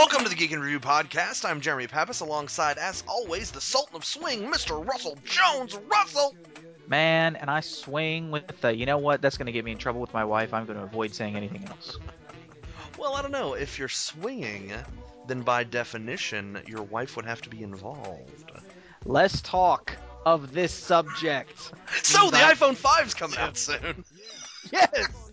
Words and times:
welcome 0.00 0.22
to 0.22 0.30
the 0.30 0.34
Geek 0.34 0.50
and 0.52 0.62
Review 0.62 0.80
podcast. 0.80 1.44
I'm 1.44 1.60
Jeremy 1.60 1.86
Pappas, 1.86 2.20
alongside, 2.20 2.78
as 2.78 3.04
always, 3.06 3.50
the 3.50 3.60
Sultan 3.60 3.96
of 3.96 4.04
Swing, 4.06 4.50
Mr. 4.50 4.82
Russell 4.82 5.18
Jones. 5.26 5.78
Russell! 5.92 6.34
Man, 6.88 7.36
and 7.36 7.50
I 7.50 7.60
swing 7.60 8.30
with 8.30 8.62
the. 8.62 8.74
You 8.74 8.86
know 8.86 8.96
what? 8.96 9.20
That's 9.20 9.36
going 9.36 9.44
to 9.44 9.52
get 9.52 9.62
me 9.62 9.72
in 9.72 9.76
trouble 9.76 10.00
with 10.00 10.14
my 10.14 10.24
wife. 10.24 10.54
I'm 10.54 10.64
going 10.64 10.78
to 10.78 10.84
avoid 10.84 11.14
saying 11.14 11.36
anything 11.36 11.66
else. 11.66 11.98
Well, 12.96 13.12
I 13.12 13.20
don't 13.20 13.30
know. 13.30 13.52
If 13.52 13.78
you're 13.78 13.90
swinging, 13.90 14.72
then 15.26 15.42
by 15.42 15.64
definition, 15.64 16.62
your 16.66 16.84
wife 16.84 17.16
would 17.16 17.26
have 17.26 17.42
to 17.42 17.50
be 17.50 17.62
involved. 17.62 18.52
Let's 19.04 19.42
talk 19.42 19.94
of 20.24 20.54
this 20.54 20.72
subject. 20.72 21.72
So, 22.02 22.30
the 22.30 22.38
iPhone 22.38 22.74
5's 22.74 23.12
coming 23.12 23.36
out 23.36 23.58
soon. 23.58 24.06
Yes! 24.72 25.29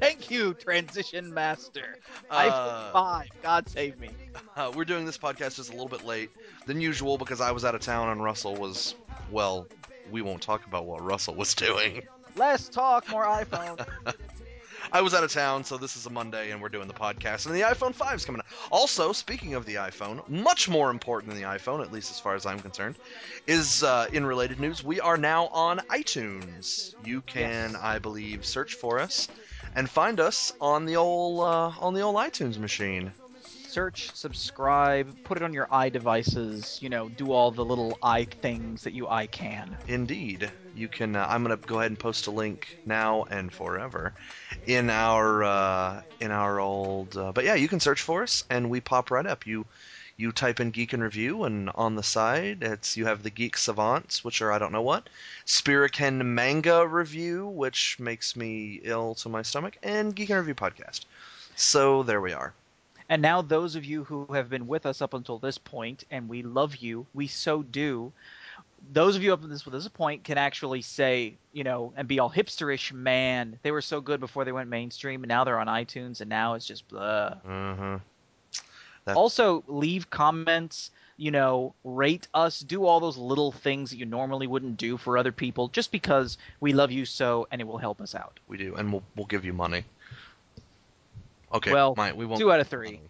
Thank 0.00 0.30
you, 0.30 0.54
Transition 0.54 1.32
Master. 1.32 1.98
Uh, 2.30 2.90
iPhone 2.90 2.92
5. 2.92 3.28
God 3.42 3.68
save 3.68 3.98
me. 4.00 4.10
Uh, 4.56 4.72
we're 4.74 4.86
doing 4.86 5.04
this 5.04 5.18
podcast 5.18 5.56
just 5.56 5.68
a 5.68 5.72
little 5.72 5.88
bit 5.88 6.04
late 6.04 6.30
than 6.66 6.80
usual 6.80 7.18
because 7.18 7.40
I 7.40 7.52
was 7.52 7.64
out 7.64 7.74
of 7.74 7.82
town 7.82 8.08
and 8.08 8.22
Russell 8.22 8.56
was, 8.56 8.94
well, 9.30 9.66
we 10.10 10.22
won't 10.22 10.42
talk 10.42 10.66
about 10.66 10.86
what 10.86 11.02
Russell 11.02 11.34
was 11.34 11.54
doing. 11.54 12.02
Let's 12.34 12.68
talk 12.68 13.08
more 13.10 13.24
iPhone. 13.24 13.86
I 14.92 15.02
was 15.02 15.14
out 15.14 15.22
of 15.22 15.32
town, 15.32 15.62
so 15.62 15.76
this 15.76 15.96
is 15.96 16.06
a 16.06 16.10
Monday, 16.10 16.50
and 16.50 16.60
we're 16.60 16.68
doing 16.68 16.88
the 16.88 16.94
podcast. 16.94 17.46
And 17.46 17.54
the 17.54 17.60
iPhone 17.60 17.94
5 17.94 18.16
is 18.16 18.24
coming 18.24 18.40
out. 18.40 18.46
Also, 18.72 19.12
speaking 19.12 19.54
of 19.54 19.64
the 19.66 19.76
iPhone, 19.76 20.26
much 20.28 20.68
more 20.68 20.90
important 20.90 21.32
than 21.32 21.40
the 21.40 21.46
iPhone, 21.46 21.80
at 21.82 21.92
least 21.92 22.10
as 22.10 22.18
far 22.18 22.34
as 22.34 22.46
I'm 22.46 22.58
concerned, 22.58 22.96
is 23.46 23.84
uh, 23.84 24.06
in 24.12 24.24
related 24.26 24.58
news. 24.58 24.82
We 24.82 24.98
are 24.98 25.16
now 25.16 25.46
on 25.48 25.78
iTunes. 25.90 26.94
You 27.04 27.20
can, 27.20 27.72
Yes. 27.72 27.80
I 27.80 27.98
believe, 27.98 28.44
search 28.44 28.74
for 28.74 28.98
us 28.98 29.28
and 29.74 29.88
find 29.88 30.20
us 30.20 30.52
on 30.60 30.86
the 30.86 30.96
old 30.96 31.40
uh, 31.40 31.72
on 31.80 31.94
the 31.94 32.00
old 32.00 32.16
iTunes 32.16 32.58
machine. 32.58 33.12
Search, 33.66 34.10
subscribe, 34.14 35.22
put 35.22 35.36
it 35.36 35.44
on 35.44 35.52
your 35.52 35.68
i 35.70 35.88
devices. 35.88 36.78
You 36.82 36.88
know, 36.88 37.08
do 37.08 37.32
all 37.32 37.50
the 37.50 37.64
little 37.64 37.98
i 38.02 38.24
things 38.24 38.82
that 38.82 38.92
you 38.92 39.06
i 39.08 39.26
can. 39.26 39.76
Indeed, 39.86 40.50
you 40.74 40.88
can. 40.88 41.14
Uh, 41.16 41.26
I'm 41.28 41.42
gonna 41.42 41.56
go 41.56 41.78
ahead 41.78 41.90
and 41.90 41.98
post 41.98 42.26
a 42.26 42.30
link 42.30 42.78
now 42.84 43.24
and 43.30 43.52
forever 43.52 44.12
in 44.66 44.90
our 44.90 45.44
uh, 45.44 46.02
in 46.20 46.30
our 46.30 46.58
old. 46.60 47.16
Uh, 47.16 47.32
but 47.32 47.44
yeah, 47.44 47.54
you 47.54 47.68
can 47.68 47.80
search 47.80 48.02
for 48.02 48.22
us, 48.22 48.44
and 48.50 48.70
we 48.70 48.80
pop 48.80 49.10
right 49.10 49.26
up. 49.26 49.46
You 49.46 49.66
you 50.20 50.32
type 50.32 50.60
in 50.60 50.70
Geek 50.70 50.92
and 50.92 51.02
Review, 51.02 51.44
and 51.44 51.70
on 51.74 51.96
the 51.96 52.02
side, 52.02 52.58
it's 52.62 52.96
you 52.96 53.06
have 53.06 53.22
the 53.22 53.30
Geek 53.30 53.56
Savants, 53.56 54.22
which 54.22 54.42
are 54.42 54.52
I 54.52 54.58
don't 54.58 54.72
know 54.72 54.82
what, 54.82 55.08
Spiriken 55.46 56.24
Manga 56.24 56.86
Review, 56.86 57.46
which 57.46 57.98
makes 57.98 58.36
me 58.36 58.80
ill 58.82 59.14
to 59.16 59.28
my 59.28 59.42
stomach, 59.42 59.78
and 59.82 60.14
Geek 60.14 60.28
and 60.28 60.38
Review 60.38 60.54
podcast. 60.54 61.06
So 61.56 62.02
there 62.02 62.20
we 62.20 62.32
are. 62.32 62.52
And 63.08 63.22
now, 63.22 63.42
those 63.42 63.74
of 63.74 63.84
you 63.84 64.04
who 64.04 64.26
have 64.32 64.48
been 64.48 64.68
with 64.68 64.86
us 64.86 65.02
up 65.02 65.14
until 65.14 65.38
this 65.38 65.58
point, 65.58 66.04
and 66.12 66.28
we 66.28 66.42
love 66.42 66.76
you, 66.76 67.06
we 67.12 67.26
so 67.26 67.62
do. 67.62 68.12
Those 68.92 69.16
of 69.16 69.22
you 69.22 69.32
up 69.32 69.40
to 69.40 69.48
this, 69.48 69.62
this 69.62 69.88
point 69.88 70.22
can 70.22 70.38
actually 70.38 70.82
say, 70.82 71.34
you 71.52 71.64
know, 71.64 71.92
and 71.96 72.06
be 72.06 72.20
all 72.20 72.30
hipsterish, 72.30 72.92
man, 72.92 73.58
they 73.62 73.72
were 73.72 73.82
so 73.82 74.00
good 74.00 74.20
before 74.20 74.44
they 74.44 74.52
went 74.52 74.70
mainstream, 74.70 75.22
and 75.22 75.28
now 75.28 75.42
they're 75.42 75.58
on 75.58 75.66
iTunes, 75.66 76.20
and 76.20 76.30
now 76.30 76.54
it's 76.54 76.66
just 76.66 76.86
blah. 76.88 77.34
Mm-hmm. 77.46 77.96
That- 79.04 79.16
Also, 79.16 79.64
leave 79.66 80.10
comments, 80.10 80.90
you 81.16 81.30
know, 81.30 81.74
rate 81.84 82.28
us, 82.34 82.60
do 82.60 82.84
all 82.86 83.00
those 83.00 83.16
little 83.16 83.52
things 83.52 83.90
that 83.90 83.96
you 83.96 84.06
normally 84.06 84.46
wouldn't 84.46 84.76
do 84.76 84.96
for 84.96 85.18
other 85.18 85.32
people, 85.32 85.68
just 85.68 85.90
because 85.92 86.38
we 86.60 86.72
love 86.72 86.90
you 86.90 87.04
so, 87.04 87.46
and 87.50 87.60
it 87.60 87.64
will 87.64 87.78
help 87.78 88.00
us 88.00 88.14
out. 88.14 88.38
We 88.48 88.56
do, 88.56 88.74
and 88.76 88.92
we'll 88.92 89.02
we'll 89.16 89.26
give 89.26 89.44
you 89.44 89.52
money. 89.52 89.84
Okay, 91.52 91.72
Well, 91.72 91.94
might, 91.96 92.16
we 92.16 92.26
won't 92.26 92.40
two 92.40 92.52
out 92.52 92.60
of 92.60 92.68
three. 92.68 93.00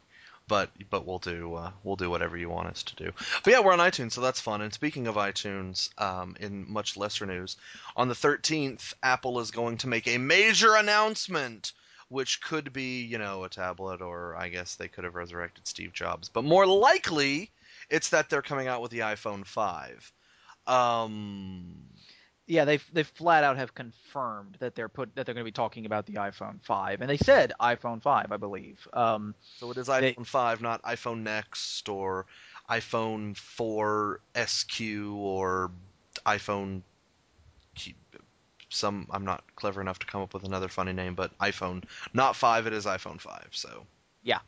but 0.49 0.71
but 0.89 1.07
we'll 1.07 1.19
do 1.19 1.55
uh, 1.55 1.71
we'll 1.85 1.97
do 1.97 2.09
whatever 2.09 2.37
you 2.37 2.49
want 2.49 2.69
us 2.69 2.83
to 2.85 2.97
do. 2.97 3.13
But 3.45 3.53
yeah, 3.53 3.61
we're 3.61 3.73
on 3.73 3.79
iTunes, 3.81 4.13
so 4.13 4.21
that's 4.23 4.41
fun. 4.41 4.63
And 4.63 4.73
speaking 4.73 5.07
of 5.07 5.17
iTunes, 5.17 5.91
um, 6.01 6.37
in 6.41 6.65
much 6.73 6.97
lesser 6.97 7.27
news, 7.27 7.57
on 7.97 8.09
the 8.09 8.15
13th, 8.15 8.95
Apple 9.03 9.41
is 9.41 9.51
going 9.51 9.77
to 9.79 9.89
make 9.89 10.09
a 10.09 10.17
major 10.19 10.75
announcement, 10.75 11.73
which 12.11 12.43
could 12.43 12.73
be 12.73 13.03
you 13.03 13.17
know 13.19 13.45
a 13.45 13.49
tablet, 13.49 14.03
or 14.03 14.37
I 14.37 14.49
guess 14.51 14.77
they 14.77 14.89
could 14.89 15.05
have 15.05 15.15
resurrected 15.15 15.67
Steve 15.67 15.93
Jobs, 15.95 16.29
but 16.29 16.45
more 16.45 16.67
likely, 16.67 17.51
it's 17.89 18.11
that 18.11 18.29
they're 18.29 18.43
coming 18.43 18.69
out 18.69 18.83
with 18.83 18.91
the 18.91 18.99
iPhone 19.01 19.47
5. 19.47 20.13
Um, 20.67 21.75
Yeah, 22.47 22.65
they 22.65 22.79
they 22.93 23.05
flat 23.05 23.45
out 23.45 23.57
have 23.57 23.75
confirmed 23.75 24.57
that 24.59 24.75
they're 24.75 24.89
put 24.89 25.15
that 25.15 25.25
they're 25.25 25.35
going 25.35 25.45
to 25.45 25.49
be 25.49 25.53
talking 25.53 25.87
about 25.87 26.07
the 26.07 26.15
iPhone 26.15 26.61
5, 26.65 27.01
and 27.01 27.09
they 27.09 27.17
said 27.17 27.53
iPhone 27.61 28.03
5, 28.03 28.33
I 28.33 28.37
believe. 28.37 28.87
Um, 28.93 29.35
So 29.59 29.71
it 29.71 29.77
is 29.79 29.87
They- 29.87 30.15
iPhone 30.15 30.27
5, 30.27 30.61
not 30.61 30.83
iPhone 30.83 31.23
Next 31.23 31.89
or 31.89 32.27
iPhone 32.69 33.37
4 33.37 34.21
SQ 34.35 34.81
or 35.15 35.71
iPhone. 36.27 36.83
Some 38.71 39.07
I'm 39.11 39.25
not 39.25 39.45
clever 39.57 39.81
enough 39.81 39.99
to 40.01 40.07
come 40.07 40.23
up 40.23 40.33
with 40.33 40.45
another 40.45 40.69
funny 40.69 40.93
name, 40.93 41.15
but 41.15 41.37
iPhone, 41.39 41.85
not 42.15 42.37
5. 42.37 42.67
It 42.67 42.73
is 42.73 42.87
iPhone 42.87 43.21
5. 43.21 43.49
So 43.51 43.87
yeah. 44.23 44.39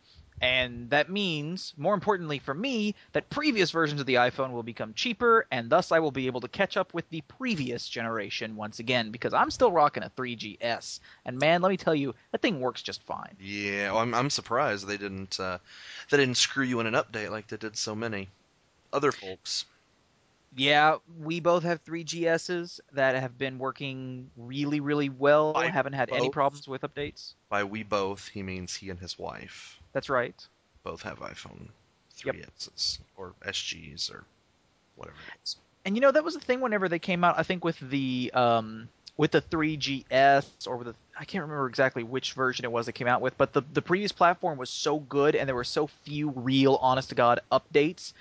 and 0.40 0.90
that 0.90 1.08
means, 1.08 1.72
more 1.76 1.94
importantly 1.94 2.38
for 2.40 2.52
me, 2.52 2.94
that 3.12 3.30
previous 3.30 3.70
versions 3.70 4.00
of 4.00 4.06
the 4.06 4.14
iPhone 4.16 4.50
will 4.50 4.64
become 4.64 4.92
cheaper, 4.94 5.46
and 5.52 5.70
thus 5.70 5.92
I 5.92 6.00
will 6.00 6.10
be 6.10 6.26
able 6.26 6.40
to 6.40 6.48
catch 6.48 6.76
up 6.76 6.92
with 6.92 7.08
the 7.10 7.20
previous 7.22 7.88
generation 7.88 8.56
once 8.56 8.80
again, 8.80 9.10
because 9.10 9.32
I'm 9.32 9.50
still 9.50 9.70
rocking 9.70 10.02
a 10.02 10.10
3GS, 10.10 10.98
and 11.24 11.38
man, 11.38 11.62
let 11.62 11.68
me 11.70 11.76
tell 11.76 11.94
you, 11.94 12.14
that 12.32 12.42
thing 12.42 12.60
works 12.60 12.82
just 12.82 13.02
fine. 13.04 13.36
yeah, 13.40 13.92
well, 13.92 14.00
I'm 14.00 14.14
I'm 14.14 14.30
surprised 14.30 14.86
they 14.86 14.96
didn't 14.96 15.38
uh, 15.38 15.58
they 16.10 16.16
didn't 16.16 16.36
screw 16.36 16.64
you 16.64 16.80
in 16.80 16.86
an 16.86 16.94
update 16.94 17.30
like 17.30 17.46
they 17.46 17.56
did 17.56 17.76
so 17.76 17.94
many 17.94 18.28
other 18.92 19.12
folks. 19.12 19.64
Yeah, 20.54 20.96
we 21.18 21.40
both 21.40 21.62
have 21.62 21.82
3GSs 21.84 22.80
that 22.92 23.14
have 23.14 23.38
been 23.38 23.58
working 23.58 24.30
really, 24.36 24.80
really 24.80 25.08
well. 25.08 25.54
I 25.56 25.68
haven't 25.68 25.94
had 25.94 26.10
any 26.10 26.28
problems 26.28 26.68
with 26.68 26.82
updates. 26.82 27.34
By 27.48 27.64
we 27.64 27.82
both, 27.82 28.28
he 28.28 28.42
means 28.42 28.74
he 28.74 28.90
and 28.90 28.98
his 28.98 29.18
wife 29.18 29.80
That's 29.92 30.10
right. 30.10 30.34
both 30.84 31.02
have 31.02 31.20
iPhone 31.20 31.68
3Ss 32.18 32.98
or 33.16 33.32
SGs 33.46 34.12
or 34.12 34.24
whatever 34.96 35.16
it 35.28 35.38
is. 35.42 35.56
And 35.84 35.96
you 35.96 36.00
know 36.00 36.12
that 36.12 36.22
was 36.22 36.34
the 36.34 36.40
thing 36.40 36.60
whenever 36.60 36.88
they 36.88 36.98
came 36.98 37.24
out. 37.24 37.38
I 37.38 37.42
think 37.42 37.64
with 37.64 37.78
the 37.80 38.30
um, 38.34 38.88
with 39.16 39.32
the 39.32 39.42
3GS 39.42 40.66
or 40.66 40.76
with 40.76 40.88
the 40.88 40.94
I 41.22 41.24
can't 41.24 41.42
remember 41.42 41.68
exactly 41.68 42.02
which 42.02 42.32
version 42.32 42.64
it 42.64 42.72
was 42.72 42.86
that 42.86 42.94
came 42.94 43.06
out 43.06 43.20
with, 43.20 43.38
but 43.38 43.52
the 43.52 43.62
the 43.72 43.80
previous 43.80 44.10
platform 44.10 44.58
was 44.58 44.70
so 44.70 44.98
good 44.98 45.36
and 45.36 45.48
there 45.48 45.54
were 45.54 45.62
so 45.62 45.86
few 45.86 46.30
real, 46.30 46.80
honest 46.82 47.10
to 47.10 47.14
god 47.14 47.38
updates 47.52 48.12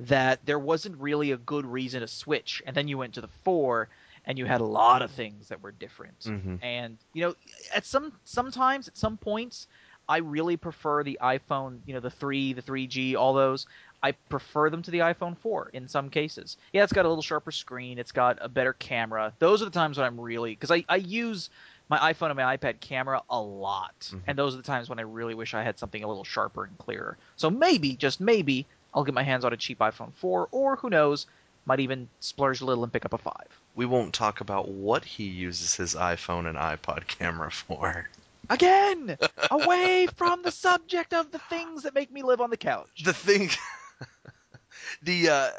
that 0.00 0.44
there 0.44 0.58
wasn't 0.58 0.96
really 0.98 1.30
a 1.30 1.36
good 1.36 1.64
reason 1.64 2.00
to 2.00 2.08
switch. 2.08 2.60
And 2.66 2.74
then 2.74 2.88
you 2.88 2.98
went 2.98 3.14
to 3.14 3.20
the 3.20 3.28
four, 3.44 3.88
and 4.24 4.36
you 4.38 4.44
had 4.44 4.60
a 4.60 4.64
lot 4.64 5.02
of 5.02 5.12
things 5.12 5.48
that 5.48 5.62
were 5.62 5.70
different. 5.70 6.24
hmm 6.24 6.56
And 6.60 6.98
you 7.12 7.22
know, 7.22 7.34
at 7.72 7.86
some 7.86 8.12
sometimes 8.24 8.88
at 8.88 8.96
some 8.96 9.16
points, 9.16 9.68
I 10.08 10.18
really 10.18 10.56
prefer 10.56 11.04
the 11.04 11.18
iPhone. 11.22 11.78
You 11.86 11.94
know, 11.94 12.00
the 12.00 12.10
three, 12.10 12.54
the 12.54 12.62
3G, 12.62 13.14
all 13.14 13.34
those. 13.34 13.66
I 14.02 14.12
prefer 14.12 14.68
them 14.70 14.82
to 14.82 14.90
the 14.90 14.98
iPhone 15.00 15.36
4 15.38 15.70
in 15.72 15.86
some 15.88 16.10
cases. 16.10 16.56
Yeah, 16.72 16.82
it's 16.82 16.92
got 16.92 17.04
a 17.04 17.08
little 17.08 17.22
sharper 17.22 17.52
screen. 17.52 17.98
It's 17.98 18.12
got 18.12 18.38
a 18.40 18.48
better 18.48 18.72
camera. 18.72 19.32
Those 19.38 19.62
are 19.62 19.64
the 19.64 19.70
times 19.70 19.96
when 19.96 20.06
I'm 20.06 20.20
really 20.20 20.50
because 20.54 20.72
I, 20.72 20.84
I 20.88 20.96
use 20.96 21.50
my 21.88 22.12
iPhone 22.12 22.28
and 22.30 22.36
my 22.36 22.56
iPad 22.56 22.80
camera 22.80 23.22
a 23.30 23.40
lot, 23.40 23.94
Mhm. 24.12 24.22
and 24.26 24.38
those 24.38 24.54
are 24.54 24.58
the 24.58 24.62
times 24.62 24.88
when 24.88 24.98
I 24.98 25.02
really 25.02 25.34
wish 25.34 25.54
I 25.54 25.62
had 25.62 25.78
something 25.78 26.02
a 26.04 26.08
little 26.08 26.24
sharper 26.24 26.64
and 26.64 26.76
clearer. 26.78 27.16
So 27.36 27.50
maybe, 27.50 27.96
just 27.96 28.20
maybe, 28.20 28.66
I'll 28.94 29.04
get 29.04 29.14
my 29.14 29.22
hands 29.22 29.44
on 29.44 29.52
a 29.52 29.56
cheap 29.56 29.78
iPhone 29.78 30.12
4, 30.14 30.48
or 30.50 30.76
who 30.76 30.90
knows, 30.90 31.26
might 31.66 31.80
even 31.80 32.08
splurge 32.20 32.60
a 32.60 32.64
little 32.64 32.82
and 32.84 32.92
pick 32.92 33.04
up 33.04 33.12
a 33.12 33.18
five. 33.18 33.48
we 33.74 33.86
won't 33.86 34.12
talk 34.12 34.40
about 34.40 34.66
what 34.68 35.04
he 35.04 35.24
uses 35.24 35.76
his 35.76 35.94
iPhone 35.94 36.48
and 36.48 36.58
iPod 36.58 37.06
camera 37.06 37.50
for. 37.50 38.08
Again, 38.50 39.16
away 39.52 40.08
from 40.16 40.42
the 40.42 40.50
subject 40.50 41.12
of 41.14 41.30
the 41.30 41.38
things 41.38 41.84
that 41.84 41.94
make 41.94 42.10
me 42.10 42.22
live 42.22 42.40
on 42.40 42.50
the 42.50 42.56
couch. 42.56 42.88
The 43.04 43.12
thing, 43.12 43.50
the 45.02 45.28
uh, 45.28 45.50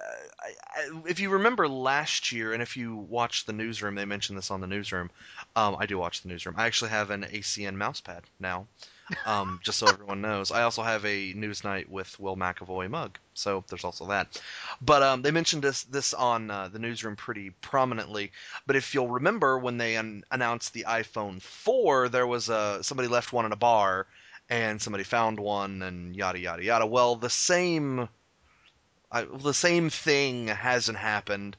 if 1.08 1.20
you 1.20 1.30
remember 1.30 1.68
last 1.68 2.32
year, 2.32 2.54
and 2.54 2.62
if 2.62 2.76
you 2.76 2.96
watched 2.96 3.46
the 3.46 3.54
newsroom, 3.54 3.96
they 3.96 4.06
mentioned 4.06 4.38
this 4.38 4.52
on 4.52 4.60
the 4.62 4.68
newsroom. 4.68 5.12
Um, 5.56 5.76
I 5.80 5.86
do 5.86 5.98
watch 5.98 6.22
the 6.22 6.30
newsroom. 6.30 6.56
I 6.58 6.66
actually 6.66 6.92
have 6.92 7.10
an 7.10 7.24
ACN 7.24 7.76
mousepad 7.76 8.22
now, 8.40 8.68
um, 9.26 9.60
just 9.64 9.80
so 9.80 9.90
everyone 9.90 10.22
knows. 10.22 10.52
I 10.52 10.64
also 10.64 10.84
have 10.84 11.04
a 11.06 11.34
Newsnight 11.34 11.90
with 11.90 12.20
Will 12.20 12.38
McAvoy 12.38 12.90
mug, 12.90 13.18
so 13.34 13.64
there's 13.68 13.84
also 13.84 14.08
that. 14.08 14.42
But 14.82 15.04
um, 15.04 15.22
they 15.22 15.32
mentioned 15.32 15.64
this 15.64 15.84
this 15.84 16.14
on 16.14 16.52
uh, 16.52 16.68
the 16.68 16.80
newsroom 16.80 17.16
pretty 17.16 17.50
prominently. 17.50 18.32
But 18.68 18.76
if 18.76 18.94
you'll 18.94 19.10
remember 19.10 19.58
when 19.58 19.78
they 19.78 19.96
an- 19.96 20.24
announced 20.32 20.74
the 20.74 20.86
iPhone 20.88 21.42
4, 21.42 22.10
there 22.10 22.28
was 22.28 22.50
a 22.50 22.84
somebody 22.84 23.08
left 23.10 23.34
one 23.34 23.46
in 23.46 23.52
a 23.52 23.58
bar, 23.58 24.06
and 24.50 24.82
somebody 24.82 25.04
found 25.04 25.40
one, 25.40 25.82
and 25.82 26.16
yada 26.16 26.40
yada 26.40 26.64
yada. 26.64 26.86
Well, 26.86 27.16
the 27.16 27.30
same 27.30 28.08
I, 29.12 29.24
the 29.24 29.54
same 29.54 29.90
thing 29.90 30.48
hasn't 30.48 30.98
happened, 30.98 31.58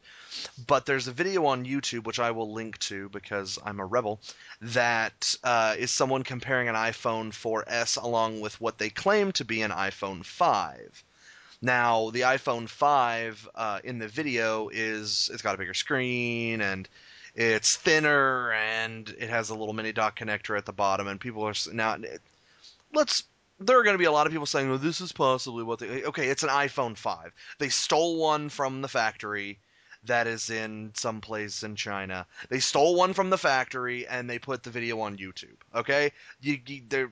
but 0.66 0.86
there's 0.86 1.08
a 1.08 1.12
video 1.12 1.46
on 1.46 1.64
YouTube 1.64 2.04
which 2.04 2.18
I 2.20 2.30
will 2.30 2.52
link 2.52 2.78
to 2.80 3.08
because 3.08 3.58
I'm 3.64 3.80
a 3.80 3.86
rebel. 3.86 4.20
That 4.60 5.34
uh, 5.42 5.74
is 5.78 5.90
someone 5.90 6.22
comparing 6.22 6.68
an 6.68 6.74
iPhone 6.74 7.30
4S 7.32 8.02
along 8.02 8.40
with 8.40 8.60
what 8.60 8.78
they 8.78 8.90
claim 8.90 9.32
to 9.32 9.44
be 9.44 9.62
an 9.62 9.70
iPhone 9.70 10.24
5. 10.24 11.04
Now, 11.62 12.10
the 12.10 12.22
iPhone 12.22 12.68
5 12.68 13.48
uh, 13.54 13.80
in 13.84 13.98
the 13.98 14.08
video 14.08 14.68
is 14.68 15.30
it's 15.32 15.42
got 15.42 15.54
a 15.54 15.58
bigger 15.58 15.74
screen 15.74 16.60
and 16.60 16.88
it's 17.34 17.76
thinner 17.76 18.52
and 18.52 19.08
it 19.18 19.28
has 19.28 19.50
a 19.50 19.54
little 19.54 19.74
mini 19.74 19.92
dock 19.92 20.18
connector 20.18 20.56
at 20.56 20.66
the 20.66 20.72
bottom. 20.72 21.06
And 21.06 21.20
people 21.20 21.46
are 21.46 21.54
now 21.72 21.96
let's 22.92 23.24
there 23.58 23.78
are 23.78 23.82
going 23.82 23.94
to 23.94 23.98
be 23.98 24.06
a 24.06 24.12
lot 24.12 24.26
of 24.26 24.32
people 24.32 24.46
saying, 24.46 24.70
"Well, 24.70 24.78
this 24.78 25.02
is 25.02 25.12
possibly 25.12 25.62
what 25.62 25.78
they." 25.78 26.02
Okay, 26.04 26.28
it's 26.28 26.42
an 26.42 26.48
iPhone 26.48 26.96
5. 26.96 27.32
They 27.58 27.68
stole 27.68 28.16
one 28.16 28.48
from 28.48 28.80
the 28.80 28.88
factory 28.88 29.58
that 30.04 30.26
is 30.26 30.50
in 30.50 30.92
some 30.94 31.20
place 31.20 31.62
in 31.62 31.76
China. 31.76 32.26
They 32.48 32.60
stole 32.60 32.96
one 32.96 33.12
from 33.12 33.30
the 33.30 33.38
factory 33.38 34.06
and 34.06 34.28
they 34.28 34.38
put 34.38 34.62
the 34.62 34.70
video 34.70 35.00
on 35.00 35.18
YouTube. 35.18 35.56
Okay, 35.74 36.12
you, 36.40 36.58
you 36.66 36.82
they 36.88 37.06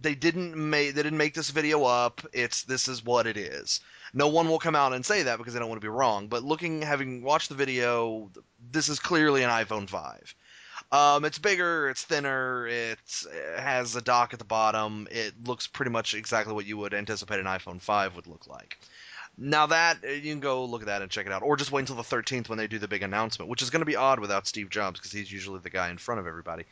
they 0.00 0.14
didn't 0.14 0.56
make 0.56 0.94
they 0.94 1.02
didn't 1.02 1.18
make 1.18 1.34
this 1.34 1.50
video 1.50 1.84
up. 1.84 2.20
It's 2.32 2.62
this 2.64 2.88
is 2.88 3.04
what 3.04 3.26
it 3.26 3.36
is. 3.36 3.80
No 4.12 4.28
one 4.28 4.48
will 4.48 4.58
come 4.58 4.76
out 4.76 4.92
and 4.92 5.04
say 5.04 5.24
that 5.24 5.38
because 5.38 5.54
they 5.54 5.60
don't 5.60 5.68
want 5.68 5.80
to 5.80 5.84
be 5.84 5.90
wrong. 5.90 6.28
But 6.28 6.44
looking, 6.44 6.82
having 6.82 7.22
watched 7.22 7.48
the 7.48 7.56
video, 7.56 8.30
this 8.70 8.88
is 8.88 9.00
clearly 9.00 9.42
an 9.42 9.50
iPhone 9.50 9.88
5. 9.88 10.34
Um, 10.92 11.24
it's 11.24 11.38
bigger, 11.38 11.88
it's 11.88 12.04
thinner, 12.04 12.68
it's, 12.68 13.26
it 13.26 13.58
has 13.58 13.96
a 13.96 14.00
dock 14.00 14.32
at 14.32 14.38
the 14.38 14.44
bottom. 14.44 15.08
It 15.10 15.32
looks 15.44 15.66
pretty 15.66 15.90
much 15.90 16.14
exactly 16.14 16.54
what 16.54 16.66
you 16.66 16.76
would 16.76 16.94
anticipate 16.94 17.40
an 17.40 17.46
iPhone 17.46 17.80
5 17.80 18.14
would 18.14 18.28
look 18.28 18.46
like. 18.46 18.78
Now 19.36 19.66
that 19.66 20.02
you 20.02 20.32
can 20.32 20.40
go 20.40 20.64
look 20.64 20.82
at 20.82 20.86
that 20.86 21.02
and 21.02 21.10
check 21.10 21.26
it 21.26 21.32
out, 21.32 21.42
or 21.42 21.56
just 21.56 21.72
wait 21.72 21.80
until 21.80 21.96
the 21.96 22.02
13th 22.02 22.48
when 22.48 22.58
they 22.58 22.68
do 22.68 22.78
the 22.78 22.88
big 22.88 23.02
announcement, 23.02 23.50
which 23.50 23.62
is 23.62 23.70
going 23.70 23.80
to 23.80 23.86
be 23.86 23.96
odd 23.96 24.20
without 24.20 24.46
Steve 24.46 24.70
Jobs 24.70 25.00
because 25.00 25.12
he's 25.12 25.32
usually 25.32 25.60
the 25.60 25.70
guy 25.70 25.90
in 25.90 25.98
front 25.98 26.20
of 26.20 26.26
everybody. 26.26 26.64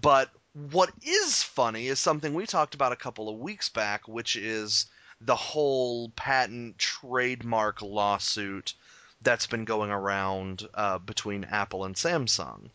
But 0.00 0.30
what 0.70 0.90
is 1.02 1.42
funny 1.42 1.86
is 1.86 2.00
something 2.00 2.34
we 2.34 2.46
talked 2.46 2.74
about 2.74 2.92
a 2.92 2.96
couple 2.96 3.28
of 3.28 3.38
weeks 3.38 3.68
back, 3.68 4.08
which 4.08 4.34
is 4.34 4.86
the 5.20 5.36
whole 5.36 6.08
patent 6.10 6.78
trademark 6.78 7.82
lawsuit 7.82 8.74
that's 9.22 9.46
been 9.46 9.64
going 9.64 9.90
around 9.90 10.66
uh, 10.74 10.98
between 10.98 11.44
Apple 11.44 11.84
and 11.84 11.94
Samsung. 11.94 12.70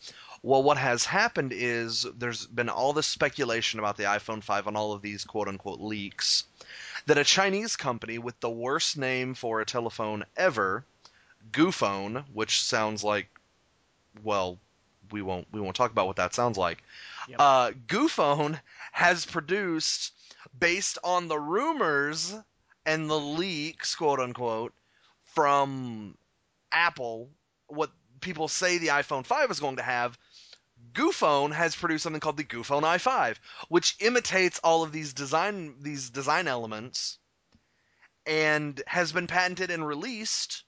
Well, 0.46 0.62
what 0.62 0.78
has 0.78 1.06
happened 1.06 1.54
is 1.56 2.06
there's 2.20 2.46
been 2.46 2.70
all 2.70 2.94
this 2.94 3.08
speculation 3.08 3.80
about 3.80 3.98
the 3.98 4.04
iPhone 4.04 4.44
5 4.44 4.68
and 4.68 4.78
all 4.78 4.94
of 4.94 5.02
these 5.02 5.24
quote 5.24 5.48
unquote 5.48 5.82
leaks 5.82 6.44
that 7.08 7.18
a 7.18 7.24
Chinese 7.24 7.76
company 7.76 8.20
with 8.20 8.40
the 8.42 8.50
worst 8.52 8.96
name 8.96 9.34
for 9.34 9.60
a 9.60 9.66
telephone 9.66 10.24
ever, 10.38 10.86
Goophone, 11.52 12.26
which 12.32 12.62
sounds 12.62 13.04
like, 13.04 13.28
well, 14.24 14.60
we 15.10 15.24
won't 15.24 15.48
we 15.52 15.60
won't 15.60 15.76
talk 15.76 15.90
about 15.90 16.06
what 16.06 16.18
that 16.18 16.36
sounds 16.36 16.60
like. 16.60 16.84
Yep. 17.28 17.40
Uh, 17.40 17.72
has 18.92 19.26
produced, 19.26 20.14
based 20.60 21.00
on 21.04 21.28
the 21.28 21.40
rumors 21.40 22.36
and 22.86 23.10
the 23.10 23.20
leaks, 23.20 23.96
quote 23.96 24.20
unquote, 24.20 24.74
from 25.34 26.16
Apple, 26.72 27.32
what 27.66 27.90
people 28.22 28.48
say 28.48 28.78
the 28.78 28.88
iPhone 28.88 29.26
5 29.26 29.50
is 29.50 29.60
going 29.60 29.78
to 29.78 29.82
have, 29.82 30.20
Goophone 30.94 31.54
has 31.54 31.76
produced 31.76 32.04
something 32.04 32.20
called 32.20 32.38
the 32.38 32.44
Goophone 32.44 32.84
i5, 32.84 33.38
which 33.70 33.96
imitates 34.00 34.60
all 34.64 34.84
of 34.84 34.92
these 34.92 35.14
design 35.14 35.76
these 35.82 36.10
design 36.10 36.48
elements 36.48 37.20
and 38.26 38.82
has 38.88 39.12
been 39.12 39.28
patented 39.28 39.72
and 39.72 39.86
released 39.86 40.64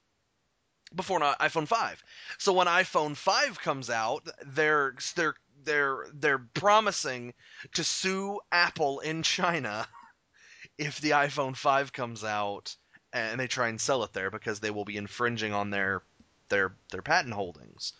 before 0.95 1.21
an 1.21 1.35
iPhone 1.39 1.67
5. 1.67 2.03
So 2.37 2.53
when 2.53 2.67
iPhone 2.67 3.15
5 3.15 3.59
comes 3.59 3.89
out, 3.89 4.27
they're 4.45 4.95
they're 5.15 5.35
they're 5.63 6.07
they're 6.13 6.39
promising 6.39 7.33
to 7.73 7.83
sue 7.83 8.39
Apple 8.51 8.99
in 8.99 9.23
China 9.23 9.87
if 10.77 11.01
the 11.01 11.11
iPhone 11.11 11.55
5 11.55 11.91
comes 11.93 12.23
out 12.23 12.75
and 13.11 13.39
they 13.39 13.47
try 13.47 13.69
and 13.69 13.81
sell 13.81 14.03
it 14.03 14.13
there 14.13 14.31
because 14.31 14.59
they 14.59 14.71
will 14.71 14.85
be 14.85 14.97
infringing 14.97 15.53
on 15.53 15.69
their 15.69 16.03
their 16.49 16.75
their 16.91 17.01
patent 17.01 17.33
holdings 17.33 17.93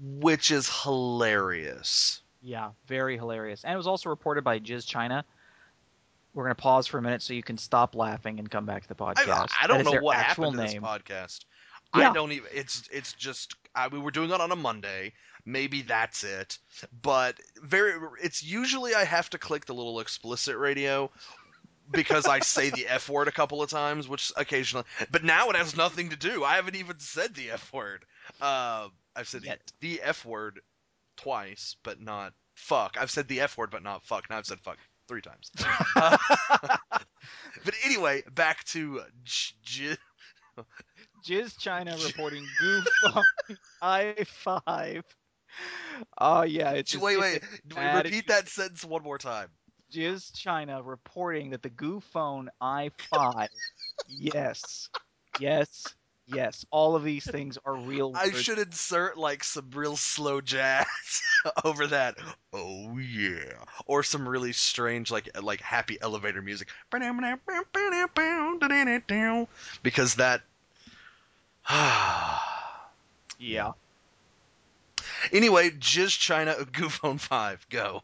which 0.00 0.50
is 0.50 0.68
hilarious. 0.82 2.20
Yeah, 2.42 2.70
very 2.86 3.16
hilarious. 3.16 3.64
And 3.64 3.74
it 3.74 3.76
was 3.76 3.86
also 3.86 4.08
reported 4.08 4.44
by 4.44 4.60
Gizchina. 4.60 5.24
We're 6.34 6.44
going 6.44 6.54
to 6.54 6.62
pause 6.62 6.86
for 6.86 6.98
a 6.98 7.02
minute 7.02 7.22
so 7.22 7.32
you 7.32 7.42
can 7.42 7.56
stop 7.56 7.94
laughing 7.94 8.38
and 8.38 8.50
come 8.50 8.66
back 8.66 8.82
to 8.82 8.88
the 8.88 8.94
podcast. 8.94 9.50
I, 9.58 9.64
I 9.64 9.66
don't 9.66 9.84
know 9.84 10.00
what 10.00 10.16
happened 10.16 10.52
to 10.52 10.64
name. 10.64 10.66
this 10.66 10.74
podcast. 10.74 11.44
Yeah. 11.96 12.10
I 12.10 12.12
don't 12.12 12.32
even. 12.32 12.48
It's 12.52 12.88
it's 12.92 13.14
just 13.14 13.54
I, 13.74 13.88
we 13.88 13.98
were 13.98 14.10
doing 14.10 14.30
it 14.30 14.40
on 14.40 14.52
a 14.52 14.56
Monday. 14.56 15.12
Maybe 15.44 15.82
that's 15.82 16.24
it. 16.24 16.58
But 17.02 17.36
very. 17.62 17.94
It's 18.22 18.44
usually 18.44 18.94
I 18.94 19.04
have 19.04 19.30
to 19.30 19.38
click 19.38 19.64
the 19.64 19.74
little 19.74 20.00
explicit 20.00 20.56
radio 20.56 21.10
because 21.90 22.26
I 22.26 22.40
say 22.40 22.70
the 22.70 22.86
F 22.86 23.08
word 23.08 23.28
a 23.28 23.32
couple 23.32 23.62
of 23.62 23.70
times, 23.70 24.08
which 24.08 24.32
occasionally. 24.36 24.84
But 25.10 25.24
now 25.24 25.50
it 25.50 25.56
has 25.56 25.76
nothing 25.76 26.10
to 26.10 26.16
do. 26.16 26.44
I 26.44 26.56
haven't 26.56 26.76
even 26.76 26.98
said 26.98 27.34
the 27.34 27.52
F 27.52 27.72
word. 27.72 28.04
Uh, 28.40 28.88
I've 29.14 29.28
said 29.28 29.44
Yet. 29.44 29.60
the 29.80 30.00
F 30.02 30.24
word 30.24 30.60
twice, 31.16 31.76
but 31.82 32.00
not 32.00 32.32
fuck. 32.54 32.96
I've 33.00 33.10
said 33.10 33.28
the 33.28 33.40
F 33.40 33.56
word, 33.56 33.70
but 33.70 33.82
not 33.82 34.04
fuck. 34.04 34.28
Now 34.28 34.38
I've 34.38 34.46
said 34.46 34.60
fuck 34.60 34.78
three 35.08 35.22
times. 35.22 35.50
uh, 35.96 36.16
but 37.64 37.74
anyway, 37.84 38.22
back 38.34 38.64
to 38.64 39.02
J- 39.24 39.54
J- 39.62 39.96
Gizchina 41.26 42.02
reporting 42.04 42.46
goof 42.60 42.84
Phone 43.02 43.24
I 43.82 44.24
five. 44.26 45.04
Oh 46.18 46.42
yeah, 46.42 46.72
it's 46.72 46.92
just, 46.92 47.02
wait, 47.02 47.18
wait. 47.18 47.42
Repeat 47.74 48.28
that 48.28 48.48
sentence 48.48 48.84
one 48.84 49.02
more 49.02 49.18
time. 49.18 49.48
Gizchina 49.92 50.82
reporting 50.84 51.50
that 51.50 51.62
the 51.62 51.70
Goophone 51.70 52.48
i5. 52.60 53.48
yes, 54.08 54.88
yes, 55.40 55.94
Yes, 56.28 56.66
all 56.70 56.96
of 56.96 57.04
these 57.04 57.24
things 57.24 57.56
are 57.64 57.76
real. 57.76 58.12
I 58.16 58.32
should 58.32 58.58
insert 58.58 59.16
like 59.16 59.44
some 59.44 59.70
real 59.72 59.96
slow 59.96 60.40
jazz 60.40 60.86
over 61.64 61.86
that. 61.86 62.16
Oh 62.52 62.98
yeah, 62.98 63.52
or 63.86 64.02
some 64.02 64.28
really 64.28 64.52
strange 64.52 65.10
like 65.12 65.28
like 65.40 65.60
happy 65.60 65.98
elevator 66.00 66.42
music. 66.42 66.68
Because 69.84 70.16
that. 70.16 70.42
yeah. 73.38 73.72
Anyway, 75.32 75.70
Gizchina 75.70 76.64
Goophone 76.72 77.20
Five, 77.20 77.66
go. 77.70 78.02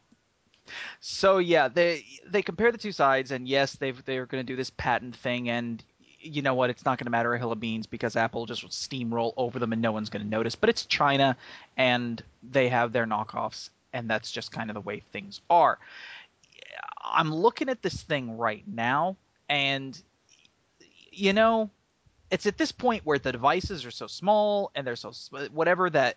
So 1.01 1.39
yeah, 1.39 1.67
they 1.69 2.05
they 2.27 2.43
compare 2.43 2.71
the 2.71 2.79
two 2.79 2.93
sides, 2.93 3.33
and 3.33 3.49
yes, 3.49 3.73
they've 3.75 4.05
they're 4.05 4.27
going 4.27 4.47
to 4.47 4.53
do 4.53 4.57
this 4.57 4.71
patent 4.71 5.17
thing, 5.17 5.49
and 5.49 5.83
you 6.23 6.43
know 6.43 6.55
what? 6.55 6.71
It's 6.71 6.85
not 6.85 6.99
going 6.99 7.07
to 7.07 7.11
matter 7.11 7.35
a 7.35 7.39
hill 7.39 7.53
of 7.53 7.61
beans 7.61 7.87
because 7.87 8.17
Apple 8.17 8.47
just 8.47 8.63
will 8.63 8.71
steamroll 8.71 9.35
over 9.37 9.59
them 9.59 9.73
and 9.73 9.83
no 9.83 9.93
one's 9.93 10.09
going 10.09 10.23
to 10.23 10.29
notice. 10.29 10.55
But 10.55 10.71
it's 10.71 10.87
China, 10.87 11.37
and 11.77 12.23
they 12.43 12.69
have 12.69 12.93
their 12.93 13.07
knockoffs, 13.07 13.71
and 13.93 14.09
that's 14.09 14.31
just 14.31 14.53
kind 14.53 14.71
of 14.71 14.75
the 14.75 14.81
way 14.81 15.03
things 15.13 15.41
are. 15.51 15.79
I'm 17.05 17.35
looking 17.35 17.69
at 17.69 17.83
this 17.83 18.03
thing 18.03 18.39
right 18.39 18.65
now, 18.67 19.17
and 19.49 20.01
you 21.11 21.33
know, 21.33 21.71
it's 22.31 22.47
at 22.47 22.57
this 22.57 22.73
point 22.73 23.05
where 23.05 23.19
the 23.19 23.33
devices 23.33 23.85
are 23.85 23.91
so 23.91 24.07
small 24.07 24.71
and 24.75 24.87
they're 24.87 24.97
so 24.97 25.13
whatever 25.53 25.91
that 25.91 26.17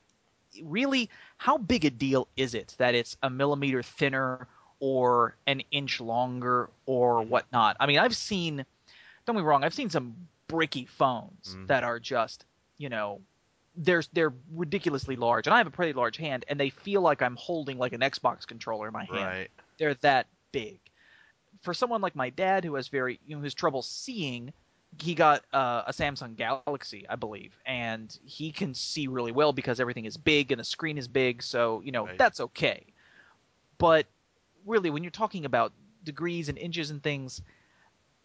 really, 0.63 1.09
how 1.37 1.57
big 1.57 1.83
a 1.83 1.89
deal 1.89 2.29
is 2.37 2.55
it 2.55 2.75
that 2.77 2.95
it's 2.95 3.17
a 3.21 3.29
millimeter 3.29 3.83
thinner 3.83 4.47
or 4.79 5.35
an 5.47 5.61
inch 5.71 5.99
longer 5.99 6.69
or 6.85 7.21
whatnot? 7.23 7.75
I 7.79 7.87
mean, 7.87 7.99
I've 7.99 8.15
seen 8.15 8.65
don't 9.25 9.35
be 9.35 9.41
wrong. 9.41 9.63
I've 9.63 9.73
seen 9.73 9.89
some 9.89 10.15
bricky 10.47 10.85
phones 10.85 11.55
mm. 11.55 11.67
that 11.67 11.83
are 11.83 11.99
just, 11.99 12.45
you 12.77 12.89
know, 12.89 13.21
they're 13.77 14.03
they're 14.13 14.33
ridiculously 14.53 15.15
large, 15.15 15.47
and 15.47 15.53
I 15.53 15.57
have 15.57 15.67
a 15.67 15.71
pretty 15.71 15.93
large 15.93 16.17
hand, 16.17 16.45
and 16.47 16.59
they 16.59 16.69
feel 16.69 17.01
like 17.01 17.21
I'm 17.21 17.35
holding 17.35 17.77
like 17.77 17.93
an 17.93 18.01
Xbox 18.01 18.47
controller 18.47 18.87
in 18.87 18.93
my 18.93 19.03
hand. 19.05 19.25
Right. 19.25 19.51
They're 19.77 19.95
that 19.95 20.27
big. 20.51 20.79
For 21.61 21.73
someone 21.73 22.01
like 22.01 22.15
my 22.15 22.29
dad 22.29 22.63
who 22.63 22.75
has 22.75 22.87
very 22.87 23.19
you 23.25 23.35
know 23.35 23.41
who's 23.41 23.53
trouble 23.53 23.81
seeing, 23.81 24.53
he 25.01 25.13
got 25.13 25.43
uh, 25.51 25.83
a 25.87 25.91
Samsung 25.91 26.37
Galaxy, 26.37 27.05
I 27.09 27.15
believe, 27.15 27.57
and 27.65 28.17
he 28.23 28.51
can 28.51 28.73
see 28.73 29.07
really 29.07 29.33
well 29.33 29.51
because 29.51 29.81
everything 29.81 30.05
is 30.05 30.15
big 30.15 30.51
and 30.51 30.59
the 30.59 30.65
screen 30.65 30.97
is 30.97 31.07
big, 31.07 31.43
so 31.43 31.81
you 31.83 31.91
know 31.91 32.05
right. 32.05 32.17
that's 32.17 32.39
okay. 32.39 32.85
But 33.77 34.05
really, 34.65 34.89
when 34.89 35.03
you're 35.03 35.11
talking 35.11 35.43
about 35.43 35.73
degrees 36.05 36.47
and 36.47 36.57
inches 36.57 36.91
and 36.91 37.03
things, 37.03 37.41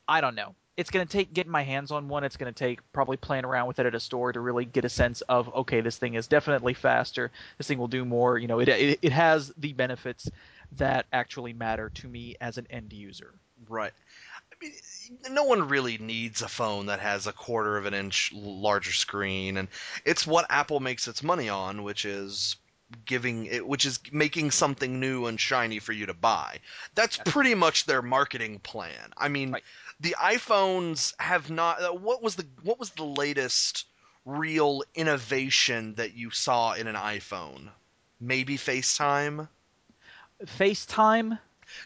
I 0.07 0.21
don't 0.21 0.37
know 0.37 0.55
it's 0.77 0.91
going 0.91 1.07
to 1.07 1.13
take 1.13 1.33
getting 1.33 1.53
my 1.53 1.63
hands 1.63 1.91
on 1.91 2.09
one. 2.09 2.25
It's 2.25 2.37
going 2.37 2.53
to 2.53 2.59
take 2.59 2.81
probably 2.93 3.17
playing 3.17 3.45
around 3.45 3.67
with 3.67 3.79
it 3.79 3.87
at 3.87 3.95
a 3.95 4.01
store 4.01 4.33
to 4.33 4.41
really 4.41 4.65
get 4.65 4.85
a 4.85 4.89
sense 4.89 5.21
of 5.23 5.55
okay, 5.55 5.81
this 5.81 5.99
thing 5.99 6.15
is 6.15 6.27
definitely 6.27 6.75
faster. 6.75 7.31
This 7.59 7.69
thing 7.69 7.79
will 7.79 7.89
do 7.89 8.05
more. 8.05 8.39
You 8.39 8.49
know, 8.49 8.61
it 8.61 8.69
it, 8.69 8.99
it 9.03 9.13
has 9.13 9.53
the 9.59 9.73
benefits 9.73 10.31
that 10.77 11.07
actually 11.13 11.53
matter 11.53 11.91
to 11.91 12.09
me 12.09 12.37
as 12.41 12.59
an 12.59 12.67
end 12.71 12.93
user. 12.93 13.35
Right. 13.69 13.93
mean, 14.63 14.73
no 15.35 15.45
one 15.45 15.69
really 15.69 15.99
needs 15.99 16.43
a 16.43 16.49
phone 16.49 16.87
that 16.87 17.01
has 17.01 17.27
a 17.27 17.33
quarter 17.33 17.77
of 17.77 17.87
an 17.87 17.95
inch 17.95 18.33
larger 18.33 18.93
screen, 18.93 19.57
and 19.57 19.69
it's 20.05 20.27
what 20.27 20.47
Apple 20.49 20.81
makes 20.81 21.09
its 21.09 21.23
money 21.23 21.49
on, 21.49 21.83
which 21.83 22.05
is 22.05 22.57
giving 23.05 23.47
it, 23.47 23.67
which 23.67 23.87
is 23.87 24.01
making 24.13 24.51
something 24.51 24.99
new 24.99 25.27
and 25.27 25.39
shiny 25.39 25.79
for 25.79 25.93
you 25.93 26.07
to 26.07 26.15
buy. 26.15 26.59
That's 26.95 27.19
pretty 27.19 27.55
much 27.55 27.87
their 27.87 28.03
marketing 28.03 28.59
plan. 28.61 29.13
I 29.17 29.29
mean, 29.29 29.53
Right. 29.53 29.63
The 30.01 30.17
iPhones 30.21 31.15
have 31.19 31.51
not. 31.51 31.83
uh, 31.83 31.93
What 31.93 32.23
was 32.23 32.37
the 32.37 32.47
what 32.63 32.79
was 32.79 32.91
the 32.91 33.05
latest 33.05 33.85
real 34.25 34.83
innovation 34.95 35.95
that 35.95 36.15
you 36.15 36.31
saw 36.31 36.73
in 36.73 36.87
an 36.89 36.97
iPhone? 36.97 37.71
Maybe 38.21 38.57
FaceTime. 38.57 39.49
FaceTime. 40.45 41.39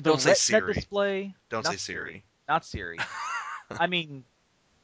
Don't 0.03 0.21
say 0.21 0.35
Siri. 0.35 0.75
display. 0.75 1.35
Don't 1.51 1.65
Not 1.65 1.75
say 1.75 1.77
Siri. 1.77 2.25
Not 2.49 2.65
Siri. 2.65 2.99
I 3.79 3.87
mean, 3.87 4.25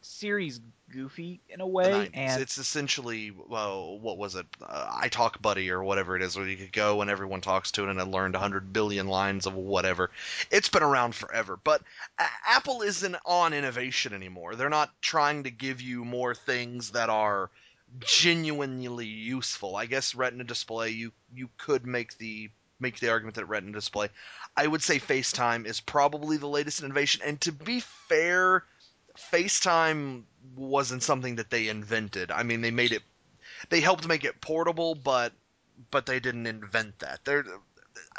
Siri's 0.01 0.61
goofy 0.93 1.41
in 1.49 1.61
a 1.61 1.67
way, 1.67 2.11
and 2.15 2.43
it's 2.43 2.59
essentially 2.59 3.31
well, 3.31 3.99
what 3.99 4.19
was 4.19 4.35
it? 4.35 4.47
Uh, 4.61 4.91
I 4.93 5.09
Talk 5.09 5.41
Buddy 5.41 5.71
or 5.71 5.83
whatever 5.83 6.17
it 6.17 6.23
is, 6.23 6.37
where 6.37 6.47
you 6.47 6.57
could 6.57 6.73
go 6.73 7.01
and 7.01 7.11
everyone 7.11 7.41
talks 7.41 7.71
to 7.73 7.85
it, 7.85 7.91
and 7.91 8.01
it 8.01 8.05
learned 8.05 8.35
100 8.35 8.73
billion 8.73 9.09
lines 9.09 9.47
of 9.47 9.55
whatever. 9.55 10.11
It's 10.51 10.69
been 10.69 10.83
around 10.83 11.15
forever, 11.15 11.59
but 11.63 11.83
Apple 12.47 12.83
isn't 12.83 13.17
on 13.25 13.53
innovation 13.53 14.13
anymore. 14.13 14.55
They're 14.55 14.69
not 14.69 14.91
trying 15.01 15.45
to 15.45 15.51
give 15.51 15.81
you 15.81 16.05
more 16.05 16.35
things 16.35 16.91
that 16.91 17.11
are 17.11 17.51
genuinely 17.99 19.07
useful. 19.07 19.77
I 19.77 19.87
guess 19.87 20.15
Retina 20.15 20.45
display, 20.45 20.91
you 20.91 21.13
you 21.35 21.49
could 21.59 21.87
make 21.87 22.17
the 22.19 22.51
make 22.79 22.99
the 22.99 23.11
argument 23.11 23.37
that 23.37 23.47
Retina 23.47 23.73
display. 23.73 24.09
I 24.57 24.67
would 24.67 24.83
say 24.83 24.99
FaceTime 24.99 25.67
is 25.67 25.81
probably 25.81 26.37
the 26.37 26.49
latest 26.49 26.83
innovation, 26.83 27.23
and 27.25 27.41
to 27.43 27.53
be 27.53 27.81
fair. 27.81 28.65
FaceTime 29.33 30.25
wasn't 30.57 31.03
something 31.03 31.37
that 31.37 31.51
they 31.51 31.69
invented. 31.69 32.31
I 32.31 32.43
mean, 32.43 32.61
they 32.61 32.71
made 32.71 32.93
it, 32.93 33.03
they 33.69 33.81
helped 33.81 34.07
make 34.07 34.25
it 34.25 34.41
portable, 34.41 34.95
but 34.95 35.33
but 35.91 36.07
they 36.07 36.21
didn't 36.21 36.47
invent 36.47 36.99
that. 36.99 37.21
They're 37.25 37.45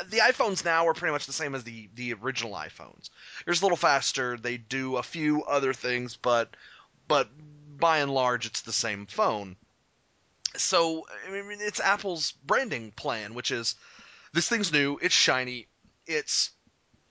the 0.06 0.18
iPhones 0.18 0.66
now 0.66 0.88
are 0.88 0.94
pretty 0.94 1.12
much 1.12 1.26
the 1.26 1.34
same 1.34 1.56
as 1.56 1.64
the 1.64 1.90
the 1.96 2.14
original 2.14 2.54
iPhones. 2.54 3.10
They're 3.46 3.54
just 3.54 3.62
a 3.62 3.66
little 3.66 3.78
faster. 3.78 4.38
They 4.38 4.58
do 4.58 4.98
a 4.98 5.04
few 5.04 5.44
other 5.44 5.74
things, 5.74 6.16
but 6.16 6.56
but 7.08 7.30
by 7.80 8.00
and 8.00 8.14
large, 8.14 8.46
it's 8.46 8.62
the 8.62 8.74
same 8.74 9.06
phone. 9.06 9.56
So 10.56 11.06
I 11.28 11.32
mean, 11.32 11.60
it's 11.62 11.80
Apple's 11.80 12.34
branding 12.46 12.92
plan, 12.92 13.34
which 13.34 13.52
is 13.52 13.76
this 14.34 14.48
thing's 14.50 14.72
new, 14.72 15.00
it's 15.02 15.16
shiny, 15.16 15.68
it's 16.06 16.52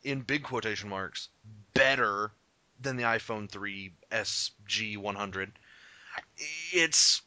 in 0.03 0.21
big 0.21 0.43
quotation 0.45 0.89
marks 0.89 1.29
better 1.75 2.33
than 2.81 2.97
the 2.97 3.05
iPhone 3.05 3.49
3 3.49 3.93
SG 4.11 4.97
100. 4.97 5.53
It's 6.73 7.23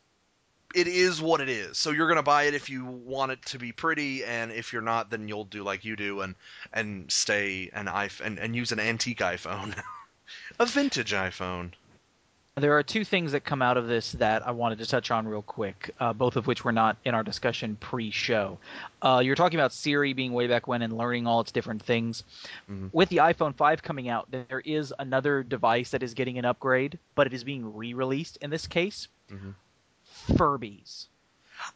it 0.74 0.88
is 0.88 1.22
what 1.22 1.40
it 1.40 1.50
is. 1.50 1.78
So 1.78 1.92
you're 1.92 2.08
gonna 2.08 2.24
buy 2.24 2.44
it 2.44 2.54
if 2.54 2.70
you 2.70 2.86
want 2.86 3.32
it 3.32 3.46
to 3.48 3.60
be 3.60 3.72
pretty, 3.72 4.26
and 4.26 4.52
if 4.52 4.74
you're 4.74 4.82
not, 4.82 5.10
then 5.10 5.28
you'll 5.28 5.46
do 5.46 5.64
like 5.64 5.86
you 5.86 5.96
do 5.96 6.22
and 6.22 6.36
and 6.72 7.12
stay 7.12 7.70
an 7.74 7.86
iPhone 7.86 8.26
and, 8.26 8.40
and 8.40 8.56
use 8.56 8.72
an 8.72 8.80
antique 8.80 9.20
iPhone, 9.20 9.76
a 10.60 10.66
vintage 10.66 11.12
iPhone. 11.12 11.74
There 12.56 12.78
are 12.78 12.84
two 12.84 13.04
things 13.04 13.32
that 13.32 13.44
come 13.44 13.64
out 13.64 13.78
of 13.78 13.88
this 13.88 14.12
that 14.14 14.48
I 14.48 14.52
wanted 14.52 14.78
to 14.78 14.86
touch 14.86 15.10
on 15.10 15.28
real 15.28 15.42
quick, 15.42 15.90
uh, 16.00 16.14
both 16.14 16.36
of 16.36 16.46
which 16.46 16.64
were 16.64 16.72
not 16.72 16.98
in 17.04 17.16
our 17.16 17.24
discussion 17.24 17.76
pre-show. 17.78 18.60
Uh, 19.02 19.24
you're 19.26 19.36
talking 19.36 19.60
about 19.60 19.74
Siri 19.74 20.14
being 20.14 20.34
way 20.34 20.46
back 20.46 20.68
when 20.68 20.84
and 20.84 20.96
learning 20.96 21.26
all 21.26 21.42
its 21.42 21.52
different 21.52 21.82
things. 21.82 22.24
Mhm. 22.70 22.94
With 22.94 23.10
the 23.10 23.18
iPhone 23.18 23.56
5 23.56 23.82
coming 23.82 24.08
out, 24.08 24.30
there 24.30 24.62
is 24.64 24.94
another 25.00 25.42
device 25.42 25.90
that 25.92 26.04
is 26.04 26.14
getting 26.14 26.38
an 26.38 26.46
upgrade, 26.46 27.00
but 27.16 27.26
it 27.26 27.34
is 27.34 27.44
being 27.44 27.76
re-released 27.76 28.38
in 28.38 28.52
this 28.52 28.68
case. 28.68 29.08
Mhm. 29.32 29.56
Furbies. 30.34 31.08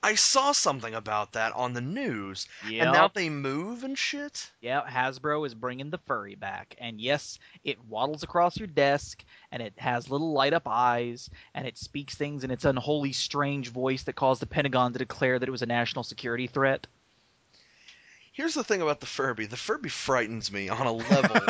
I 0.03 0.15
saw 0.15 0.51
something 0.51 0.93
about 0.93 1.33
that 1.33 1.53
on 1.53 1.73
the 1.73 1.81
news, 1.81 2.47
Yeah. 2.67 2.83
and 2.83 2.93
now 2.93 3.07
they 3.07 3.29
move 3.29 3.83
and 3.83 3.97
shit. 3.97 4.51
Yeah, 4.61 4.81
Hasbro 4.87 5.45
is 5.45 5.53
bringing 5.53 5.89
the 5.89 5.97
Furby 5.99 6.35
back. 6.35 6.75
And 6.79 6.99
yes, 6.99 7.39
it 7.63 7.83
waddles 7.85 8.23
across 8.23 8.57
your 8.57 8.67
desk 8.67 9.23
and 9.51 9.61
it 9.61 9.73
has 9.77 10.09
little 10.09 10.33
light 10.33 10.53
up 10.53 10.67
eyes 10.67 11.29
and 11.53 11.67
it 11.67 11.77
speaks 11.77 12.15
things 12.15 12.43
in 12.43 12.51
its 12.51 12.65
unholy 12.65 13.13
strange 13.13 13.69
voice 13.69 14.03
that 14.03 14.13
caused 14.13 14.41
the 14.41 14.45
Pentagon 14.47 14.93
to 14.93 14.99
declare 14.99 15.39
that 15.39 15.47
it 15.47 15.51
was 15.51 15.61
a 15.61 15.67
national 15.67 16.03
security 16.03 16.47
threat. 16.47 16.87
Here's 18.33 18.53
the 18.53 18.63
thing 18.63 18.81
about 18.83 18.99
the 18.99 19.07
Furby. 19.07 19.47
The 19.47 19.57
Furby 19.57 19.89
frightens 19.89 20.51
me 20.51 20.69
on 20.69 20.85
a 20.85 20.91
level 21.11 21.41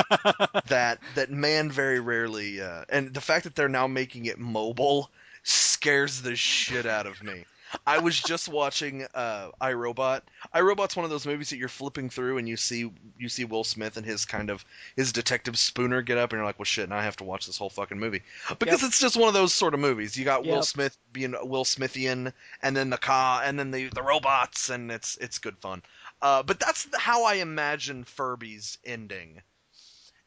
that 0.68 1.00
that 1.16 1.30
man 1.30 1.70
very 1.70 2.00
rarely 2.00 2.62
uh, 2.62 2.86
and 2.88 3.14
the 3.14 3.20
fact 3.22 3.44
that 3.44 3.56
they're 3.56 3.68
now 3.68 3.88
making 3.88 4.26
it 4.26 4.40
mobile 4.40 5.12
scares 5.44 6.22
the 6.22 6.36
shit 6.36 6.86
out 6.86 7.06
of 7.06 7.22
me. 7.24 7.46
I 7.86 8.00
was 8.00 8.20
just 8.20 8.48
watching 8.48 9.06
uh, 9.14 9.50
iRobot. 9.62 10.22
iRobot's 10.54 10.96
one 10.96 11.06
of 11.06 11.12
those 11.12 11.26
movies 11.26 11.50
that 11.50 11.58
you're 11.58 11.68
flipping 11.68 12.10
through 12.10 12.38
and 12.38 12.48
you 12.48 12.58
see 12.58 12.92
you 13.18 13.30
see 13.30 13.46
Will 13.46 13.64
Smith 13.64 13.98
and 13.98 14.06
his 14.06 14.26
kind 14.26 14.50
of 14.50 14.64
his 14.96 15.12
detective 15.12 15.58
Spooner 15.58 16.02
get 16.02 16.18
up 16.18 16.32
and 16.32 16.40
you're 16.40 16.46
like, 16.46 16.60
well, 16.60 16.66
shit, 16.66 16.90
now 16.90 16.98
I 16.98 17.04
have 17.04 17.18
to 17.18 17.24
watch 17.24 17.46
this 17.46 17.58
whole 17.58 17.70
fucking 17.70 18.00
movie 18.00 18.24
because 18.60 18.84
it's 18.84 19.00
just 19.00 19.18
one 19.18 19.28
of 19.28 19.34
those 19.34 19.54
sort 19.54 19.74
of 19.74 19.80
movies. 19.80 20.18
You 20.18 20.26
got 20.26 20.46
Will 20.46 20.64
Smith 20.64 20.98
being 21.12 21.36
Will 21.44 21.66
Smithian, 21.66 22.32
and 22.62 22.76
then 22.76 22.90
the 22.90 22.98
car, 22.98 23.42
and 23.44 23.58
then 23.60 23.72
the 23.72 23.88
the 23.90 24.04
robots, 24.04 24.70
and 24.70 24.92
it's 24.92 25.18
it's 25.18 25.40
good 25.40 25.58
fun. 25.58 25.82
Uh, 26.22 26.44
but 26.44 26.60
that's 26.60 26.88
how 26.98 27.26
I 27.26 27.36
imagine 27.36 28.04
Furby's 28.04 28.78
ending. 28.84 29.42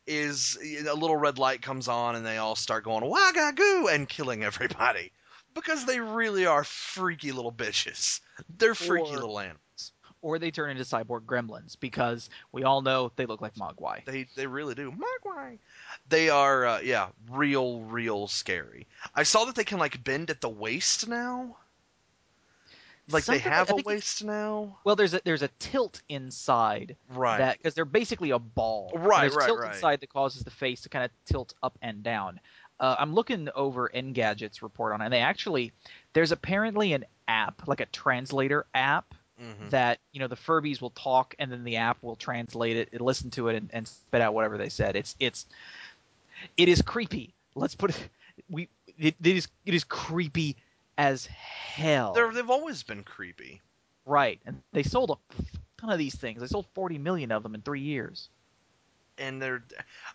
Is 0.07 0.59
a 0.61 0.95
little 0.95 1.17
red 1.17 1.39
light 1.39 1.63
comes 1.63 1.87
on 1.87 2.17
and 2.17 2.27
they 2.27 2.39
all 2.39 2.57
start 2.57 2.83
going 2.85 3.09
wagga 3.09 3.53
goo 3.55 3.89
and 3.89 4.09
killing 4.09 4.43
everybody 4.43 5.13
because 5.55 5.85
they 5.87 6.01
really 6.01 6.47
are 6.47 6.65
freaky 6.65 7.33
little 7.33 7.53
bitches. 7.53 8.21
They're 8.59 8.75
freaky 8.75 9.11
Or- 9.11 9.15
little 9.17 9.39
animals. 9.41 9.59
Or 10.23 10.39
they 10.39 10.51
turn 10.51 10.71
into 10.71 10.83
cyborg 10.85 11.23
gremlins 11.23 11.81
because 11.81 12.29
we 12.53 12.63
all 12.63 12.83
know 12.83 13.11
they 13.17 13.25
look 13.25 13.41
like 13.41 13.55
Mogwai. 13.55 14.05
They 14.05 14.27
they 14.37 14.47
really 14.47 14.75
do. 14.75 14.93
Mogwai. 14.93 15.57
They 16.11 16.29
are 16.29 16.67
uh, 16.67 16.81
yeah, 16.81 17.09
real 17.31 17.81
real 17.81 18.27
scary. 18.29 18.87
I 19.15 19.23
saw 19.23 19.47
that 19.47 19.55
they 19.55 19.65
can 19.65 19.79
like 19.79 20.05
bend 20.05 20.29
at 20.29 20.43
the 20.43 20.49
waist 20.51 21.09
now. 21.09 21.57
Like 23.09 23.25
Something- 23.25 23.43
they 23.43 23.49
have 23.51 23.71
a 23.71 23.77
waist 23.77 24.23
now. 24.23 24.79
Well, 24.85 24.95
there's 24.95 25.15
a 25.15 25.21
there's 25.25 25.43
a 25.43 25.49
tilt 25.59 26.03
inside 26.09 26.97
Right. 27.09 27.39
that 27.39 27.57
because 27.59 27.75
they're 27.75 27.85
basically 27.85 28.31
a 28.31 28.39
ball. 28.39 28.93
Right, 28.95 29.23
There's 29.23 29.35
right, 29.37 29.47
tilt 29.47 29.61
right. 29.61 29.75
inside 29.75 30.01
that 30.01 30.11
causes 30.13 30.45
the 30.45 30.51
face 30.51 30.83
to 30.83 30.89
kind 30.91 31.05
of 31.07 31.11
tilt 31.25 31.55
up 31.63 31.77
and 31.83 32.03
down. 32.03 32.39
Uh, 32.81 32.97
I'm 32.99 33.15
looking 33.15 33.49
over 33.55 33.89
Engadget's 33.95 34.63
report 34.63 34.93
on 34.95 35.01
it, 35.03 35.05
and 35.05 35.13
they 35.13 35.21
actually 35.21 35.71
there's 36.15 36.33
apparently 36.33 36.93
an 36.95 37.05
app, 37.29 37.69
like 37.69 37.81
a 37.81 37.87
translator 37.87 38.67
app, 38.75 39.15
Mhm. 39.41 39.71
that 39.71 40.01
you 40.13 40.21
know 40.21 40.27
the 40.27 40.37
Furbies 40.37 40.81
will 40.81 40.91
talk, 40.91 41.35
and 41.39 41.53
then 41.53 41.63
the 41.65 41.77
app 41.77 42.03
will 42.03 42.17
translate 42.17 42.77
it, 42.77 42.89
and 42.93 43.01
listen 43.03 43.31
to 43.33 43.49
it, 43.49 43.57
and, 43.57 43.71
and 43.73 43.87
spit 43.87 44.21
out 44.21 44.35
whatever 44.35 44.59
they 44.59 44.69
said. 44.71 44.97
It's 44.97 45.15
it's 45.21 45.47
it 46.57 46.69
is 46.69 46.83
creepy. 46.83 47.33
Let's 47.55 47.75
put 47.75 47.91
it 47.91 48.09
we 48.49 48.69
it, 48.99 49.15
it 49.23 49.37
is 49.37 49.49
it 49.67 49.75
is 49.75 49.85
creepy 49.85 50.57
as 50.99 51.27
hell. 51.27 52.13
They're, 52.15 52.33
they've 52.33 52.51
always 52.51 52.83
been 52.83 53.03
creepy. 53.05 53.61
Right, 54.07 54.41
and 54.47 54.61
they 54.73 54.83
sold 54.83 55.11
a 55.11 55.43
ton 55.79 55.91
of 55.91 55.99
these 55.99 56.15
things. 56.15 56.41
They 56.41 56.47
sold 56.47 56.67
40 56.75 56.99
million 56.99 57.31
of 57.33 57.43
them 57.43 57.55
in 57.55 57.63
three 57.63 57.81
years. 57.83 58.29
and 59.19 59.41
they're 59.41 59.63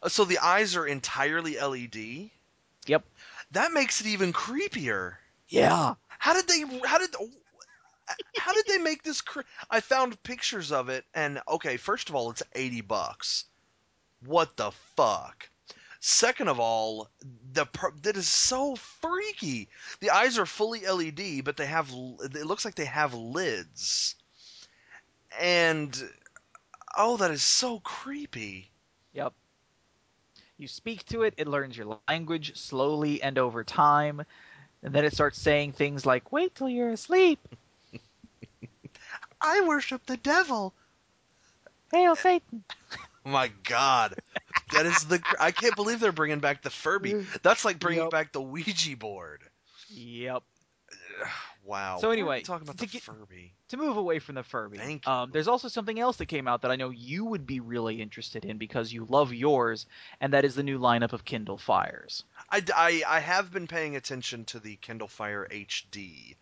so 0.07 0.25
the 0.25 0.39
eyes 0.39 0.75
are 0.75 0.85
entirely 0.87 1.57
LED. 1.59 2.31
Yep. 2.87 3.03
That 3.51 3.71
makes 3.71 4.01
it 4.01 4.07
even 4.07 4.33
creepier. 4.33 5.15
Yeah. 5.47 5.95
How 6.07 6.33
did 6.33 6.47
they? 6.47 6.61
How 6.87 6.97
did? 6.97 7.15
How 8.37 8.53
did 8.53 8.65
they 8.67 8.77
make 8.77 9.03
this? 9.03 9.21
Cre- 9.21 9.41
I 9.69 9.79
found 9.79 10.21
pictures 10.23 10.71
of 10.71 10.89
it, 10.89 11.05
and 11.13 11.41
okay, 11.47 11.77
first 11.77 12.09
of 12.09 12.15
all, 12.15 12.29
it's 12.31 12.43
eighty 12.53 12.81
bucks. 12.81 13.45
What 14.25 14.57
the 14.57 14.71
fuck? 14.95 15.49
Second 15.99 16.49
of 16.49 16.59
all, 16.59 17.09
the 17.53 17.65
that 18.03 18.15
is 18.15 18.27
so 18.27 18.75
freaky. 18.75 19.69
The 20.01 20.11
eyes 20.11 20.37
are 20.37 20.45
fully 20.45 20.85
LED, 20.85 21.43
but 21.43 21.57
they 21.57 21.65
have. 21.65 21.89
It 21.91 22.45
looks 22.45 22.63
like 22.63 22.75
they 22.75 22.85
have 22.85 23.13
lids. 23.13 24.15
And 25.39 26.09
oh, 26.95 27.17
that 27.17 27.31
is 27.31 27.43
so 27.43 27.79
creepy. 27.79 28.69
Yep. 29.13 29.33
You 30.57 30.67
speak 30.67 31.05
to 31.07 31.23
it, 31.23 31.33
it 31.37 31.47
learns 31.47 31.77
your 31.77 31.99
language 32.07 32.55
slowly 32.57 33.21
and 33.21 33.37
over 33.37 33.63
time, 33.63 34.23
and 34.83 34.93
then 34.93 35.03
it 35.05 35.13
starts 35.13 35.37
saying 35.39 35.73
things 35.73 36.05
like, 36.05 36.31
"Wait 36.31 36.55
till 36.55 36.69
you're 36.69 36.89
asleep." 36.91 37.39
I 39.41 39.61
worship 39.67 40.05
the 40.05 40.17
devil. 40.17 40.73
Hail 41.91 42.15
Satan. 42.15 42.63
Oh 42.91 42.97
My 43.25 43.49
God, 43.63 44.15
that 44.71 44.85
is 44.85 45.05
the. 45.07 45.21
I 45.39 45.51
can't 45.51 45.75
believe 45.75 45.99
they're 45.99 46.11
bringing 46.11 46.39
back 46.39 46.61
the 46.61 46.69
Furby. 46.69 47.15
That's 47.43 47.65
like 47.65 47.79
bringing 47.79 48.03
Yep. 48.03 48.11
back 48.11 48.31
the 48.31 48.41
Ouija 48.41 48.95
board. 48.97 49.43
Yep. 49.89 50.43
wow. 51.65 51.97
So 51.99 52.11
anyway, 52.11 52.41
talking 52.41 52.67
about 52.67 52.77
to 52.77 52.85
the 52.85 52.91
get- 52.91 53.01
Furby. 53.01 53.53
to 53.69 53.77
move 53.77 53.97
away 53.97 54.19
from 54.19 54.35
the 54.35 54.43
Furby, 54.43 54.77
Thank 54.77 55.05
you. 55.05 55.11
Um, 55.11 55.31
there's 55.31 55.47
also 55.47 55.67
something 55.67 55.99
else 55.99 56.17
that 56.17 56.27
came 56.27 56.47
out 56.47 56.61
that 56.61 56.71
I 56.71 56.75
know 56.75 56.89
you 56.89 57.25
would 57.25 57.45
be 57.45 57.59
really 57.59 58.01
interested 58.01 58.45
in 58.45 58.57
because 58.57 58.91
you 58.91 59.05
love 59.09 59.33
yours, 59.33 59.85
and 60.21 60.33
that 60.33 60.45
is 60.45 60.55
the 60.55 60.63
new 60.63 60.79
lineup 60.79 61.13
of 61.13 61.25
Kindle 61.25 61.57
Fires. 61.57 62.23
I, 62.49 62.63
I, 62.75 63.03
I 63.07 63.19
have 63.19 63.51
been 63.51 63.67
paying 63.67 63.95
attention 63.95 64.45
to 64.45 64.59
the 64.59 64.75
Kindle 64.77 65.07
Fire 65.07 65.47
HD. 65.49 66.35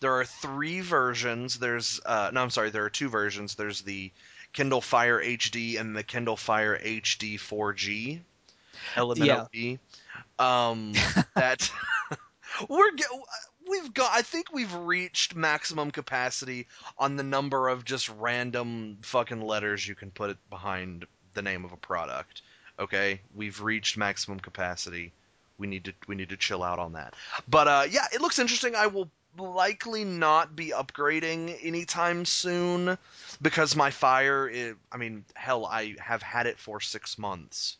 There 0.00 0.14
are 0.14 0.24
three 0.24 0.80
versions. 0.80 1.58
There's 1.58 2.00
uh, 2.04 2.30
no, 2.32 2.42
I'm 2.42 2.50
sorry. 2.50 2.70
There 2.70 2.84
are 2.84 2.90
two 2.90 3.08
versions. 3.08 3.54
There's 3.54 3.82
the 3.82 4.10
Kindle 4.52 4.80
Fire 4.80 5.22
HD 5.22 5.78
and 5.78 5.96
the 5.96 6.02
Kindle 6.02 6.36
Fire 6.36 6.78
HD 6.78 7.36
4G. 7.36 8.20
LMNOP. 8.94 9.78
Um, 10.38 10.92
that 11.34 11.70
we're 12.68 12.90
we've 13.68 13.92
got. 13.94 14.10
I 14.12 14.22
think 14.22 14.52
we've 14.52 14.72
reached 14.74 15.34
maximum 15.34 15.90
capacity 15.90 16.66
on 16.98 17.16
the 17.16 17.22
number 17.22 17.68
of 17.68 17.84
just 17.84 18.08
random 18.08 18.98
fucking 19.02 19.40
letters 19.40 19.86
you 19.86 19.94
can 19.94 20.10
put 20.10 20.38
behind 20.50 21.06
the 21.34 21.42
name 21.42 21.64
of 21.64 21.72
a 21.72 21.76
product. 21.76 22.42
Okay, 22.78 23.20
we've 23.34 23.60
reached 23.60 23.96
maximum 23.96 24.40
capacity. 24.40 25.12
We 25.58 25.66
need 25.66 25.84
to 25.84 25.92
we 26.08 26.14
need 26.14 26.30
to 26.30 26.36
chill 26.36 26.62
out 26.62 26.78
on 26.78 26.92
that. 26.94 27.14
But 27.48 27.68
uh, 27.68 27.86
yeah, 27.90 28.06
it 28.12 28.20
looks 28.20 28.38
interesting. 28.38 28.74
I 28.74 28.86
will 28.88 29.10
likely 29.38 30.04
not 30.04 30.54
be 30.54 30.68
upgrading 30.70 31.58
anytime 31.62 32.24
soon 32.24 32.98
because 33.40 33.76
my 33.76 33.90
fire. 33.90 34.48
Is, 34.48 34.74
I 34.90 34.96
mean, 34.96 35.24
hell, 35.34 35.66
I 35.66 35.94
have 35.98 36.22
had 36.22 36.46
it 36.46 36.58
for 36.58 36.80
six 36.80 37.18
months. 37.18 37.76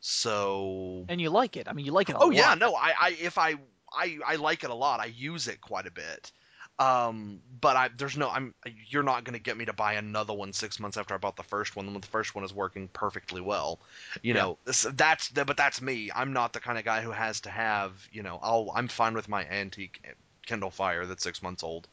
So 0.00 1.04
And 1.08 1.20
you 1.20 1.30
like 1.30 1.56
it. 1.56 1.66
I 1.68 1.72
mean, 1.72 1.84
you 1.84 1.92
like 1.92 2.08
it 2.08 2.14
a 2.14 2.18
Oh 2.18 2.26
lot. 2.26 2.34
yeah, 2.36 2.54
no, 2.54 2.74
I, 2.74 2.94
I 2.98 3.16
if 3.20 3.38
I, 3.38 3.54
I 3.92 4.18
I 4.26 4.36
like 4.36 4.64
it 4.64 4.70
a 4.70 4.74
lot. 4.74 5.00
I 5.00 5.06
use 5.06 5.48
it 5.48 5.60
quite 5.60 5.86
a 5.86 5.90
bit. 5.90 6.32
Um, 6.78 7.40
but 7.60 7.76
I 7.76 7.88
there's 7.88 8.16
no 8.18 8.28
I'm 8.28 8.54
you're 8.88 9.02
not 9.02 9.24
gonna 9.24 9.38
get 9.38 9.56
me 9.56 9.64
to 9.64 9.72
buy 9.72 9.94
another 9.94 10.34
one 10.34 10.52
six 10.52 10.78
months 10.78 10.96
after 10.98 11.14
I 11.14 11.18
bought 11.18 11.36
the 11.36 11.42
first 11.42 11.74
one. 11.76 11.86
when 11.86 12.00
The 12.00 12.06
first 12.06 12.34
one 12.34 12.44
is 12.44 12.52
working 12.52 12.88
perfectly 12.88 13.40
well. 13.40 13.80
You 14.22 14.34
Yeah. 14.34 14.46
know, 14.46 14.58
this, 14.64 14.82
that's 14.94 15.30
but 15.30 15.56
that's 15.56 15.80
me. 15.80 16.10
I'm 16.14 16.32
not 16.32 16.52
the 16.52 16.60
kind 16.60 16.78
of 16.78 16.84
guy 16.84 17.00
who 17.02 17.12
has 17.12 17.40
to 17.42 17.50
have 17.50 18.06
you 18.12 18.22
know. 18.22 18.38
I'll 18.42 18.70
I'm 18.74 18.88
fine 18.88 19.14
with 19.14 19.28
my 19.28 19.44
antique 19.46 20.04
Kindle 20.46 20.70
Fire 20.70 21.06
that's 21.06 21.22
six 21.22 21.42
months 21.42 21.62
old. 21.62 21.88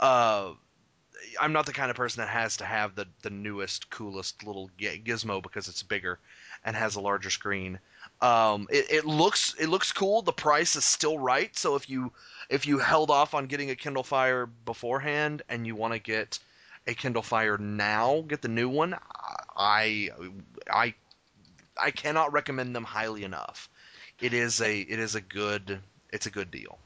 Uh, 0.00 0.54
I'm 1.40 1.52
not 1.52 1.66
the 1.66 1.72
kind 1.72 1.90
of 1.90 1.96
person 1.96 2.20
that 2.20 2.28
has 2.28 2.56
to 2.58 2.64
have 2.66 2.94
the 2.94 3.06
the 3.22 3.30
newest, 3.30 3.90
coolest 3.90 4.44
little 4.44 4.70
gizmo 4.78 5.42
because 5.42 5.68
it's 5.68 5.82
bigger 5.82 6.20
and 6.64 6.76
has 6.76 6.94
a 6.96 7.00
larger 7.00 7.30
screen. 7.30 7.80
Um, 8.22 8.66
it, 8.70 8.90
it 8.90 9.04
looks 9.04 9.54
it 9.58 9.68
looks 9.68 9.92
cool. 9.92 10.22
The 10.22 10.32
price 10.32 10.74
is 10.76 10.84
still 10.84 11.18
right. 11.18 11.56
So 11.56 11.76
if 11.76 11.90
you 11.90 12.12
if 12.48 12.66
you 12.66 12.78
held 12.78 13.10
off 13.10 13.34
on 13.34 13.46
getting 13.46 13.70
a 13.70 13.76
Kindle 13.76 14.02
Fire 14.02 14.46
beforehand 14.46 15.42
and 15.48 15.66
you 15.66 15.74
want 15.74 15.92
to 15.92 15.98
get 15.98 16.38
a 16.86 16.94
Kindle 16.94 17.22
Fire 17.22 17.58
now, 17.58 18.24
get 18.26 18.40
the 18.40 18.48
new 18.48 18.68
one. 18.68 18.96
I 19.56 20.10
I 20.70 20.94
I 21.80 21.90
cannot 21.90 22.32
recommend 22.32 22.74
them 22.74 22.84
highly 22.84 23.24
enough. 23.24 23.68
It 24.20 24.32
is 24.32 24.60
a 24.62 24.80
it 24.80 24.98
is 24.98 25.14
a 25.14 25.20
good 25.20 25.80
it's 26.10 26.26
a 26.26 26.30
good 26.30 26.50
deal. 26.50 26.78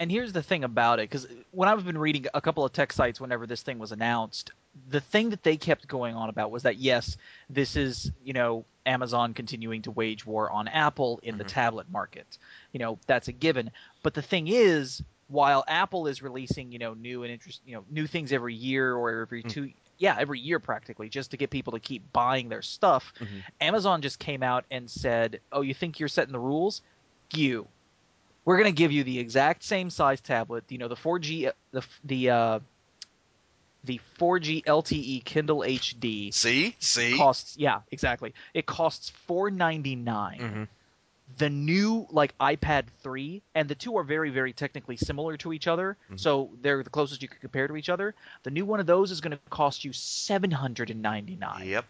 And 0.00 0.10
here's 0.10 0.32
the 0.32 0.42
thing 0.44 0.62
about 0.62 1.00
it, 1.00 1.10
because 1.10 1.26
when 1.50 1.68
I've 1.68 1.84
been 1.84 1.98
reading 1.98 2.26
a 2.32 2.40
couple 2.40 2.64
of 2.64 2.72
tech 2.72 2.92
sites 2.92 3.20
whenever 3.20 3.46
this 3.46 3.62
thing 3.62 3.80
was 3.80 3.90
announced, 3.90 4.52
the 4.88 5.00
thing 5.00 5.30
that 5.30 5.42
they 5.42 5.56
kept 5.56 5.86
going 5.88 6.14
on 6.14 6.28
about 6.28 6.50
was 6.50 6.62
that 6.64 6.76
yes, 6.76 7.16
this 7.50 7.76
is 7.76 8.10
you 8.24 8.32
know 8.32 8.64
Amazon 8.86 9.34
continuing 9.34 9.82
to 9.82 9.90
wage 9.90 10.24
war 10.26 10.50
on 10.50 10.68
Apple 10.68 11.20
in 11.22 11.38
the 11.38 11.44
Mhm. 11.44 11.48
tablet 11.48 11.90
market. 11.90 12.38
You 12.72 12.78
know 12.80 12.98
that's 13.06 13.28
a 13.28 13.32
given. 13.32 13.70
But 14.02 14.14
the 14.14 14.22
thing 14.22 14.48
is, 14.48 15.02
while 15.28 15.64
Apple 15.68 16.06
is 16.06 16.22
releasing 16.22 16.72
you 16.72 16.78
know 16.78 16.94
new 16.94 17.22
and 17.22 17.32
interest 17.32 17.60
you 17.66 17.74
know 17.74 17.84
new 17.90 18.06
things 18.06 18.32
every 18.32 18.54
year 18.54 18.94
or 18.94 19.22
every 19.22 19.42
Mm. 19.42 19.50
two 19.50 19.70
yeah 19.98 20.16
every 20.18 20.38
year 20.38 20.58
practically 20.60 21.08
just 21.08 21.32
to 21.32 21.36
get 21.36 21.50
people 21.50 21.72
to 21.72 21.80
keep 21.80 22.12
buying 22.12 22.48
their 22.48 22.62
stuff, 22.62 23.12
Mhm. 23.20 23.42
Amazon 23.60 24.00
just 24.02 24.18
came 24.18 24.42
out 24.42 24.64
and 24.70 24.90
said, 24.90 25.40
"Oh, 25.52 25.60
you 25.60 25.74
think 25.74 25.98
you're 25.98 26.08
setting 26.08 26.32
the 26.32 26.38
rules? 26.38 26.82
You." 27.34 27.68
We're 28.44 28.56
going 28.56 28.72
to 28.74 28.78
give 28.78 28.92
you 28.92 29.04
the 29.04 29.18
exact 29.18 29.62
same 29.62 29.90
size 29.90 30.22
tablet, 30.22 30.64
you 30.70 30.78
know, 30.78 30.88
the 30.88 30.96
4G 30.96 31.50
the 31.72 31.84
the 32.04 32.30
uh 32.30 32.60
the 33.88 33.98
4G 34.18 34.62
LTE 34.64 35.24
Kindle 35.24 35.60
HD 35.60 36.32
See 36.32 36.76
see. 36.78 37.16
costs 37.16 37.56
yeah, 37.56 37.80
exactly. 37.90 38.34
It 38.52 38.66
costs 38.66 39.08
499. 39.26 40.38
hmm 40.40 40.64
The 41.38 41.48
new 41.48 42.06
like 42.10 42.36
iPad 42.38 42.84
3 43.02 43.42
and 43.54 43.66
the 43.68 43.74
two 43.74 43.96
are 43.96 44.02
very 44.04 44.28
very 44.30 44.52
technically 44.52 44.98
similar 44.98 45.38
to 45.38 45.52
each 45.54 45.66
other, 45.66 45.96
Mhm. 46.12 46.20
so 46.20 46.50
they're 46.60 46.82
the 46.82 46.90
closest 46.90 47.22
you 47.22 47.28
could 47.28 47.40
compare 47.40 47.66
to 47.66 47.76
each 47.76 47.88
other. 47.88 48.14
The 48.42 48.50
new 48.50 48.66
one 48.66 48.78
of 48.78 48.86
those 48.86 49.10
is 49.10 49.20
going 49.22 49.32
to 49.32 49.40
cost 49.50 49.84
you 49.86 49.92
799. 49.94 51.66
Yep. 51.66 51.84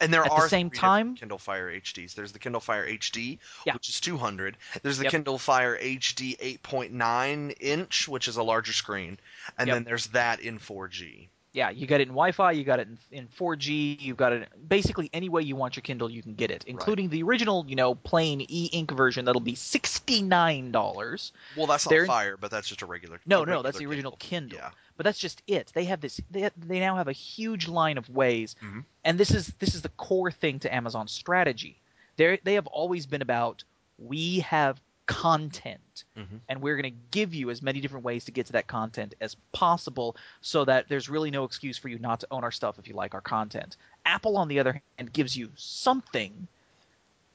And 0.00 0.12
there 0.12 0.22
At 0.24 0.30
the 0.30 0.34
are 0.34 0.48
same 0.48 0.68
three 0.70 0.78
time- 0.78 1.14
Kindle 1.16 1.38
Fire 1.38 1.68
HDs. 1.70 2.14
There's 2.14 2.32
the 2.32 2.38
Kindle 2.40 2.60
Fire 2.60 2.84
HD, 2.84 3.38
Yeah. 3.66 3.74
which 3.74 3.88
is 3.88 4.00
200. 4.00 4.56
There's 4.82 4.98
the 4.98 5.04
Yep. 5.04 5.12
Kindle 5.12 5.38
Fire 5.38 5.76
HD 5.80 6.34
8.9 6.40 7.50
inch, 7.60 8.08
which 8.08 8.26
is 8.26 8.36
a 8.36 8.42
larger 8.42 8.72
screen, 8.72 9.20
and 9.58 9.68
Yep. 9.68 9.74
then 9.76 9.84
there's 9.84 10.06
that 10.08 10.40
in 10.40 10.58
4G. 10.58 11.28
Yeah, 11.54 11.68
you 11.68 11.86
got 11.86 11.96
it 12.00 12.04
in 12.08 12.14
Wi-Fi, 12.14 12.52
you 12.52 12.64
got 12.64 12.80
it 12.80 12.88
in, 12.88 12.98
in 13.10 13.28
4G, 13.28 14.00
you've 14.00 14.16
got 14.16 14.32
it 14.32 14.48
basically 14.66 15.10
any 15.12 15.28
way 15.28 15.42
you 15.42 15.54
want 15.54 15.76
your 15.76 15.82
Kindle, 15.82 16.08
you 16.10 16.22
can 16.22 16.32
get 16.34 16.50
it, 16.50 16.64
including 16.66 17.10
the 17.10 17.22
original, 17.22 17.66
you 17.68 17.76
know, 17.76 17.94
plain 17.94 18.40
e-ink 18.48 18.90
version 18.90 19.26
that'll 19.26 19.40
be 19.42 19.54
sixty-nine 19.54 20.70
dollars. 20.72 21.32
Well, 21.56 21.66
that's 21.66 21.84
not 21.86 21.90
They're- 21.90 22.06
Fire, 22.06 22.36
but 22.38 22.50
that's 22.50 22.68
just 22.68 22.80
a 22.82 22.86
regular. 22.86 23.20
No, 23.26 23.42
a 23.42 23.46
no, 23.46 23.60
that's 23.62 23.76
the 23.78 23.86
original 23.86 24.16
Kindle. 24.18 24.58
Yeah. 24.58 24.70
But 24.96 25.04
that's 25.04 25.18
just 25.18 25.42
it. 25.46 25.70
They 25.74 25.84
have 25.84 26.00
this. 26.00 26.20
They 26.30 26.48
they 26.56 26.80
now 26.80 26.96
have 26.96 27.08
a 27.08 27.12
huge 27.12 27.68
line 27.68 27.98
of 27.98 28.08
ways, 28.08 28.56
Mhm. 28.62 28.84
and 29.04 29.18
this 29.18 29.30
is 29.30 29.52
this 29.58 29.74
is 29.74 29.82
the 29.82 29.88
core 29.90 30.30
thing 30.30 30.58
to 30.60 30.74
Amazon's 30.74 31.12
strategy. 31.12 31.80
They 32.16 32.38
they 32.44 32.54
have 32.54 32.66
always 32.66 33.06
been 33.06 33.22
about 33.22 33.64
we 33.98 34.40
have 34.40 34.80
content 35.12 36.04
Mhm. 36.16 36.40
and 36.48 36.60
we're 36.62 36.76
going 36.76 36.92
to 36.92 36.98
give 37.10 37.34
you 37.34 37.50
as 37.50 37.62
many 37.62 37.80
different 37.80 38.04
ways 38.04 38.24
to 38.24 38.30
get 38.32 38.46
to 38.46 38.52
that 38.52 38.66
content 38.66 39.14
as 39.20 39.36
possible 39.52 40.16
so 40.40 40.64
that 40.64 40.88
there's 40.88 41.08
really 41.08 41.30
no 41.30 41.44
excuse 41.44 41.76
for 41.78 41.88
you 41.88 41.98
not 41.98 42.20
to 42.20 42.26
own 42.30 42.44
our 42.44 42.50
stuff 42.50 42.78
if 42.78 42.88
you 42.88 42.94
like 42.94 43.14
our 43.14 43.20
content. 43.20 43.76
Apple, 44.04 44.36
on 44.36 44.48
the 44.48 44.58
other 44.58 44.80
hand, 44.98 45.12
gives 45.12 45.36
you 45.36 45.50
something, 45.54 46.48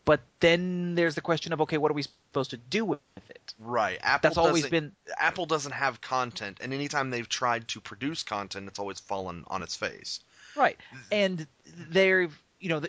but 0.05 0.21
then 0.39 0.95
there's 0.95 1.15
the 1.15 1.21
question 1.21 1.53
of 1.53 1.61
okay, 1.61 1.77
what 1.77 1.91
are 1.91 1.95
we 1.95 2.01
supposed 2.03 2.49
to 2.51 2.57
do 2.57 2.83
with 2.85 2.99
it? 3.29 3.53
Right. 3.59 3.99
Apple 4.01 4.29
That's 4.29 4.37
always 4.37 4.67
been 4.67 4.91
Apple 5.17 5.45
doesn't 5.45 5.71
have 5.73 6.01
content, 6.01 6.59
and 6.61 6.73
anytime 6.73 7.09
they've 7.09 7.29
tried 7.29 7.67
to 7.69 7.81
produce 7.81 8.23
content, 8.23 8.67
it's 8.67 8.79
always 8.79 8.99
fallen 8.99 9.43
on 9.47 9.61
its 9.63 9.75
face. 9.75 10.19
right, 10.55 10.77
and 11.11 11.45
they're 11.89 12.29
you 12.59 12.69
know. 12.69 12.81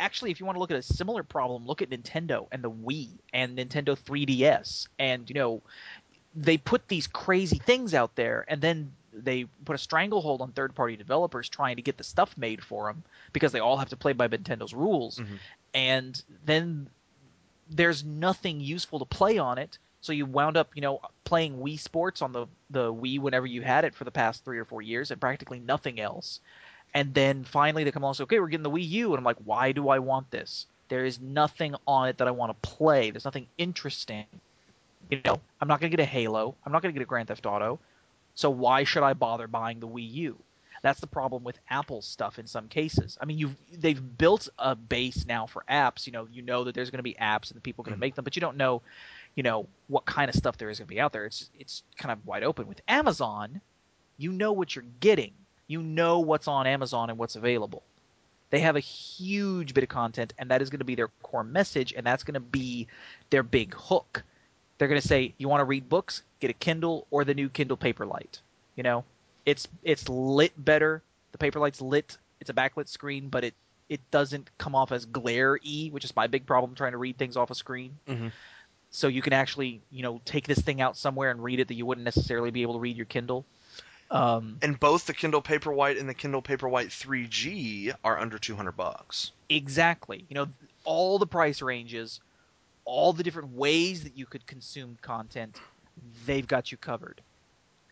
Actually, 0.00 0.30
if 0.30 0.40
you 0.40 0.46
want 0.46 0.56
to 0.56 0.60
look 0.60 0.70
at 0.70 0.78
a 0.78 0.82
similar 0.82 1.22
problem, 1.22 1.66
look 1.66 1.82
at 1.82 1.90
Nintendo 1.90 2.48
and 2.50 2.64
the 2.64 2.70
Wii 2.70 3.10
and 3.32 3.56
Nintendo 3.58 3.96
3DS. 3.96 4.88
And, 4.98 5.28
you 5.28 5.34
know, 5.34 5.62
they 6.34 6.56
put 6.56 6.88
these 6.88 7.06
crazy 7.06 7.58
things 7.58 7.92
out 7.94 8.14
there 8.16 8.44
and 8.48 8.60
then 8.60 8.92
they 9.12 9.44
put 9.64 9.74
a 9.74 9.78
stranglehold 9.78 10.40
on 10.40 10.52
third 10.52 10.74
party 10.74 10.96
developers 10.96 11.48
trying 11.48 11.76
to 11.76 11.82
get 11.82 11.98
the 11.98 12.04
stuff 12.04 12.36
made 12.38 12.62
for 12.62 12.86
them 12.86 13.02
because 13.32 13.52
they 13.52 13.58
all 13.60 13.76
have 13.76 13.88
to 13.90 13.96
play 13.96 14.12
by 14.12 14.28
Nintendo's 14.28 14.72
rules. 14.72 15.18
Mhm. 15.18 15.38
And 15.74 16.24
then 16.44 16.88
there's 17.68 18.04
nothing 18.04 18.60
useful 18.60 19.00
to 19.00 19.04
play 19.04 19.38
on 19.38 19.58
it. 19.58 19.78
So 20.00 20.12
you 20.12 20.24
wound 20.26 20.56
up, 20.56 20.70
you 20.74 20.80
know, 20.80 21.00
playing 21.24 21.58
Wii 21.58 21.78
Sports 21.78 22.22
on 22.22 22.32
the, 22.32 22.46
the 22.70 22.92
Wii 22.92 23.18
whenever 23.18 23.46
you 23.46 23.62
had 23.62 23.84
it 23.84 23.94
for 23.94 24.04
the 24.04 24.10
past 24.10 24.44
three 24.44 24.58
or 24.58 24.64
four 24.64 24.80
years 24.80 25.10
and 25.10 25.20
practically 25.20 25.60
nothing 25.60 26.00
else. 26.00 26.40
And 26.94 27.14
then 27.14 27.44
finally 27.44 27.84
they 27.84 27.92
come 27.92 28.02
along 28.02 28.10
and 28.12 28.16
say, 28.18 28.22
okay, 28.24 28.40
we're 28.40 28.48
getting 28.48 28.64
the 28.64 28.70
Wii 28.70 28.88
U. 28.88 29.10
And 29.10 29.18
I'm 29.18 29.24
like, 29.24 29.36
why 29.44 29.72
do 29.72 29.88
I 29.88 29.98
want 30.00 30.30
this? 30.30 30.66
There 30.88 31.04
is 31.04 31.20
nothing 31.20 31.74
on 31.86 32.08
it 32.08 32.18
that 32.18 32.26
I 32.26 32.32
want 32.32 32.50
to 32.50 32.68
play. 32.68 33.10
There's 33.10 33.24
nothing 33.24 33.46
interesting. 33.58 34.26
You 35.08 35.20
know, 35.24 35.40
I'm 35.60 35.68
not 35.68 35.80
going 35.80 35.90
to 35.90 35.96
get 35.96 36.02
a 36.02 36.06
Halo. 36.06 36.56
I'm 36.64 36.72
not 36.72 36.82
going 36.82 36.92
to 36.92 36.98
get 36.98 37.02
a 37.04 37.06
Grand 37.06 37.28
Theft 37.28 37.46
Auto. 37.46 37.78
So 38.34 38.50
why 38.50 38.84
should 38.84 39.02
I 39.02 39.12
bother 39.14 39.46
buying 39.46 39.80
the 39.80 39.88
Wii 39.88 40.12
U? 40.14 40.36
That's 40.82 41.00
the 41.00 41.06
problem 41.06 41.44
with 41.44 41.58
Apple's 41.68 42.06
stuff 42.06 42.38
in 42.38 42.46
some 42.46 42.66
cases. 42.66 43.18
I 43.20 43.26
mean, 43.26 43.36
you've 43.38 43.54
they've 43.70 44.18
built 44.18 44.48
a 44.58 44.74
base 44.74 45.26
now 45.26 45.46
for 45.46 45.62
apps. 45.70 46.06
You 46.06 46.12
know, 46.12 46.26
you 46.32 46.40
know 46.42 46.64
that 46.64 46.74
there's 46.74 46.90
going 46.90 47.00
to 47.00 47.02
be 47.02 47.14
apps 47.20 47.50
and 47.50 47.56
the 47.56 47.60
people 47.60 47.82
are 47.82 47.86
going 47.86 47.94
to 47.94 47.98
Mhm. 47.98 48.00
make 48.00 48.14
them, 48.14 48.24
but 48.24 48.34
you 48.34 48.40
don't 48.40 48.56
know, 48.56 48.80
you 49.34 49.42
know, 49.42 49.68
what 49.88 50.06
kind 50.06 50.30
of 50.30 50.34
stuff 50.34 50.56
there 50.56 50.70
is 50.70 50.78
going 50.78 50.86
to 50.86 50.94
be 50.94 51.00
out 51.00 51.12
there. 51.12 51.26
It's 51.26 51.50
it's 51.58 51.82
kind 51.98 52.10
of 52.10 52.26
wide 52.26 52.42
open. 52.42 52.66
With 52.66 52.80
Amazon, 52.88 53.60
you 54.16 54.32
know 54.32 54.52
what 54.52 54.74
you're 54.74 54.86
getting. 55.00 55.34
You 55.70 55.84
know 55.84 56.18
what's 56.18 56.48
on 56.48 56.66
Amazon 56.66 57.10
and 57.10 57.18
what's 57.18 57.36
available. 57.36 57.84
They 58.50 58.58
have 58.58 58.74
a 58.74 58.80
huge 58.80 59.72
bit 59.72 59.84
of 59.84 59.88
content, 59.88 60.32
and 60.36 60.50
that 60.50 60.60
is 60.60 60.68
going 60.68 60.80
to 60.80 60.84
be 60.84 60.96
their 60.96 61.10
core 61.22 61.44
message, 61.44 61.94
and 61.96 62.04
that's 62.04 62.24
going 62.24 62.34
to 62.34 62.40
be 62.40 62.88
their 63.30 63.44
big 63.44 63.72
hook. 63.74 64.24
They're 64.76 64.88
going 64.88 65.00
to 65.00 65.06
say, 65.06 65.32
"You 65.38 65.48
want 65.48 65.60
to 65.60 65.64
read 65.64 65.88
books? 65.88 66.24
Get 66.40 66.50
a 66.50 66.54
Kindle 66.54 67.06
or 67.12 67.24
the 67.24 67.34
new 67.34 67.48
Kindle 67.48 67.76
Paperlight." 67.76 68.40
You 68.74 68.82
know, 68.82 69.04
it's 69.46 69.68
it's 69.84 70.08
lit 70.08 70.52
better. 70.56 71.04
The 71.30 71.38
Paperlight's 71.38 71.80
lit. 71.80 72.18
It's 72.40 72.50
a 72.50 72.54
backlit 72.54 72.88
screen, 72.88 73.28
but 73.28 73.44
it 73.44 73.54
it 73.88 74.00
doesn't 74.10 74.50
come 74.58 74.74
off 74.74 74.90
as 74.90 75.04
glare-y, 75.04 75.90
which 75.92 76.04
is 76.04 76.16
my 76.16 76.26
big 76.26 76.46
problem 76.46 76.74
trying 76.74 76.92
to 76.92 76.98
read 76.98 77.16
things 77.16 77.36
off 77.36 77.52
a 77.52 77.54
screen. 77.54 77.96
Mhm. 78.08 78.32
so 78.92 79.06
you 79.06 79.22
can 79.22 79.32
actually 79.32 79.80
you 79.92 80.02
know 80.02 80.20
take 80.24 80.48
this 80.48 80.58
thing 80.58 80.80
out 80.80 80.96
somewhere 80.96 81.30
and 81.30 81.44
read 81.44 81.60
it 81.60 81.68
that 81.68 81.74
you 81.74 81.86
wouldn't 81.86 82.04
necessarily 82.04 82.50
be 82.50 82.62
able 82.62 82.74
to 82.74 82.80
read 82.80 82.96
your 82.96 83.06
Kindle. 83.06 83.44
Um, 84.10 84.58
And 84.62 84.78
both 84.80 85.06
the 85.06 85.14
Kindle 85.14 85.40
Paperwhite 85.42 85.98
and 85.98 86.08
the 86.08 86.14
Kindle 86.14 86.42
Paperwhite 86.42 86.88
3G 86.88 87.94
are 88.02 88.18
under 88.18 88.38
200 88.38 88.72
bucks. 88.72 89.32
exactly. 89.48 90.24
You 90.28 90.34
know 90.34 90.48
all 90.84 91.18
the 91.18 91.26
price 91.26 91.62
ranges, 91.62 92.20
all 92.84 93.12
the 93.12 93.22
different 93.22 93.52
ways 93.52 94.02
that 94.02 94.16
you 94.16 94.26
could 94.26 94.46
consume 94.46 94.98
content, 95.02 95.58
they've 96.26 96.46
got 96.46 96.72
you 96.72 96.78
covered. 96.78 97.20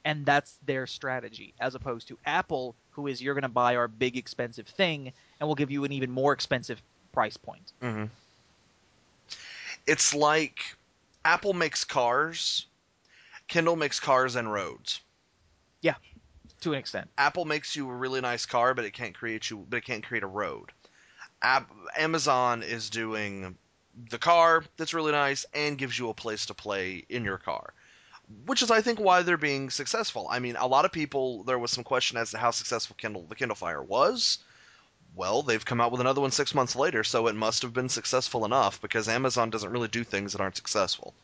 And 0.04 0.24
that's 0.24 0.58
their 0.64 0.86
strategy, 0.86 1.52
as 1.60 1.74
opposed 1.74 2.08
to 2.08 2.18
Apple, 2.24 2.74
who 2.90 3.06
is 3.06 3.20
you're 3.20 3.34
going 3.34 3.42
to 3.42 3.48
buy 3.48 3.76
our 3.76 3.88
big 3.88 4.16
expensive 4.16 4.66
thing, 4.66 5.12
and 5.38 5.48
we'll 5.48 5.54
give 5.54 5.70
you 5.70 5.84
an 5.84 5.92
even 5.92 6.10
more 6.10 6.32
expensive 6.32 6.80
price 7.12 7.36
point. 7.36 7.72
Mm-hmm. 7.82 8.04
It's 9.86 10.14
like 10.14 10.60
Apple 11.24 11.52
makes 11.52 11.84
cars, 11.84 12.66
Kindle 13.48 13.76
makes 13.76 14.00
cars 14.00 14.34
and 14.34 14.50
roads. 14.52 15.00
To 16.60 16.72
an 16.72 16.78
extent, 16.78 17.10
Apple 17.18 17.44
makes 17.44 17.76
you 17.76 17.88
a 17.90 17.94
really 17.94 18.20
nice 18.20 18.46
car, 18.46 18.74
but 18.74 18.84
it 18.84 18.92
can't 18.92 19.14
create 19.14 19.50
you, 19.50 19.66
but 19.68 19.76
it 19.78 19.84
can't 19.84 20.04
create 20.06 20.22
a 20.22 20.28
road. 20.28 20.72
Amazon 21.96 22.62
is 22.62 22.90
doing 22.90 23.58
the 23.94 24.18
car 24.18 24.64
that's 24.76 24.94
really 24.94 25.12
nice 25.12 25.44
and 25.52 25.78
gives 25.78 25.98
you 25.98 26.08
a 26.08 26.14
place 26.14 26.46
to 26.46 26.54
play 26.54 27.04
in 27.08 27.24
your 27.24 27.38
car, 27.38 27.74
which 28.46 28.62
is 28.62 28.70
I 28.70 28.80
think 28.82 29.00
why 29.00 29.22
they're 29.22 29.36
being 29.36 29.70
successful. 29.70 30.28
I 30.30 30.38
mean, 30.38 30.56
a 30.56 30.66
lot 30.66 30.84
of 30.84 30.92
people 30.92 31.44
there 31.44 31.58
was 31.58 31.72
some 31.72 31.84
question 31.84 32.16
as 32.18 32.30
to 32.32 32.38
how 32.38 32.50
successful 32.52 32.96
Kindle 32.98 33.26
the 33.26 33.34
Kindle 33.36 33.56
Fire 33.56 33.82
was. 33.82 34.38
Well, 35.14 35.42
they've 35.42 35.64
come 35.64 35.80
out 35.80 35.92
with 35.92 36.00
another 36.00 36.20
one 36.22 36.30
six 36.32 36.54
months 36.54 36.76
later, 36.76 37.04
so 37.04 37.26
it 37.28 37.36
must 37.36 37.62
have 37.62 37.72
been 37.74 37.88
successful 37.90 38.44
enough 38.44 38.80
because 38.80 39.08
Amazon 39.08 39.50
doesn't 39.50 39.70
really 39.70 39.88
do 39.88 40.04
things 40.04 40.32
that 40.32 40.40
aren't 40.40 40.56
successful. 40.56 41.16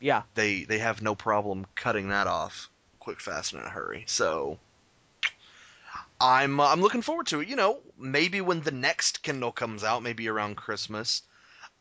yeah, 0.00 0.22
They 0.34 0.64
they 0.64 0.78
have 0.78 1.02
no 1.02 1.14
problem 1.14 1.66
cutting 1.74 2.08
that 2.08 2.26
off 2.28 2.70
quick, 3.04 3.20
fast, 3.20 3.52
and 3.52 3.60
in 3.62 3.66
a 3.68 3.70
hurry. 3.70 4.04
So 4.06 4.58
I'm 6.20 6.58
uh, 6.60 6.68
I'm 6.68 6.80
looking 6.80 7.02
forward 7.02 7.26
to 7.28 7.40
it. 7.40 7.48
You 7.48 7.56
know, 7.56 7.78
maybe 7.98 8.40
when 8.40 8.60
the 8.62 8.70
next 8.70 9.22
Kindle 9.22 9.52
comes 9.52 9.84
out, 9.84 10.02
maybe 10.02 10.28
around 10.28 10.56
Christmas, 10.56 11.22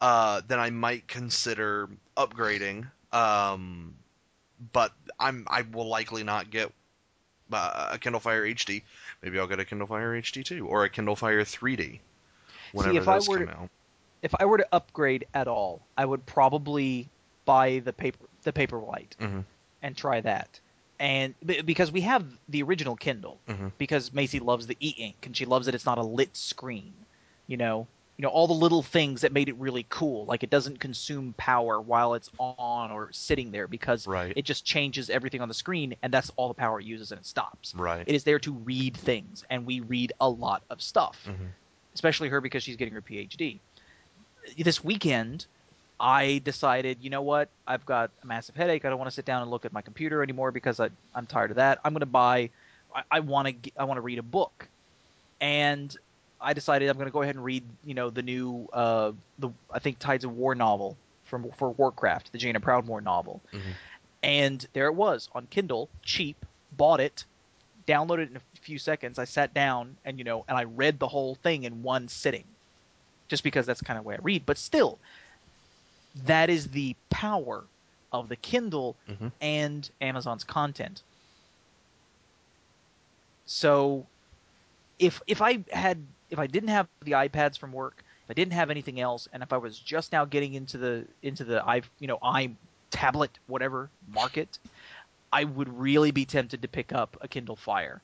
uh, 0.02 0.42
then 0.48 0.60
I 0.60 0.70
might 0.70 1.08
consider 1.08 1.90
upgrading. 2.18 2.88
Um, 3.12 3.96
but 4.72 4.92
I'm 5.20 5.48
I 5.50 5.62
will 5.62 5.88
likely 5.88 6.24
not 6.24 6.50
get 6.50 6.72
uh, 7.52 7.90
a 7.94 7.98
Kindle 8.00 8.20
Fire 8.20 8.44
HD. 8.44 8.82
Maybe 9.22 9.40
I'll 9.40 9.48
get 9.48 9.60
a 9.60 9.66
Kindle 9.66 9.88
Fire 9.88 10.20
HD 10.22 10.44
too, 10.44 10.68
or 10.68 10.84
a 10.84 10.90
Kindle 10.90 11.16
Fire 11.16 11.42
3D. 11.42 12.00
Whenever 12.74 12.98
if 12.98 13.08
I 13.08 13.20
were 13.20 13.38
come 13.38 13.48
to- 13.48 13.54
out. 13.54 13.70
if 14.24 14.34
I 14.40 14.46
were 14.46 14.58
to 14.58 14.68
upgrade 14.72 15.26
at 15.34 15.48
all, 15.48 15.82
I 15.98 16.06
would 16.06 16.26
probably 16.26 17.08
buy 17.46 17.80
the 17.80 17.94
paper 17.94 18.26
the 18.44 18.52
Paperwhite 18.52 19.16
Mhm. 19.22 19.46
and 19.82 19.96
try 19.96 20.20
that. 20.22 20.60
And 21.00 21.34
b- 21.46 21.62
because 21.62 21.92
we 21.92 22.02
have 22.02 22.26
the 22.50 22.64
original 22.64 22.96
Kindle, 22.96 23.40
Mhm. 23.48 23.72
because 23.78 24.14
Macy 24.14 24.40
loves 24.40 24.68
the 24.68 24.78
e-ink 24.80 25.26
and 25.26 25.36
she 25.36 25.46
loves 25.46 25.66
that 25.66 25.76
it's 25.76 25.86
not 25.86 25.98
a 25.98 26.04
lit 26.04 26.36
screen. 26.38 26.94
You 27.48 27.58
know, 27.58 27.88
you 28.18 28.24
know 28.24 28.30
all 28.30 28.48
the 28.48 28.54
little 28.54 28.84
things 28.84 29.22
that 29.22 29.34
made 29.34 29.50
it 29.50 29.56
really 29.56 29.86
cool, 29.90 30.26
like 30.26 30.44
it 30.44 30.50
doesn't 30.50 30.80
consume 30.80 31.34
power 31.36 31.82
while 31.82 32.14
it's 32.14 32.30
on 32.38 32.92
or 32.92 33.12
sitting 33.12 33.52
there 33.52 33.68
because 33.68 34.06
Right. 34.08 34.32
it 34.36 34.46
just 34.46 34.64
changes 34.64 35.10
everything 35.10 35.42
on 35.42 35.48
the 35.48 35.54
screen 35.54 35.96
and 36.04 36.14
that's 36.14 36.30
all 36.36 36.48
the 36.48 36.54
power 36.54 36.80
it 36.80 36.86
uses 36.86 37.12
and 37.12 37.20
it 37.20 37.26
stops. 37.26 37.74
Right. 37.76 38.04
It 38.08 38.14
is 38.16 38.24
there 38.24 38.40
to 38.40 38.54
read 38.54 38.96
things, 38.96 39.44
and 39.50 39.66
we 39.66 39.80
read 39.82 40.14
a 40.22 40.30
lot 40.30 40.64
of 40.70 40.82
stuff 40.82 41.26
Mhm. 41.28 41.50
especially 41.96 42.28
her 42.30 42.42
because 42.42 42.64
she's 42.64 42.76
getting 42.76 42.94
her 42.94 43.02
PhD. 43.02 43.60
This 44.58 44.84
weekend, 44.84 45.46
I 46.00 46.42
decided, 46.44 46.98
you 47.02 47.10
know 47.10 47.22
what? 47.22 47.50
I've 47.68 47.86
got 47.86 48.12
a 48.24 48.26
massive 48.26 48.56
headache. 48.56 48.84
I 48.84 48.90
don't 48.90 48.98
want 48.98 49.10
to 49.10 49.16
sit 49.16 49.26
down 49.26 49.42
and 49.42 49.52
look 49.52 49.64
at 49.66 49.72
my 49.74 49.82
computer 49.82 50.22
anymore 50.24 50.52
because 50.52 50.80
I, 50.80 50.90
I'm 51.16 51.26
tired 51.26 51.52
of 51.52 51.58
that. 51.58 51.80
I'm 51.86 51.94
going 51.94 52.02
to 52.02 52.06
buy. 52.06 52.50
I, 53.10 53.22
want 53.22 53.64
to. 53.64 53.72
I 53.78 53.86
want 53.86 53.98
to 53.98 54.02
read 54.02 54.20
a 54.20 54.24
book, 54.24 54.68
and 55.42 55.96
I 56.40 56.54
decided 56.54 56.90
I'm 56.90 56.98
going 56.98 57.08
to 57.08 57.12
go 57.14 57.22
ahead 57.22 57.36
and 57.36 57.44
read. 57.44 57.64
You 57.84 57.94
know, 57.94 58.10
the 58.10 58.22
new, 58.22 58.68
uh, 58.72 59.14
the 59.40 59.50
I 59.72 59.80
think 59.80 59.98
Tides 60.00 60.24
of 60.26 60.36
War 60.36 60.54
novel 60.56 60.98
from 61.24 61.50
for 61.58 61.72
Warcraft, 61.72 62.32
the 62.32 62.38
Jaina 62.38 62.60
Proudmoore 62.60 63.02
novel, 63.02 63.42
Mhm. 63.52 63.62
and 64.22 64.68
there 64.74 64.86
it 64.88 64.94
was 64.94 65.30
on 65.34 65.48
Kindle, 65.48 65.90
cheap. 66.04 66.46
Bought 66.78 67.00
it, 67.00 67.26
downloaded 67.88 68.20
it 68.24 68.30
in 68.32 68.38
a 68.38 68.42
few 68.62 68.78
seconds. 68.78 69.18
I 69.20 69.26
sat 69.26 69.54
down 69.54 69.96
and 70.06 70.18
you 70.18 70.24
know, 70.24 70.44
and 70.48 70.58
I 70.58 70.64
read 70.64 71.00
the 71.00 71.08
whole 71.08 71.36
thing 71.36 71.64
in 71.64 71.82
one 71.84 72.08
sitting, 72.08 72.46
just 73.28 73.44
because 73.44 73.66
that's 73.66 73.82
kind 73.82 73.98
of 73.98 74.04
the 74.04 74.10
way 74.10 74.16
I 74.16 74.20
read. 74.22 74.46
But 74.46 74.58
still, 74.58 75.00
that 76.16 76.50
is 76.50 76.70
the 76.70 76.96
power 77.10 77.70
of 78.12 78.30
the 78.30 78.36
Kindle 78.38 79.00
Mhm. 79.08 79.32
and 79.42 79.90
Amazon's 80.02 80.44
content. 80.44 81.04
So, 83.46 84.10
if 85.00 85.22
if 85.28 85.42
I 85.42 85.64
had 85.72 86.08
if 86.30 86.40
I 86.40 86.48
didn't 86.48 86.70
have 86.70 86.88
the 86.88 86.98
iPads 86.98 87.42
from 87.42 87.58
work, 87.58 87.88
if 88.06 88.14
I 88.16 88.20
didn't 88.20 88.38
have 88.38 88.54
anything 88.56 88.86
else, 88.88 89.18
and 89.22 89.32
if 89.32 89.42
I 89.42 89.48
was 89.48 89.70
just 89.80 90.12
now 90.12 90.26
getting 90.26 90.54
into 90.54 90.78
the 90.78 91.08
into 91.22 91.44
the 91.44 91.64
i 91.66 91.82
you 92.00 92.08
know 92.08 92.20
i 92.22 92.56
tablet 92.92 93.40
whatever 93.48 93.92
market, 94.08 94.60
I 95.32 95.44
would 95.46 95.70
really 95.70 96.12
be 96.12 96.26
tempted 96.26 96.62
to 96.62 96.68
pick 96.68 96.92
up 96.94 97.18
a 97.22 97.28
Kindle 97.28 97.56
Fire. 97.56 98.04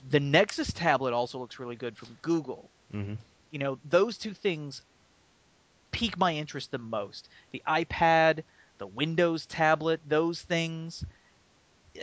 The 0.00 0.20
Nexus 0.20 0.72
tablet 0.72 1.12
also 1.12 1.38
looks 1.38 1.58
really 1.58 1.76
good 1.76 1.96
from 1.98 2.18
Google. 2.22 2.72
Mhm. 2.92 3.18
You 3.50 3.58
know, 3.58 3.78
those 3.84 4.18
two 4.18 4.34
things 4.34 4.82
pique 5.92 6.18
my 6.18 6.34
interest 6.34 6.70
the 6.70 6.78
most. 6.78 7.28
The 7.52 7.62
iPad, 7.66 8.42
the 8.78 8.86
Windows 8.86 9.46
tablet, 9.46 10.00
those 10.08 10.40
things. 10.40 11.04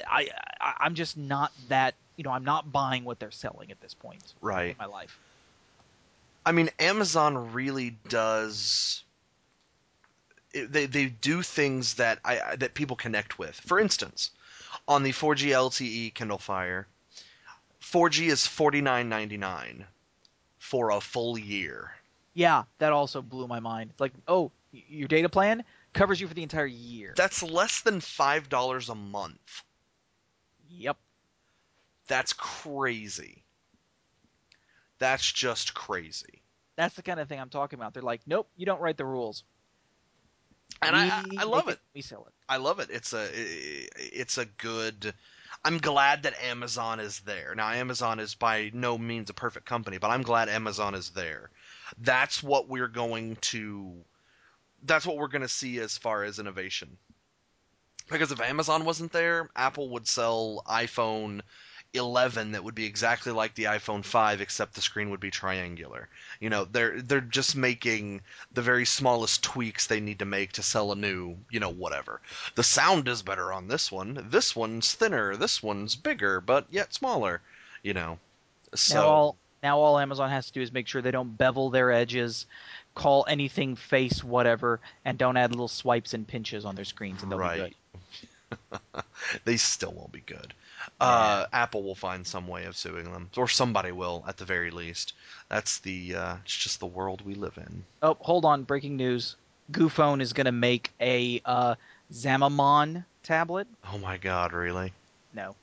I, 0.10 0.30
I 0.60 0.74
I'm 0.80 0.96
just 0.96 1.18
not 1.18 1.52
that. 1.70 1.96
You 2.16 2.24
know, 2.24 2.32
I'm 2.32 2.46
not 2.46 2.72
buying 2.72 3.04
what 3.04 3.20
they're 3.20 3.32
selling 3.32 3.70
at 3.72 3.80
this 3.80 3.94
point 3.94 4.34
Right. 4.42 4.72
in 4.72 4.76
my 4.80 4.86
life. 4.86 5.20
I 6.46 6.52
mean, 6.52 6.70
Amazon 6.80 7.54
really 7.54 7.96
does. 8.10 9.04
They 10.54 10.86
they 10.88 11.06
do 11.06 11.42
things 11.44 11.96
that 11.96 12.20
I 12.26 12.56
that 12.56 12.74
people 12.74 12.96
connect 12.96 13.38
with. 13.38 13.56
For 13.56 13.80
instance, 13.80 14.32
on 14.88 15.04
the 15.04 15.12
4G 15.12 15.50
LTE 15.50 16.14
Kindle 16.14 16.38
Fire, 16.38 16.88
4G 17.82 18.28
is 18.30 18.48
forty 18.48 18.82
nine 18.82 19.10
ninety 19.10 19.38
nine 19.38 19.86
for 20.58 20.90
a 20.92 21.02
full 21.02 21.38
year. 21.38 21.92
Yeah, 22.38 22.66
that 22.78 22.94
also 22.94 23.24
blew 23.24 23.48
my 23.48 23.60
mind. 23.60 23.90
It's 23.90 24.00
like, 24.00 24.14
oh, 24.28 24.52
your 24.72 25.08
data 25.08 25.28
plan 25.28 25.64
covers 25.94 26.22
you 26.22 26.28
for 26.28 26.36
the 26.36 26.44
entire 26.44 26.68
year. 26.68 27.16
That's 27.18 27.42
less 27.42 27.82
than 27.82 28.00
five 28.00 28.48
dollars 28.48 28.90
a 28.90 28.96
month. 28.96 29.64
yep. 30.70 30.98
That's 32.06 32.34
crazy. 32.34 33.44
That's 35.00 35.32
just 35.32 35.74
crazy. 35.74 36.44
That's 36.76 36.94
the 36.94 37.02
kind 37.02 37.20
of 37.20 37.28
thing 37.28 37.40
I'm 37.40 37.50
talking 37.50 37.80
about. 37.80 37.96
They're 37.96 38.04
like, 38.04 38.22
nope, 38.28 38.48
you 38.56 38.68
don't 38.68 38.82
write 38.82 38.98
the 38.98 39.06
rules. 39.06 39.44
And 40.84 40.96
I 40.96 41.24
We 41.32 41.38
I, 41.40 41.42
I 41.42 41.46
love 41.46 41.66
make 41.66 41.74
it. 41.78 41.82
We 41.96 42.02
sell 42.04 42.28
it. 42.28 42.34
I 42.48 42.58
love 42.58 42.80
it. 42.80 42.92
It's 42.92 43.14
a 43.14 43.28
it's 43.34 44.38
a 44.38 44.46
good. 44.46 45.12
I'm 45.66 45.80
glad 45.80 46.22
that 46.24 46.40
Amazon 46.44 47.00
is 47.00 47.20
there. 47.22 47.56
Now 47.56 47.72
Amazon 47.72 48.20
is 48.20 48.36
by 48.36 48.70
no 48.76 48.96
means 48.96 49.32
a 49.32 49.34
perfect 49.34 49.66
company, 49.66 49.98
but 49.98 50.12
I'm 50.12 50.22
glad 50.22 50.50
Amazon 50.50 50.94
is 50.94 51.10
there. 51.10 51.50
That's 51.98 52.42
what 52.44 52.68
we're 52.68 52.88
going 52.88 53.38
to 53.42 53.94
that's 54.84 55.06
what 55.06 55.18
we're 55.18 55.28
going 55.28 55.42
to 55.42 55.48
see 55.48 55.80
as 55.80 55.98
far 55.98 56.24
as 56.24 56.40
innovation. 56.40 56.98
Because 58.10 58.32
if 58.32 58.40
Amazon 58.40 58.86
wasn't 58.86 59.12
there, 59.12 59.50
Apple 59.56 59.90
would 59.90 60.08
sell 60.08 60.64
iPhone 60.68 61.42
11 61.94 62.52
that 62.52 62.64
would 62.64 62.76
be 62.76 62.86
exactly 62.86 63.32
like 63.32 63.56
the 63.56 63.66
iPhone 63.66 64.04
5 64.04 64.42
except 64.42 64.76
the 64.76 64.82
screen 64.82 65.10
would 65.10 65.20
be 65.20 65.32
triangular. 65.32 66.10
You 66.40 66.50
know, 66.50 66.66
they're 66.66 67.02
they're 67.02 67.22
just 67.22 67.56
making 67.56 68.22
the 68.52 68.62
very 68.62 68.86
smallest 68.86 69.44
tweaks 69.44 69.88
they 69.88 70.00
need 70.00 70.20
to 70.20 70.26
make 70.26 70.54
to 70.54 70.64
sell 70.64 70.92
a 70.92 70.96
new, 70.96 71.38
you 71.50 71.60
know, 71.60 71.70
whatever. 71.70 72.22
The 72.56 72.64
sound 72.64 73.08
is 73.08 73.22
better 73.22 73.52
on 73.52 73.68
this 73.68 73.92
one. 73.92 74.28
This 74.30 74.56
one's 74.56 74.94
thinner. 74.94 75.36
This 75.36 75.64
one's 75.64 75.96
bigger, 75.96 76.42
but 76.42 76.68
yet 76.70 76.94
smaller. 76.94 77.42
You 77.84 77.94
know. 77.94 78.20
So 78.76 78.96
Now 78.96 79.08
all 79.08 79.38
now 79.64 79.80
all 79.80 79.98
Amazon 80.00 80.30
has 80.30 80.48
to 80.48 80.54
do 80.54 80.62
is 80.62 80.72
make 80.72 80.88
sure 80.88 81.02
they 81.02 81.12
don't 81.12 81.38
bevel 81.38 81.70
their 81.70 81.92
edges, 81.92 82.46
call 82.96 83.26
anything 83.28 83.76
face 83.76 84.24
whatever, 84.24 84.80
and 85.06 85.18
don't 85.18 85.38
add 85.38 85.52
little 85.52 85.68
swipes 85.68 86.14
and 86.14 86.28
pinches 86.28 86.66
on 86.66 86.76
their 86.76 86.86
screens, 86.86 87.22
and 87.24 87.32
they'll 87.32 87.40
Right. 87.40 87.58
be 87.58 87.76
good. 88.72 89.04
they 89.46 89.58
still 89.58 89.92
won't 89.92 90.12
be 90.12 90.22
good. 90.22 90.54
Uh, 91.02 91.46
Apple 91.52 91.84
will 91.84 91.96
find 91.96 92.26
some 92.26 92.48
way 92.48 92.66
of 92.66 92.78
suing 92.78 93.12
them, 93.12 93.30
or 93.36 93.48
somebody 93.48 93.92
will 93.92 94.24
at 94.28 94.38
the 94.38 94.46
very 94.46 94.72
least. 94.72 95.14
That's 95.50 95.80
the 95.80 96.16
uh, 96.16 96.36
it's 96.46 96.56
just 96.56 96.80
the 96.80 96.86
world 96.86 97.22
we 97.26 97.36
live 97.36 97.58
in. 97.58 97.84
Oh, 98.02 98.16
hold 98.22 98.46
on! 98.46 98.64
Breaking 98.64 98.96
news: 98.96 99.36
Goophone 99.72 100.22
is 100.22 100.34
going 100.34 100.46
to 100.46 100.52
make 100.52 100.92
a 101.02 101.42
uh, 101.46 101.76
Zamamon 102.14 103.04
tablet. 103.24 103.68
Oh 103.92 103.98
my 103.98 104.18
God, 104.18 104.54
really? 104.54 104.94
No, 105.34 105.56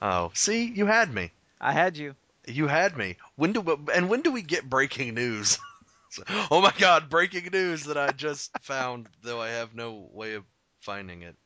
Oh, 0.00 0.30
see, 0.34 0.64
you 0.64 0.86
had 0.86 1.12
me. 1.12 1.30
I 1.60 1.72
had 1.72 1.96
you. 1.96 2.14
You 2.46 2.66
had 2.66 2.96
me. 2.96 3.16
When 3.36 3.52
do 3.52 3.78
and 3.94 4.08
when 4.08 4.22
do 4.22 4.32
we 4.32 4.42
get 4.42 4.68
breaking 4.68 5.14
news? 5.14 5.58
oh 6.50 6.60
my 6.60 6.72
god, 6.78 7.08
breaking 7.08 7.50
news 7.52 7.84
that 7.84 7.96
I 7.96 8.10
just 8.12 8.50
found, 8.62 9.08
though 9.22 9.40
I 9.40 9.48
have 9.50 9.74
no 9.74 10.08
way 10.12 10.34
of 10.34 10.44
finding 10.80 11.22
it. 11.22 11.36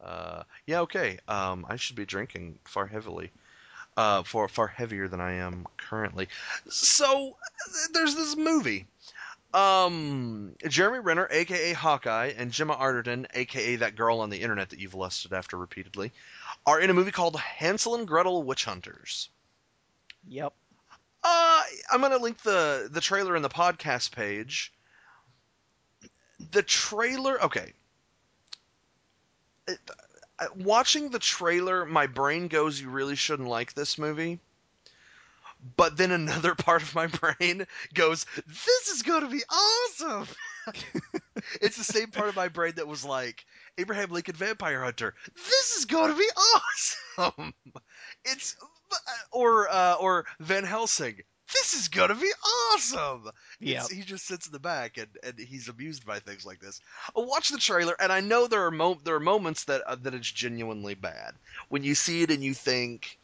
Uh, 0.00 0.42
yeah, 0.66 0.80
okay. 0.80 1.18
Um, 1.28 1.66
I 1.68 1.76
should 1.76 1.96
be 1.96 2.06
drinking 2.06 2.58
far 2.64 2.86
heavily. 2.86 3.30
Uh, 3.96 4.22
far 4.22 4.48
far 4.48 4.66
heavier 4.66 5.08
than 5.08 5.20
I 5.20 5.34
am 5.34 5.66
currently. 5.76 6.28
So 6.68 7.36
there's 7.92 8.14
this 8.14 8.36
movie. 8.36 8.86
Um, 9.52 10.54
Jeremy 10.68 11.00
Renner, 11.00 11.28
aka 11.30 11.72
Hawkeye, 11.72 12.32
and 12.36 12.52
Gemma 12.52 12.76
Arterton, 12.76 13.26
aka 13.34 13.76
that 13.76 13.96
girl 13.96 14.20
on 14.20 14.30
the 14.30 14.40
internet 14.40 14.70
that 14.70 14.78
you've 14.78 14.94
lusted 14.94 15.32
after 15.32 15.56
repeatedly, 15.56 16.12
are 16.66 16.80
in 16.80 16.88
a 16.88 16.94
movie 16.94 17.10
called 17.10 17.38
Hansel 17.38 17.96
and 17.96 18.06
Gretel 18.06 18.42
Witch 18.42 18.64
Hunters. 18.64 19.28
Yep. 20.28 20.52
Uh, 21.22 21.62
I'm 21.90 22.00
gonna 22.00 22.18
link 22.18 22.42
the 22.42 22.88
the 22.90 23.00
trailer 23.00 23.36
in 23.36 23.42
the 23.42 23.48
podcast 23.48 24.12
page. 24.12 24.72
The 26.52 26.62
trailer, 26.62 27.42
okay. 27.44 27.72
It, 29.68 29.78
uh, 30.38 30.46
watching 30.56 31.10
the 31.10 31.18
trailer, 31.18 31.84
my 31.84 32.06
brain 32.06 32.48
goes, 32.48 32.80
"You 32.80 32.88
really 32.88 33.16
shouldn't 33.16 33.48
like 33.48 33.74
this 33.74 33.98
movie." 33.98 34.40
But 35.76 35.96
then 35.98 36.10
another 36.10 36.54
part 36.56 36.82
of 36.82 36.94
my 36.94 37.06
brain 37.06 37.66
goes, 37.92 38.24
"This 38.46 38.88
is 38.88 39.02
going 39.02 39.22
to 39.22 39.28
be 39.28 39.42
awesome." 39.48 40.26
it's 41.60 41.76
the 41.76 41.84
same 41.84 42.10
part 42.10 42.28
of 42.28 42.36
my 42.36 42.48
brain 42.48 42.72
that 42.76 42.88
was 42.88 43.04
like, 43.04 43.44
"Abraham 43.76 44.10
Lincoln 44.10 44.36
Vampire 44.36 44.82
Hunter. 44.82 45.14
This 45.34 45.76
is 45.76 45.84
going 45.84 46.10
to 46.10 46.16
be 46.16 46.30
awesome." 46.36 47.54
It's 48.24 48.56
or 49.32 49.68
uh, 49.70 49.94
or 50.00 50.26
Van 50.40 50.64
Helsing. 50.64 51.20
This 51.52 51.74
is 51.74 51.88
gonna 51.88 52.14
be 52.14 52.30
awesome. 52.74 53.28
Yeah. 53.58 53.84
He 53.90 54.02
just 54.02 54.24
sits 54.24 54.46
in 54.46 54.52
the 54.52 54.60
back 54.60 54.98
and, 54.98 55.08
and 55.24 55.36
he's 55.36 55.68
amused 55.68 56.06
by 56.06 56.20
things 56.20 56.46
like 56.46 56.60
this. 56.60 56.80
Uh, 57.08 57.22
Watch 57.22 57.48
the 57.48 57.58
trailer, 57.58 57.96
and 58.00 58.12
I 58.12 58.20
know 58.20 58.46
there 58.46 58.66
are 58.66 58.70
mo- 58.70 59.00
there 59.02 59.16
are 59.16 59.20
moments 59.20 59.64
that 59.64 59.82
uh, 59.84 59.96
that 60.02 60.14
it's 60.14 60.30
genuinely 60.30 60.94
bad 60.94 61.34
when 61.68 61.82
you 61.82 61.96
see 61.96 62.22
it 62.22 62.30
and 62.30 62.42
you 62.44 62.54
think 62.54 63.18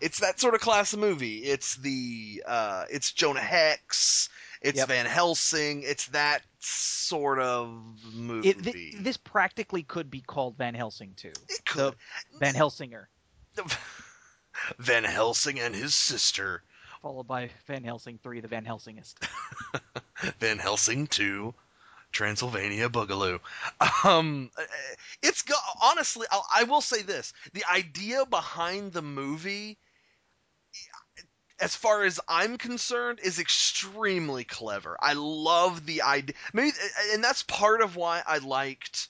it's 0.00 0.20
that 0.20 0.40
sort 0.40 0.54
of 0.54 0.62
class 0.62 0.94
of 0.94 1.00
movie. 1.00 1.38
It's 1.40 1.76
the 1.76 2.42
uh, 2.46 2.84
it's 2.90 3.12
Jonah 3.12 3.40
Hex, 3.40 4.30
it's 4.62 4.78
Yep. 4.78 4.88
Van 4.88 5.04
Helsing, 5.06 5.82
it's 5.82 6.06
that 6.08 6.40
sort 6.60 7.40
of 7.40 7.78
movie. 8.14 8.48
It, 8.48 8.60
thi- 8.62 8.96
this 9.00 9.18
practically 9.18 9.82
could 9.82 10.10
be 10.10 10.22
called 10.22 10.56
Van 10.56 10.74
Helsing 10.74 11.12
too. 11.14 11.32
It 11.50 11.62
could. 11.66 11.94
Van 12.40 12.54
Helsinger, 12.54 13.04
Van 14.78 15.04
Helsing 15.04 15.60
and 15.60 15.74
his 15.74 15.94
sister. 15.94 16.62
followed 17.02 17.26
by 17.26 17.50
Van 17.66 17.84
Helsing 17.84 18.18
Three, 18.22 18.40
the 18.40 18.48
Van 18.48 18.64
Helsingist. 18.64 19.18
Van 20.40 20.58
Helsing 20.58 21.06
2, 21.06 21.54
Transylvania 22.12 22.88
Boogaloo. 22.88 23.40
Um, 24.04 24.50
it's 25.22 25.42
go- 25.42 25.54
honestly, 25.82 26.26
I'll, 26.30 26.46
I 26.54 26.64
will 26.64 26.80
say 26.80 27.02
this: 27.02 27.32
the 27.52 27.64
idea 27.70 28.24
behind 28.26 28.92
the 28.92 29.02
movie, 29.02 29.78
as 31.60 31.74
far 31.74 32.04
as 32.04 32.20
I'm 32.28 32.58
concerned, 32.58 33.20
is 33.22 33.38
extremely 33.38 34.44
clever. 34.44 34.96
I 35.00 35.14
love 35.14 35.86
the 35.86 36.02
idea. 36.02 36.34
Maybe, 36.52 36.72
and 37.12 37.22
that's 37.22 37.42
part 37.42 37.80
of 37.82 37.96
why 37.96 38.22
I 38.26 38.38
liked. 38.38 39.08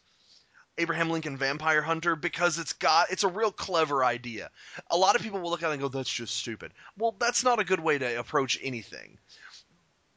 Abraham 0.78 1.10
Lincoln 1.10 1.36
Vampire 1.36 1.82
Hunter 1.82 2.16
because 2.16 2.58
it's 2.58 2.72
got 2.74 3.10
it's 3.10 3.24
a 3.24 3.28
real 3.28 3.52
clever 3.52 4.04
idea. 4.04 4.50
A 4.90 4.96
lot 4.96 5.16
of 5.16 5.22
people 5.22 5.40
will 5.40 5.50
look 5.50 5.62
at 5.62 5.70
it 5.70 5.72
and 5.72 5.80
go, 5.80 5.88
"That's 5.88 6.12
just 6.12 6.36
stupid." 6.36 6.72
Well, 6.98 7.14
that's 7.18 7.44
not 7.44 7.58
a 7.58 7.64
good 7.64 7.80
way 7.80 7.98
to 7.98 8.18
approach 8.18 8.58
anything 8.62 9.18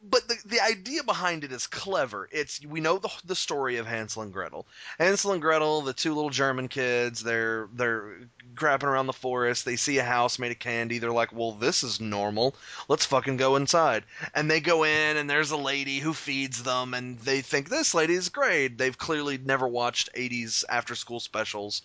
but 0.02 0.28
the, 0.28 0.38
the 0.46 0.62
idea 0.62 1.04
behind 1.04 1.44
it 1.44 1.52
is 1.52 1.68
clever. 1.68 2.30
It's 2.32 2.64
we 2.66 2.80
know 2.80 2.98
the 3.00 3.10
the 3.26 3.36
story 3.36 3.78
of 3.78 3.86
Hansel 3.86 4.22
and 4.22 4.32
Gretel. 4.32 4.66
Hansel 4.98 5.34
and 5.34 5.42
Gretel, 5.42 5.82
the 5.82 5.94
two 5.94 6.16
little 6.16 6.30
German 6.30 6.68
kids, 6.70 7.22
they're 7.22 7.68
they're 7.74 8.18
grabbing 8.56 8.88
around 8.88 9.08
the 9.08 9.14
forest. 9.14 9.66
They 9.66 9.76
see 9.76 9.98
a 9.98 10.04
house 10.04 10.40
made 10.40 10.52
of 10.52 10.60
candy. 10.60 11.00
They're 11.00 11.12
like, 11.12 11.34
"Well, 11.34 11.52
this 11.52 11.84
is 11.84 12.00
normal. 12.00 12.56
Let's 12.88 13.06
fucking 13.06 13.38
go 13.38 13.56
inside." 13.58 14.06
And 14.34 14.50
they 14.50 14.62
go 14.62 14.84
in, 14.84 15.18
and 15.18 15.30
there's 15.30 15.52
a 15.52 15.58
lady 15.58 16.00
who 16.00 16.14
feeds 16.14 16.64
them, 16.64 16.94
and 16.94 17.20
they 17.20 17.42
think 17.42 17.68
this 17.70 17.94
lady 17.94 18.14
is 18.14 18.30
great. 18.30 18.78
They've 18.78 18.98
clearly 18.98 19.38
never 19.38 19.68
watched 19.68 20.10
'80s 20.16 20.64
after 20.70 20.96
school 20.96 21.20
specials. 21.20 21.82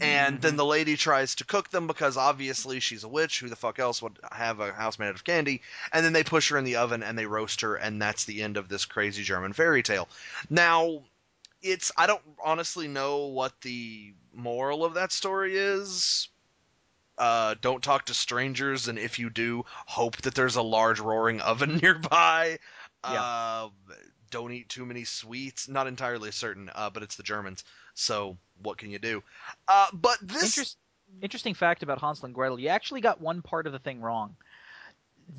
And 0.00 0.40
then 0.40 0.56
the 0.56 0.64
lady 0.64 0.96
tries 0.96 1.34
to 1.36 1.44
cook 1.44 1.70
them 1.70 1.86
because 1.86 2.16
obviously 2.16 2.80
she's 2.80 3.04
a 3.04 3.08
witch. 3.08 3.40
Who 3.40 3.48
the 3.48 3.56
fuck 3.56 3.78
else 3.78 4.00
would 4.00 4.18
have 4.32 4.60
a 4.60 4.72
house 4.72 4.98
made 4.98 5.08
out 5.08 5.14
of 5.14 5.24
candy? 5.24 5.62
and 5.92 6.04
then 6.04 6.12
they 6.12 6.24
push 6.24 6.50
her 6.50 6.58
in 6.58 6.64
the 6.64 6.76
oven 6.76 7.02
and 7.02 7.18
they 7.18 7.26
roast 7.26 7.60
her 7.62 7.76
and 7.76 8.00
that's 8.00 8.24
the 8.24 8.42
end 8.42 8.56
of 8.56 8.68
this 8.68 8.84
crazy 8.84 9.22
german 9.22 9.52
fairy 9.52 9.82
tale. 9.82 10.08
Now 10.48 11.02
it's 11.62 11.92
i 11.96 12.06
don't 12.06 12.22
honestly 12.42 12.88
know 12.88 13.26
what 13.26 13.52
the 13.60 14.14
moral 14.34 14.84
of 14.84 14.94
that 14.94 15.12
story 15.12 15.56
is. 15.56 16.28
Uh, 17.18 17.54
don't 17.60 17.82
talk 17.82 18.06
to 18.06 18.14
strangers 18.14 18.88
and 18.88 18.98
if 18.98 19.18
you 19.18 19.28
do 19.28 19.64
hope 19.68 20.16
that 20.22 20.34
there's 20.34 20.56
a 20.56 20.62
large 20.62 21.00
roaring 21.00 21.40
oven 21.42 21.76
nearby. 21.82 22.58
Uh, 23.04 23.68
don't 24.30 24.52
eat 24.52 24.68
too 24.68 24.86
many 24.86 25.04
sweets. 25.04 25.68
Not 25.68 25.86
entirely 25.86 26.30
certain 26.30 26.70
uh, 26.74 26.90
but 26.90 27.02
it's 27.02 27.16
the 27.16 27.22
germans. 27.22 27.64
So 27.94 28.36
what 28.62 28.78
can 28.78 28.90
you 28.90 28.98
do? 28.98 29.22
Uh, 29.68 29.86
but 29.92 30.18
this 30.22 30.56
Interest, 30.56 30.76
interesting 31.22 31.54
fact 31.54 31.82
about 31.82 32.00
Hansel 32.00 32.26
and 32.26 32.34
Gretel: 32.34 32.58
you 32.58 32.68
actually 32.68 33.00
got 33.00 33.20
one 33.20 33.42
part 33.42 33.66
of 33.66 33.72
the 33.72 33.78
thing 33.78 34.00
wrong. 34.00 34.36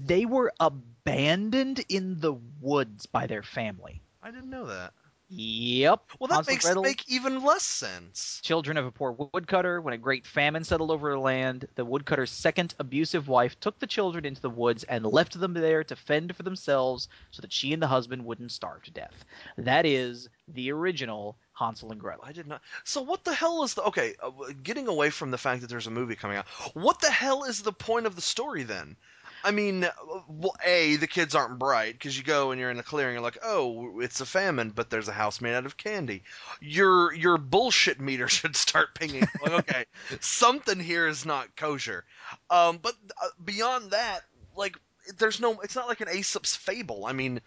They 0.06 0.26
were 0.26 0.54
abandoned 0.60 1.84
in 1.90 2.20
the 2.20 2.34
woods 2.62 3.06
by 3.06 3.28
their 3.28 3.44
family. 3.44 4.02
i 4.24 4.32
didn't 4.32 4.50
know 4.50 4.68
that 4.68 4.94
Yep. 5.34 6.12
well 6.20 6.28
that 6.28 6.36
Hansel 6.36 6.52
makes 6.54 6.66
Gretel, 6.66 6.84
make 6.84 7.10
even 7.10 7.42
less 7.42 7.64
sense 7.64 8.42
children 8.44 8.76
of 8.76 8.86
a 8.86 8.92
poor 8.92 9.14
woodcutter. 9.34 9.80
When 9.80 9.94
a 9.94 9.98
great 9.98 10.28
famine 10.28 10.66
settled 10.66 10.92
over 10.92 11.12
the 11.12 11.20
land, 11.20 11.68
the 11.76 11.86
woodcutter's 11.86 12.32
second 12.32 12.76
abusive 12.80 13.30
wife 13.30 13.58
took 13.62 13.80
the 13.80 13.88
children 13.88 14.26
into 14.26 14.42
the 14.42 14.50
woods 14.50 14.84
and 14.84 15.06
left 15.06 15.40
them 15.40 15.54
there 15.54 15.86
to 15.86 15.96
fend 15.96 16.36
for 16.36 16.44
themselves 16.44 17.08
so 17.32 17.42
that 17.42 17.54
she 17.54 17.72
and 17.72 17.82
the 17.82 17.88
husband 17.88 18.26
wouldn't 18.26 18.52
starve 18.52 18.84
to 18.84 18.92
death. 18.92 19.24
That 19.58 19.86
is 19.86 20.28
the 20.50 20.72
original 20.74 21.38
Hansel 21.54 21.92
and 21.92 22.02
Gretel. 22.02 22.26
I 22.26 22.34
did 22.34 22.48
not. 22.48 22.62
So 22.84 23.02
what 23.02 23.24
the 23.24 23.34
hell 23.34 23.64
is 23.64 23.74
the 23.74 23.84
okay? 23.84 24.16
Uh, 24.22 24.32
getting 24.64 24.90
away 24.90 25.12
from 25.12 25.32
the 25.32 25.38
fact 25.38 25.62
that 25.62 25.70
there's 25.70 25.88
a 25.88 25.92
movie 25.92 26.16
coming 26.16 26.38
out, 26.38 26.48
what 26.74 27.00
the 27.00 27.12
hell 27.12 27.46
is 27.46 27.62
the 27.62 27.72
point 27.72 28.06
of 28.06 28.16
the 28.16 28.22
story 28.22 28.64
then? 28.64 28.98
I 29.44 29.52
mean, 29.52 29.84
uh, 29.84 29.92
well, 30.28 30.56
a 30.66 30.96
the 30.98 31.08
kids 31.08 31.36
aren't 31.36 31.60
bright 31.60 31.94
because 31.94 32.18
you 32.18 32.24
go 32.24 32.52
and 32.52 32.60
you're 32.60 32.72
in 32.72 32.80
a 32.80 32.84
clearing, 32.84 33.14
you're 33.14 33.24
like, 33.24 33.40
oh, 33.44 34.00
it's 34.00 34.22
a 34.22 34.26
famine, 34.26 34.70
but 34.70 34.90
there's 34.90 35.08
a 35.08 35.14
house 35.14 35.42
made 35.42 35.56
out 35.56 35.66
of 35.66 35.78
candy. 35.78 36.24
Your 36.60 37.14
your 37.14 37.38
bullshit 37.38 38.00
meter 38.00 38.28
should 38.30 38.56
start 38.56 38.96
pinging. 38.96 39.28
like, 39.42 39.52
okay, 39.70 39.86
something 40.20 40.80
here 40.80 41.08
is 41.08 41.26
not 41.26 41.56
kosher. 41.56 42.04
Um, 42.50 42.80
but 42.82 42.96
uh, 43.22 43.28
beyond 43.44 43.92
that, 43.92 44.22
like, 44.56 44.78
there's 45.18 45.40
no. 45.40 45.60
It's 45.62 45.76
not 45.76 45.88
like 45.88 46.02
an 46.02 46.10
Aesop's 46.10 46.56
fable. 46.56 47.06
I 47.06 47.14
mean, 47.14 47.42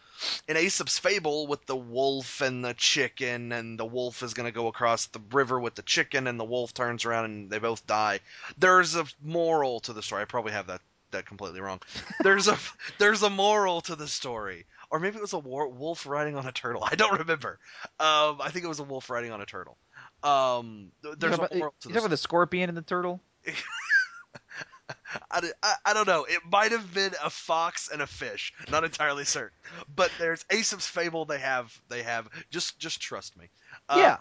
an 0.48 0.57
Aesop's 0.57 0.98
fable 0.98 1.46
with 1.46 1.64
the 1.66 1.76
wolf 1.76 2.40
and 2.40 2.64
the 2.64 2.74
chicken, 2.74 3.52
and 3.52 3.78
the 3.78 3.85
wolf 3.85 4.22
is 4.22 4.35
going 4.35 4.46
to 4.46 4.54
go 4.54 4.66
across 4.66 5.07
the 5.07 5.20
river 5.33 5.59
with 5.61 5.74
the 5.74 5.83
chicken, 5.83 6.26
and 6.26 6.38
the 6.38 6.44
wolf 6.44 6.74
turns 6.74 7.04
around 7.04 7.26
and 7.26 7.50
they 7.50 7.59
both 7.59 7.87
die. 7.87 8.20
There's 8.59 8.96
a 8.96 9.07
moral 9.22 9.80
to 9.80 9.92
the 9.92 10.02
story. 10.02 10.22
I 10.22 10.24
probably 10.26 10.52
have 10.52 10.66
that 10.66 10.80
that 11.14 11.27
completely 11.27 11.61
wrong. 11.61 11.81
There's 12.22 12.48
a 12.48 12.59
there's 12.98 13.22
a 13.22 13.31
moral 13.31 13.81
to 13.83 13.96
the 13.96 14.07
story, 14.07 14.66
or 14.90 15.00
maybe 15.00 15.16
it 15.16 15.22
was 15.22 15.33
a 15.33 15.38
war, 15.38 15.68
wolf 15.68 16.07
riding 16.07 16.37
on 16.37 16.46
a 16.46 16.53
turtle. 16.53 16.85
I 16.90 16.94
don't 16.94 17.18
remember. 17.18 17.59
Um, 17.98 18.40
I 18.40 18.50
think 18.50 18.64
it 18.64 18.68
was 18.68 18.81
a 18.81 18.85
wolf 18.85 19.11
riding 19.11 19.33
on 19.33 19.40
a 19.40 19.46
turtle. 19.46 19.79
Um, 20.22 20.92
there's 21.03 21.37
you 21.37 21.42
a 21.42 21.46
about, 21.46 21.55
moral 21.55 21.74
to 21.81 21.88
you 21.88 21.94
the 21.94 21.98
about 22.00 22.11
the 22.11 22.16
scorpion 22.16 22.68
and 22.68 22.77
the 22.77 22.83
turtle. 22.83 23.20
I 25.31 25.50
I 25.85 25.94
don't 25.94 26.07
know. 26.07 26.24
It 26.24 26.40
might 26.50 26.72
have 26.72 26.92
been 26.92 27.12
a 27.22 27.31
fox 27.31 27.88
and 27.92 28.03
a 28.03 28.07
fish. 28.07 28.53
Not 28.70 28.85
entirely 28.85 29.24
certain. 29.24 29.57
But 29.94 30.11
there's 30.18 30.44
Aesop's 30.53 30.87
fable. 30.87 31.24
They 31.24 31.38
have. 31.38 31.77
They 31.88 32.03
have. 32.03 32.29
Just 32.50 32.79
just 32.79 33.00
trust 33.00 33.37
me. 33.37 33.46
Uh, 33.88 34.16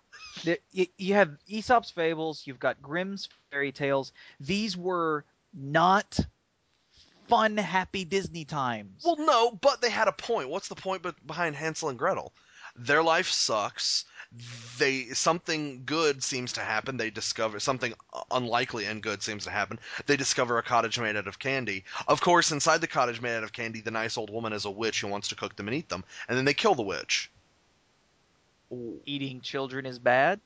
yeah, 0.46 0.56
you, 0.72 0.88
you 0.98 1.14
have 1.16 1.32
Aesop's 1.48 1.92
fables. 1.92 2.44
You've 2.46 2.60
got 2.60 2.82
Grimm's 2.82 3.28
fairy 3.52 3.72
tales. 3.72 4.14
These 4.40 4.78
were 4.78 5.26
not 5.54 6.20
fun, 7.28 7.58
happy 7.58 8.06
Disney 8.06 8.46
times. 8.46 9.04
Well, 9.04 9.18
no, 9.18 9.52
but 9.52 9.82
they 9.82 9.90
had 9.90 10.08
a 10.08 10.14
point. 10.14 10.50
What's 10.50 10.68
the 10.68 10.76
point 10.76 11.06
behind 11.26 11.56
Hansel 11.56 11.90
and 11.90 12.00
Gretel? 12.00 12.34
Their 12.76 13.04
life 13.04 13.30
sucks. 13.30 14.06
They 14.80 15.10
something 15.10 15.84
good 15.86 16.24
seems 16.24 16.54
to 16.54 16.62
happen. 16.62 16.98
They 16.98 17.12
discover 17.12 17.60
something 17.60 17.94
unlikely 18.32 18.86
and 18.86 19.04
good 19.04 19.22
seems 19.22 19.44
to 19.44 19.52
happen. 19.52 19.80
They 20.08 20.18
discover 20.18 20.58
a 20.58 20.64
cottage 20.64 21.00
made 21.00 21.16
out 21.16 21.28
of 21.28 21.38
candy. 21.38 21.84
Of 22.08 22.22
course, 22.22 22.52
inside 22.52 22.82
the 22.82 22.88
cottage 22.88 23.22
made 23.22 23.38
out 23.38 23.44
of 23.44 23.54
candy, 23.54 23.82
the 23.82 23.92
nice 23.92 24.18
old 24.18 24.32
woman 24.32 24.54
is 24.54 24.66
a 24.66 24.72
witch 24.72 25.02
who 25.02 25.08
wants 25.08 25.28
to 25.28 25.36
cook 25.36 25.56
them 25.56 25.68
and 25.68 25.78
eat 25.78 25.90
them, 25.90 26.04
and 26.28 26.36
then 26.36 26.46
they 26.46 26.56
kill 26.56 26.74
the 26.74 26.82
witch. 26.82 27.30
Eating 29.06 29.40
children 29.42 29.86
is 29.86 30.00
bad. 30.00 30.40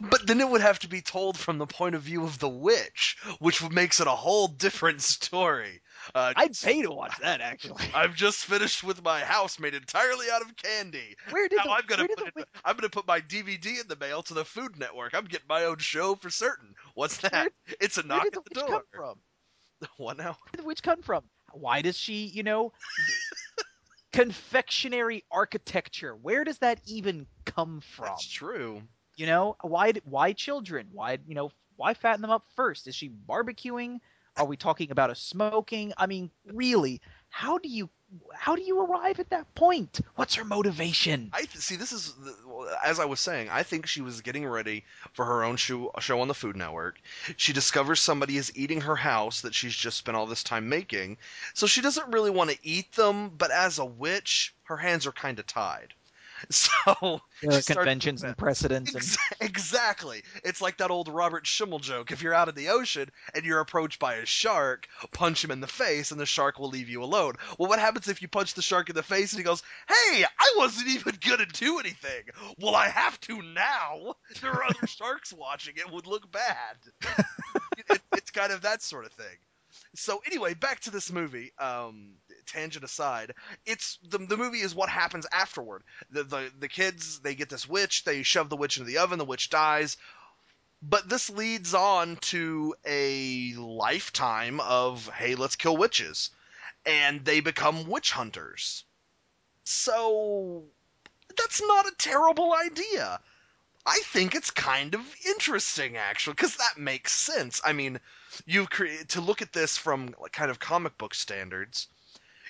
But 0.00 0.26
then 0.26 0.40
it 0.40 0.48
would 0.48 0.60
have 0.60 0.78
to 0.80 0.88
be 0.88 1.00
told 1.00 1.36
from 1.36 1.58
the 1.58 1.66
point 1.66 1.94
of 1.94 2.02
view 2.02 2.24
of 2.24 2.38
the 2.38 2.48
witch, 2.48 3.16
which 3.38 3.68
makes 3.70 4.00
it 4.00 4.06
a 4.06 4.10
whole 4.10 4.48
different 4.48 5.02
story. 5.02 5.80
Uh, 6.14 6.32
I'd 6.36 6.56
pay 6.58 6.82
to 6.82 6.90
watch 6.90 7.18
that 7.20 7.40
actually. 7.40 7.84
I've 7.94 8.14
just 8.14 8.44
finished 8.44 8.84
with 8.84 9.02
my 9.02 9.20
house 9.20 9.58
made 9.58 9.74
entirely 9.74 10.26
out 10.32 10.42
of 10.42 10.56
candy. 10.56 11.16
Where 11.30 11.48
did 11.48 11.56
Now 11.56 11.64
the, 11.64 11.70
I'm 11.70 11.86
gonna 11.86 12.08
put 12.08 12.34
the 12.34 12.42
it, 12.42 12.48
I'm 12.64 12.76
gonna 12.76 12.88
put 12.88 13.06
my 13.06 13.20
DVD 13.20 13.80
in 13.80 13.88
the 13.88 13.96
mail 13.96 14.22
to 14.24 14.34
the 14.34 14.44
Food 14.44 14.78
Network. 14.78 15.14
I'm 15.14 15.24
getting 15.24 15.48
my 15.48 15.64
own 15.64 15.78
show 15.78 16.14
for 16.14 16.30
certain. 16.30 16.74
What's 16.94 17.18
that? 17.18 17.32
Where- 17.32 17.76
it's 17.80 17.98
a 17.98 18.06
knock 18.06 18.26
at 18.26 18.32
the 18.32 18.40
the 18.40 18.60
witch 18.60 18.68
door. 18.68 18.68
come 18.68 18.82
from? 18.92 19.18
What 19.98 20.16
now? 20.16 20.24
Where 20.24 20.50
did 20.52 20.60
the 20.60 20.66
witch 20.66 20.82
come 20.82 21.02
from? 21.02 21.24
Why 21.52 21.82
does 21.82 21.98
she, 21.98 22.26
you 22.26 22.42
know, 22.42 22.72
confectionery 24.12 25.24
architecture? 25.30 26.14
Where 26.14 26.44
does 26.44 26.58
that 26.58 26.80
even 26.86 27.26
come 27.44 27.80
from? 27.80 28.06
That's 28.06 28.26
true. 28.26 28.82
You 29.16 29.26
know, 29.26 29.56
why 29.62 29.92
why 30.04 30.32
children? 30.32 30.88
Why 30.92 31.18
you 31.26 31.34
know 31.34 31.50
why 31.76 31.94
fatten 31.94 32.22
them 32.22 32.30
up 32.30 32.44
first? 32.54 32.86
Is 32.86 32.94
she 32.94 33.08
barbecuing? 33.08 34.00
Are 34.36 34.44
we 34.44 34.58
talking 34.58 34.90
about 34.90 35.10
a 35.10 35.14
smoking? 35.14 35.94
I 35.96 36.06
mean, 36.06 36.30
really, 36.52 37.00
how 37.30 37.56
do 37.56 37.68
you 37.70 37.88
how 38.34 38.54
do 38.54 38.62
you 38.62 38.80
arrive 38.80 39.18
at 39.18 39.30
that 39.30 39.52
point? 39.54 40.00
What's 40.14 40.34
her 40.34 40.44
motivation? 40.44 41.30
I 41.32 41.46
see. 41.46 41.76
This 41.76 41.92
is 41.92 42.14
as 42.84 43.00
I 43.00 43.06
was 43.06 43.18
saying. 43.18 43.48
I 43.50 43.62
think 43.62 43.86
she 43.86 44.02
was 44.02 44.20
getting 44.20 44.46
ready 44.46 44.84
for 45.14 45.24
her 45.24 45.44
own 45.44 45.56
show, 45.56 45.90
show 45.98 46.20
on 46.20 46.28
the 46.28 46.34
Food 46.34 46.56
Network. 46.56 47.00
She 47.36 47.54
discovers 47.54 48.00
somebody 48.00 48.36
is 48.36 48.52
eating 48.54 48.82
her 48.82 48.96
house 48.96 49.40
that 49.40 49.54
she's 49.54 49.74
just 49.74 49.96
spent 49.96 50.16
all 50.16 50.26
this 50.26 50.44
time 50.44 50.68
making, 50.68 51.16
so 51.54 51.66
she 51.66 51.80
doesn't 51.80 52.12
really 52.12 52.30
want 52.30 52.50
to 52.50 52.58
eat 52.62 52.92
them. 52.92 53.30
But 53.30 53.50
as 53.50 53.78
a 53.78 53.84
witch, 53.84 54.54
her 54.64 54.76
hands 54.76 55.06
are 55.06 55.12
kind 55.12 55.38
of 55.38 55.46
tied. 55.46 55.94
So 56.50 57.20
she 57.42 57.74
conventions 57.74 58.22
and 58.22 58.36
precedents 58.36 58.94
and 58.94 59.16
exactly. 59.40 60.22
It's 60.44 60.60
like 60.60 60.78
that 60.78 60.90
old 60.90 61.08
Robert 61.08 61.46
Schimmel 61.46 61.78
joke. 61.78 62.12
If 62.12 62.22
you're 62.22 62.34
out 62.34 62.48
in 62.48 62.54
the 62.54 62.68
ocean 62.68 63.10
and 63.34 63.44
you're 63.44 63.60
approached 63.60 63.98
by 63.98 64.16
a 64.16 64.26
shark, 64.26 64.86
punch 65.12 65.44
him 65.44 65.50
in 65.50 65.60
the 65.60 65.66
face 65.66 66.10
and 66.10 66.20
the 66.20 66.26
shark 66.26 66.58
will 66.58 66.68
leave 66.68 66.88
you 66.88 67.02
alone. 67.02 67.34
Well, 67.58 67.68
what 67.68 67.78
happens 67.78 68.08
if 68.08 68.22
you 68.22 68.28
punch 68.28 68.54
the 68.54 68.62
shark 68.62 68.88
in 68.88 68.96
the 68.96 69.02
face 69.02 69.32
and 69.32 69.38
he 69.38 69.44
goes, 69.44 69.62
Hey, 69.88 70.24
I 70.24 70.54
wasn't 70.56 70.88
even 70.88 71.14
going 71.26 71.38
to 71.38 71.46
do 71.46 71.78
anything. 71.78 72.24
Well, 72.58 72.74
I 72.74 72.88
have 72.88 73.20
to 73.22 73.42
now. 73.42 74.14
There 74.40 74.52
are 74.52 74.64
other 74.64 74.86
sharks 74.86 75.32
watching. 75.32 75.74
It 75.76 75.90
would 75.90 76.06
look 76.06 76.30
bad. 76.30 76.76
it, 77.90 78.00
it's 78.12 78.30
kind 78.30 78.52
of 78.52 78.62
that 78.62 78.82
sort 78.82 79.06
of 79.06 79.12
thing. 79.12 79.36
So 79.94 80.22
anyway, 80.26 80.54
back 80.54 80.80
to 80.80 80.90
this 80.90 81.10
movie. 81.10 81.52
Um, 81.58 82.14
tangent 82.46 82.84
aside, 82.84 83.34
it's 83.64 83.98
the 84.08 84.18
the 84.18 84.36
movie 84.36 84.60
is 84.60 84.74
what 84.74 84.88
happens 84.88 85.26
afterward. 85.30 85.82
The 86.10 86.24
the 86.24 86.52
the 86.58 86.68
kids 86.68 87.20
they 87.20 87.34
get 87.34 87.48
this 87.48 87.68
witch, 87.68 88.04
they 88.04 88.22
shove 88.22 88.48
the 88.48 88.56
witch 88.56 88.76
into 88.76 88.88
the 88.90 88.98
oven, 88.98 89.18
the 89.18 89.24
witch 89.24 89.50
dies. 89.50 89.96
But 90.82 91.08
this 91.08 91.30
leads 91.30 91.74
on 91.74 92.16
to 92.16 92.74
a 92.84 93.54
lifetime 93.54 94.60
of 94.60 95.08
hey, 95.08 95.34
let's 95.34 95.56
kill 95.56 95.76
witches, 95.76 96.30
and 96.84 97.24
they 97.24 97.40
become 97.40 97.88
witch 97.88 98.12
hunters. 98.12 98.84
So 99.64 100.64
that's 101.36 101.62
not 101.62 101.86
a 101.86 101.94
terrible 101.96 102.54
idea. 102.54 103.20
I 103.86 104.00
think 104.00 104.34
it's 104.34 104.50
kind 104.50 104.94
of 104.94 105.00
interesting 105.24 105.96
actually 105.96 106.34
because 106.34 106.56
that 106.56 106.76
makes 106.76 107.12
sense. 107.12 107.60
I 107.64 107.72
mean, 107.72 108.00
you've 108.44 108.68
created 108.68 109.10
to 109.10 109.20
look 109.20 109.42
at 109.42 109.52
this 109.52 109.76
from 109.76 110.14
kind 110.32 110.50
of 110.50 110.58
comic 110.58 110.98
book 110.98 111.14
standards. 111.14 111.86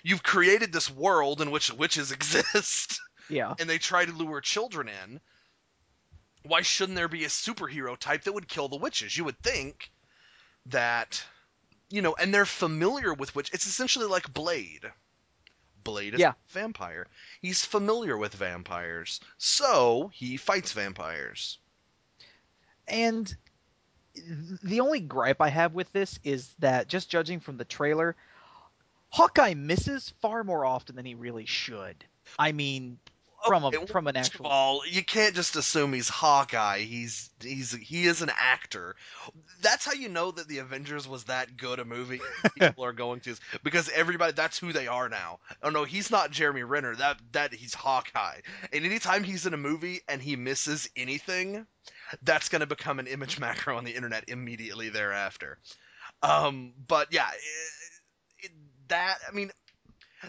You've 0.07 0.23
created 0.23 0.73
this 0.73 0.89
world 0.89 1.41
in 1.41 1.51
which 1.51 1.73
witches 1.73 2.13
exist, 2.13 3.01
yeah. 3.29 3.55
and 3.59 3.69
they 3.69 3.79
try 3.79 4.05
to 4.05 4.13
lure 4.13 4.41
children 4.41 4.89
in. 4.89 5.21
Why 6.45 6.63
shouldn't 6.63 6.95
there 6.95 7.09
be 7.09 7.25
a 7.25 7.29
superhero 7.29 7.99
type 7.99 8.23
that 8.23 8.33
would 8.33 8.47
kill 8.47 8.69
the 8.69 8.77
witches? 8.77 9.17
You 9.17 9.25
would 9.25 9.39
think 9.43 9.91
that, 10.67 11.25
you 11.91 12.03
know, 12.03 12.15
and 12.15 12.33
they're 12.33 12.47
familiar 12.47 13.13
with 13.13 13.35
witch. 13.35 13.51
It's 13.53 13.67
essentially 13.67 14.07
like 14.07 14.33
Blade. 14.33 14.85
Blade 15.83 16.15
is 16.15 16.21
Yeah. 16.21 16.31
a 16.31 16.53
vampire. 16.53 17.09
He's 17.43 17.65
familiar 17.65 18.17
with 18.17 18.33
vampires, 18.33 19.19
so 19.39 20.13
he 20.15 20.37
fights 20.37 20.71
vampires. 20.71 21.59
And 22.87 23.37
the 24.63 24.79
only 24.81 25.01
gripe 25.01 25.41
I 25.41 25.49
have 25.49 25.75
with 25.75 25.93
this 25.93 26.21
is 26.23 26.55
that 26.61 26.87
just 26.87 27.11
judging 27.11 27.41
from 27.41 27.57
the 27.57 27.65
trailer, 27.65 28.15
Hawkeye 29.11 29.55
misses 29.55 30.13
far 30.21 30.45
more 30.45 30.65
often 30.65 30.97
than 30.97 31.07
he 31.07 31.15
really 31.15 31.47
should. 31.47 32.05
I 32.39 32.53
mean, 32.53 32.99
from 33.47 33.65
a 33.65 33.69
Okay, 33.69 33.87
from 33.87 34.07
an 34.07 34.15
First 34.15 34.35
of 34.35 34.41
actual 34.41 34.47
all, 34.47 34.83
you 34.87 35.05
can't 35.05 35.35
just 35.35 35.57
assume 35.57 35.93
he's 35.93 36.09
Hawkeye. 36.09 36.81
He's 36.81 37.31
he's 37.41 37.73
he 37.73 38.07
is 38.07 38.23
an 38.23 38.31
actor. 38.37 38.97
That's 39.63 39.85
how 39.85 39.93
you 39.93 40.09
know 40.09 40.31
that 40.31 40.49
the 40.49 40.59
Avengers 40.59 41.07
was 41.07 41.25
that 41.25 41.57
good 41.57 41.79
a 41.79 41.85
movie. 41.85 42.21
People 42.59 42.85
are 42.85 42.93
going 42.93 43.21
to 43.21 43.37
because 43.63 43.89
everybody 43.89 44.33
that's 44.33 44.59
who 44.59 44.73
they 44.73 44.89
are 44.89 45.09
now. 45.09 45.39
Oh 45.63 45.71
no, 45.71 45.85
he's 45.85 46.11
not 46.11 46.31
Jeremy 46.31 46.63
Renner. 46.63 46.95
That 46.97 47.19
that 47.33 47.55
he's 47.55 47.75
Hawkeye. 47.75 48.41
And 48.73 48.85
anytime 48.85 49.25
he's 49.25 49.47
in 49.47 49.55
a 49.55 49.59
movie 49.59 50.01
and 50.09 50.21
he 50.21 50.37
misses 50.37 50.89
anything, 50.97 51.67
that's 52.23 52.49
going 52.49 52.61
to 52.61 52.67
become 52.67 52.99
an 52.99 53.07
image 53.07 53.39
macro 53.41 53.77
on 53.77 53.85
the 53.85 53.95
internet 53.95 54.25
immediately 54.29 54.89
thereafter. 54.89 55.59
Um, 56.23 56.73
but 56.89 57.09
yeah, 57.13 57.29
it, 57.29 57.41
that 58.89 59.19
I 59.29 59.33
mean, 59.33 59.51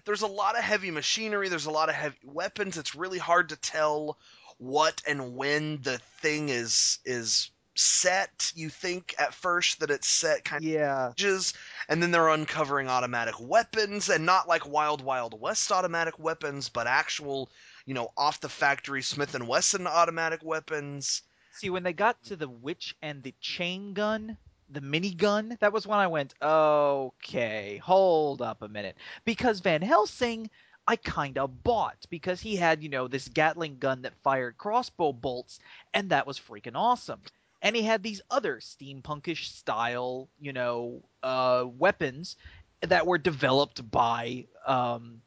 there's 0.05 0.21
a 0.21 0.27
lot 0.27 0.57
of 0.57 0.63
heavy 0.63 0.91
machinery. 0.91 1.49
There's 1.49 1.65
a 1.65 1.71
lot 1.71 1.89
of 1.89 1.95
heavy 1.95 2.17
weapons. 2.23 2.77
It's 2.77 2.95
really 2.95 3.17
hard 3.17 3.49
to 3.49 3.55
tell 3.55 4.17
what 4.57 5.01
and 5.07 5.35
when 5.35 5.81
the 5.81 5.99
thing 6.21 6.49
is 6.49 6.99
is 7.05 7.51
set. 7.75 8.51
You 8.55 8.69
think 8.69 9.15
at 9.19 9.33
first 9.33 9.79
that 9.79 9.91
it's 9.91 10.07
set 10.07 10.43
kind 10.43 10.63
of 10.63 10.69
yeah. 10.69 11.09
edges, 11.11 11.53
and 11.87 12.01
then 12.01 12.11
they're 12.11 12.29
uncovering 12.29 12.89
automatic 12.89 13.35
weapons, 13.39 14.09
and 14.09 14.25
not 14.25 14.47
like 14.47 14.67
Wild 14.67 15.01
Wild 15.01 15.39
West 15.39 15.71
automatic 15.71 16.19
weapons, 16.19 16.69
but 16.69 16.87
actual, 16.87 17.49
you 17.85 17.93
know, 17.93 18.09
off 18.17 18.41
the 18.41 18.49
factory 18.49 19.01
Smith 19.01 19.35
and 19.35 19.47
Wesson 19.47 19.87
automatic 19.87 20.43
weapons. 20.43 21.21
See, 21.53 21.69
when 21.69 21.83
they 21.83 21.93
got 21.93 22.23
to 22.25 22.35
the 22.35 22.49
witch 22.49 22.95
and 23.01 23.23
the 23.23 23.33
chain 23.41 23.93
gun, 23.93 24.37
the 24.69 24.81
minigun, 24.81 25.57
that 25.59 25.73
was 25.73 25.87
when 25.87 25.99
I 25.99 26.07
went, 26.07 26.33
okay, 26.41 27.77
hold 27.83 28.41
up 28.41 28.61
a 28.61 28.67
minute. 28.67 28.97
Because 29.25 29.59
Van 29.59 29.81
Helsing, 29.81 30.49
I 30.87 30.95
kind 30.95 31.37
of 31.37 31.63
bought 31.63 32.05
because 32.09 32.41
he 32.41 32.55
had, 32.55 32.83
you 32.83 32.89
know, 32.89 33.07
this 33.07 33.27
Gatling 33.27 33.77
gun 33.79 34.01
that 34.03 34.13
fired 34.23 34.57
crossbow 34.57 35.13
bolts, 35.13 35.59
and 35.93 36.09
that 36.09 36.27
was 36.27 36.39
freaking 36.39 36.75
awesome. 36.75 37.21
And 37.61 37.75
he 37.75 37.81
had 37.81 38.03
these 38.03 38.21
other 38.29 38.57
steampunkish 38.57 39.45
style, 39.45 40.29
you 40.39 40.53
know, 40.53 41.01
uh, 41.23 41.65
weapons 41.67 42.35
that 42.81 43.07
were 43.07 43.17
developed 43.17 43.89
by 43.89 44.45
um, 44.65 45.21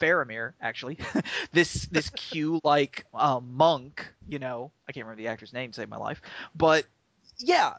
Faramir, 0.00 0.54
actually. 0.60 0.98
this 1.52 1.86
this 1.86 2.10
Q 2.16 2.60
like 2.64 3.06
uh, 3.14 3.40
monk, 3.40 4.06
you 4.28 4.38
know, 4.38 4.72
I 4.88 4.92
can't 4.92 5.06
remember 5.06 5.22
the 5.22 5.28
actor's 5.28 5.52
name 5.52 5.72
save 5.72 5.88
my 5.88 5.96
life, 5.96 6.22
but 6.54 6.86
yeah, 7.38 7.74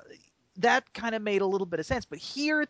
that 0.58 0.94
kind 0.94 1.16
of 1.16 1.22
made 1.22 1.42
a 1.42 1.46
little 1.46 1.66
bit 1.68 1.80
of 1.80 1.86
sense. 1.86 2.06
But 2.06 2.20
here, 2.20 2.66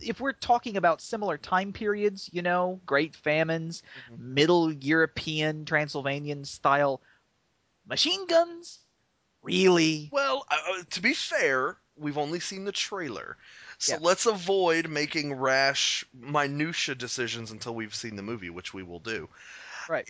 if 0.00 0.20
we're 0.20 0.32
talking 0.32 0.76
about 0.76 1.00
similar 1.00 1.38
time 1.38 1.72
periods, 1.72 2.28
you 2.32 2.42
know, 2.42 2.80
Great 2.86 3.14
Famines, 3.16 3.82
Mhm. 4.10 4.18
Middle 4.18 4.72
European 4.72 5.64
Transylvanian 5.64 6.44
style 6.44 7.02
machine 7.86 8.26
guns, 8.26 8.80
really? 9.42 10.08
Well, 10.12 10.44
uh, 10.50 10.56
uh, 10.68 10.82
to 10.90 11.00
be 11.00 11.14
fair, 11.14 11.76
we've 11.96 12.18
only 12.18 12.40
seen 12.40 12.64
the 12.64 12.72
trailer. 12.72 13.36
So 13.78 13.94
Yeah. 13.94 13.98
let's 14.02 14.26
avoid 14.26 14.88
making 14.88 15.34
rash 15.34 16.04
minutia 16.12 16.94
decisions 16.94 17.50
until 17.50 17.74
we've 17.74 17.94
seen 17.94 18.16
the 18.16 18.22
movie, 18.22 18.50
which 18.50 18.74
we 18.74 18.82
will 18.82 19.00
do. 19.00 19.28
Right. 19.88 20.08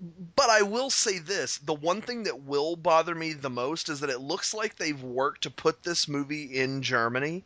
But 0.00 0.50
I 0.50 0.62
will 0.62 0.90
say 0.90 1.18
this, 1.18 1.58
the 1.58 1.74
one 1.74 2.02
thing 2.02 2.22
that 2.24 2.42
will 2.42 2.76
bother 2.76 3.14
me 3.14 3.32
the 3.32 3.50
most 3.50 3.88
is 3.88 4.00
that 4.00 4.10
it 4.10 4.20
looks 4.20 4.54
like 4.54 4.76
they've 4.76 5.02
worked 5.02 5.42
to 5.42 5.50
put 5.50 5.82
this 5.82 6.06
movie 6.06 6.56
in 6.56 6.82
Germany. 6.82 7.44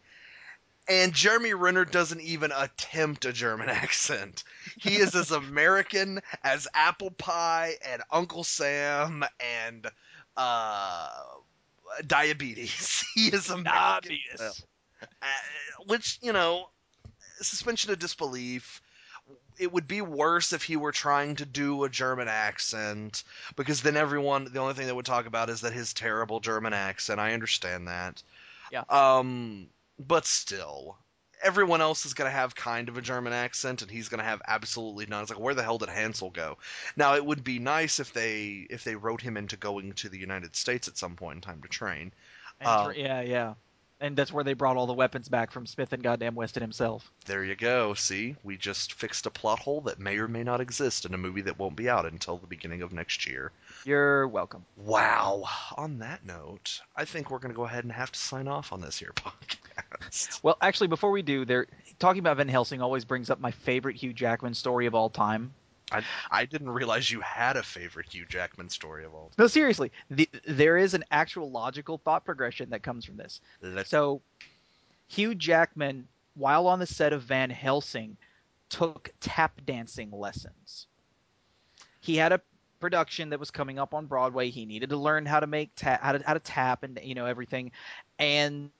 And 0.88 1.14
Jeremy 1.14 1.54
Renner 1.54 1.84
doesn't 1.84 2.20
even 2.20 2.52
attempt 2.52 3.24
a 3.24 3.32
German 3.32 3.68
accent. 3.70 4.44
He 4.76 4.96
is 4.96 5.14
as 5.14 5.30
American 5.30 6.20
as 6.42 6.68
Apple 6.74 7.12
Pie 7.12 7.76
and 7.86 8.02
Uncle 8.10 8.44
Sam 8.44 9.24
and 9.40 9.86
uh, 10.36 11.08
diabetes. 12.06 13.04
He 13.14 13.28
is 13.28 13.48
American. 13.48 13.64
Diabetes. 14.10 14.64
Uh, 15.00 15.26
which 15.86 16.18
you 16.22 16.32
know, 16.32 16.68
suspension 17.40 17.90
of 17.90 17.98
disbelief. 17.98 18.81
It 19.58 19.72
would 19.72 19.86
be 19.86 20.00
worse 20.00 20.52
if 20.52 20.62
he 20.62 20.76
were 20.76 20.92
trying 20.92 21.36
to 21.36 21.46
do 21.46 21.84
a 21.84 21.88
German 21.88 22.28
accent, 22.28 23.24
because 23.56 23.82
then 23.82 23.96
everyone, 23.96 24.48
the 24.52 24.60
only 24.60 24.74
thing 24.74 24.86
they 24.86 24.92
would 24.92 25.06
talk 25.06 25.26
about 25.26 25.50
is 25.50 25.60
that 25.60 25.72
his 25.72 25.92
terrible 25.92 26.40
German 26.40 26.72
accent. 26.72 27.20
I 27.20 27.34
understand 27.34 27.88
that. 27.88 28.22
Yeah. 28.70 28.84
Um, 28.88 29.68
but 29.98 30.26
still, 30.26 30.96
everyone 31.42 31.80
else 31.80 32.06
is 32.06 32.14
going 32.14 32.30
to 32.30 32.36
have 32.36 32.54
kind 32.54 32.88
of 32.88 32.96
a 32.96 33.02
German 33.02 33.32
accent, 33.32 33.82
and 33.82 33.90
he's 33.90 34.08
going 34.08 34.20
to 34.20 34.24
have 34.24 34.40
absolutely 34.46 35.06
none. 35.06 35.22
It's 35.22 35.30
like, 35.30 35.40
where 35.40 35.54
the 35.54 35.62
hell 35.62 35.78
did 35.78 35.88
Hansel 35.88 36.30
go? 36.30 36.58
Now, 36.96 37.14
it 37.14 37.24
would 37.24 37.44
be 37.44 37.58
nice 37.58 38.00
if 38.00 38.12
they 38.12 38.66
if 38.70 38.84
they 38.84 38.94
wrote 38.94 39.20
him 39.20 39.36
into 39.36 39.56
going 39.56 39.92
to 39.94 40.08
the 40.08 40.18
United 40.18 40.56
States 40.56 40.88
at 40.88 40.96
some 40.96 41.16
point 41.16 41.36
in 41.36 41.42
time 41.42 41.62
to 41.62 41.68
train. 41.68 42.12
Uh, 42.64 42.92
yeah, 42.94 43.20
yeah. 43.20 43.54
And 44.02 44.16
that's 44.16 44.32
where 44.32 44.42
they 44.42 44.52
brought 44.52 44.76
all 44.76 44.86
the 44.86 44.92
weapons 44.92 45.28
back 45.28 45.52
from 45.52 45.64
Smith 45.64 45.92
and 45.92 46.02
goddamn 46.02 46.34
Weston 46.34 46.60
himself. 46.60 47.10
There 47.26 47.44
you 47.44 47.54
go. 47.54 47.94
See, 47.94 48.34
we 48.42 48.56
just 48.56 48.94
fixed 48.94 49.26
a 49.26 49.30
plot 49.30 49.60
hole 49.60 49.80
that 49.82 50.00
may 50.00 50.18
or 50.18 50.26
may 50.26 50.42
not 50.42 50.60
exist 50.60 51.06
in 51.06 51.14
a 51.14 51.18
movie 51.18 51.42
that 51.42 51.58
won't 51.58 51.76
be 51.76 51.88
out 51.88 52.04
until 52.04 52.36
the 52.36 52.48
beginning 52.48 52.82
of 52.82 52.92
next 52.92 53.26
year. 53.28 53.52
You're 53.84 54.26
welcome. 54.26 54.64
Wow. 54.76 55.44
On 55.76 56.00
that 56.00 56.26
note, 56.26 56.80
I 56.96 57.04
think 57.04 57.30
we're 57.30 57.38
going 57.38 57.52
to 57.52 57.56
go 57.56 57.64
ahead 57.64 57.84
and 57.84 57.92
have 57.92 58.10
to 58.10 58.18
sign 58.18 58.48
off 58.48 58.72
on 58.72 58.80
this 58.80 58.98
here 58.98 59.12
podcast. 59.16 60.42
Well, 60.42 60.58
actually, 60.60 60.88
before 60.88 61.12
we 61.12 61.22
do, 61.22 61.44
there 61.44 61.68
talking 62.00 62.18
about 62.18 62.38
Van 62.38 62.48
Helsing 62.48 62.82
always 62.82 63.04
brings 63.04 63.30
up 63.30 63.38
my 63.40 63.52
favorite 63.52 63.96
Hugh 63.96 64.12
Jackman 64.12 64.54
story 64.54 64.86
of 64.86 64.96
all 64.96 65.10
time. 65.10 65.54
I, 65.92 66.02
I 66.30 66.44
didn't 66.46 66.70
realize 66.70 67.10
you 67.10 67.20
had 67.20 67.56
a 67.56 67.62
favorite 67.62 68.12
Hugh 68.12 68.26
Jackman 68.28 68.68
story 68.68 69.04
of 69.04 69.14
all. 69.14 69.28
Time. 69.28 69.34
No, 69.38 69.46
seriously, 69.46 69.92
the, 70.10 70.28
there 70.46 70.76
is 70.76 70.94
an 70.94 71.04
actual 71.10 71.50
logical 71.50 71.98
thought 71.98 72.24
progression 72.24 72.70
that 72.70 72.82
comes 72.82 73.04
from 73.04 73.16
this. 73.16 73.40
Let's 73.60 73.90
So, 73.90 74.22
Hugh 75.08 75.34
Jackman, 75.34 76.08
while 76.34 76.66
on 76.66 76.78
the 76.78 76.86
set 76.86 77.12
of 77.12 77.22
Van 77.22 77.50
Helsing, 77.50 78.16
took 78.68 79.10
tap 79.20 79.60
dancing 79.66 80.10
lessons. 80.10 80.86
He 82.00 82.16
had 82.16 82.32
a 82.32 82.40
production 82.80 83.30
that 83.30 83.38
was 83.38 83.50
coming 83.50 83.78
up 83.78 83.94
on 83.94 84.06
Broadway. 84.06 84.50
He 84.50 84.66
needed 84.66 84.90
to 84.90 84.96
learn 84.96 85.24
how 85.24 85.40
to 85.40 85.46
make 85.46 85.74
ta- 85.74 85.98
how 86.02 86.12
to 86.12 86.22
how 86.26 86.34
to 86.34 86.40
tap 86.40 86.82
and 86.82 86.98
you 87.02 87.14
know 87.14 87.26
everything, 87.26 87.72
and 88.18 88.70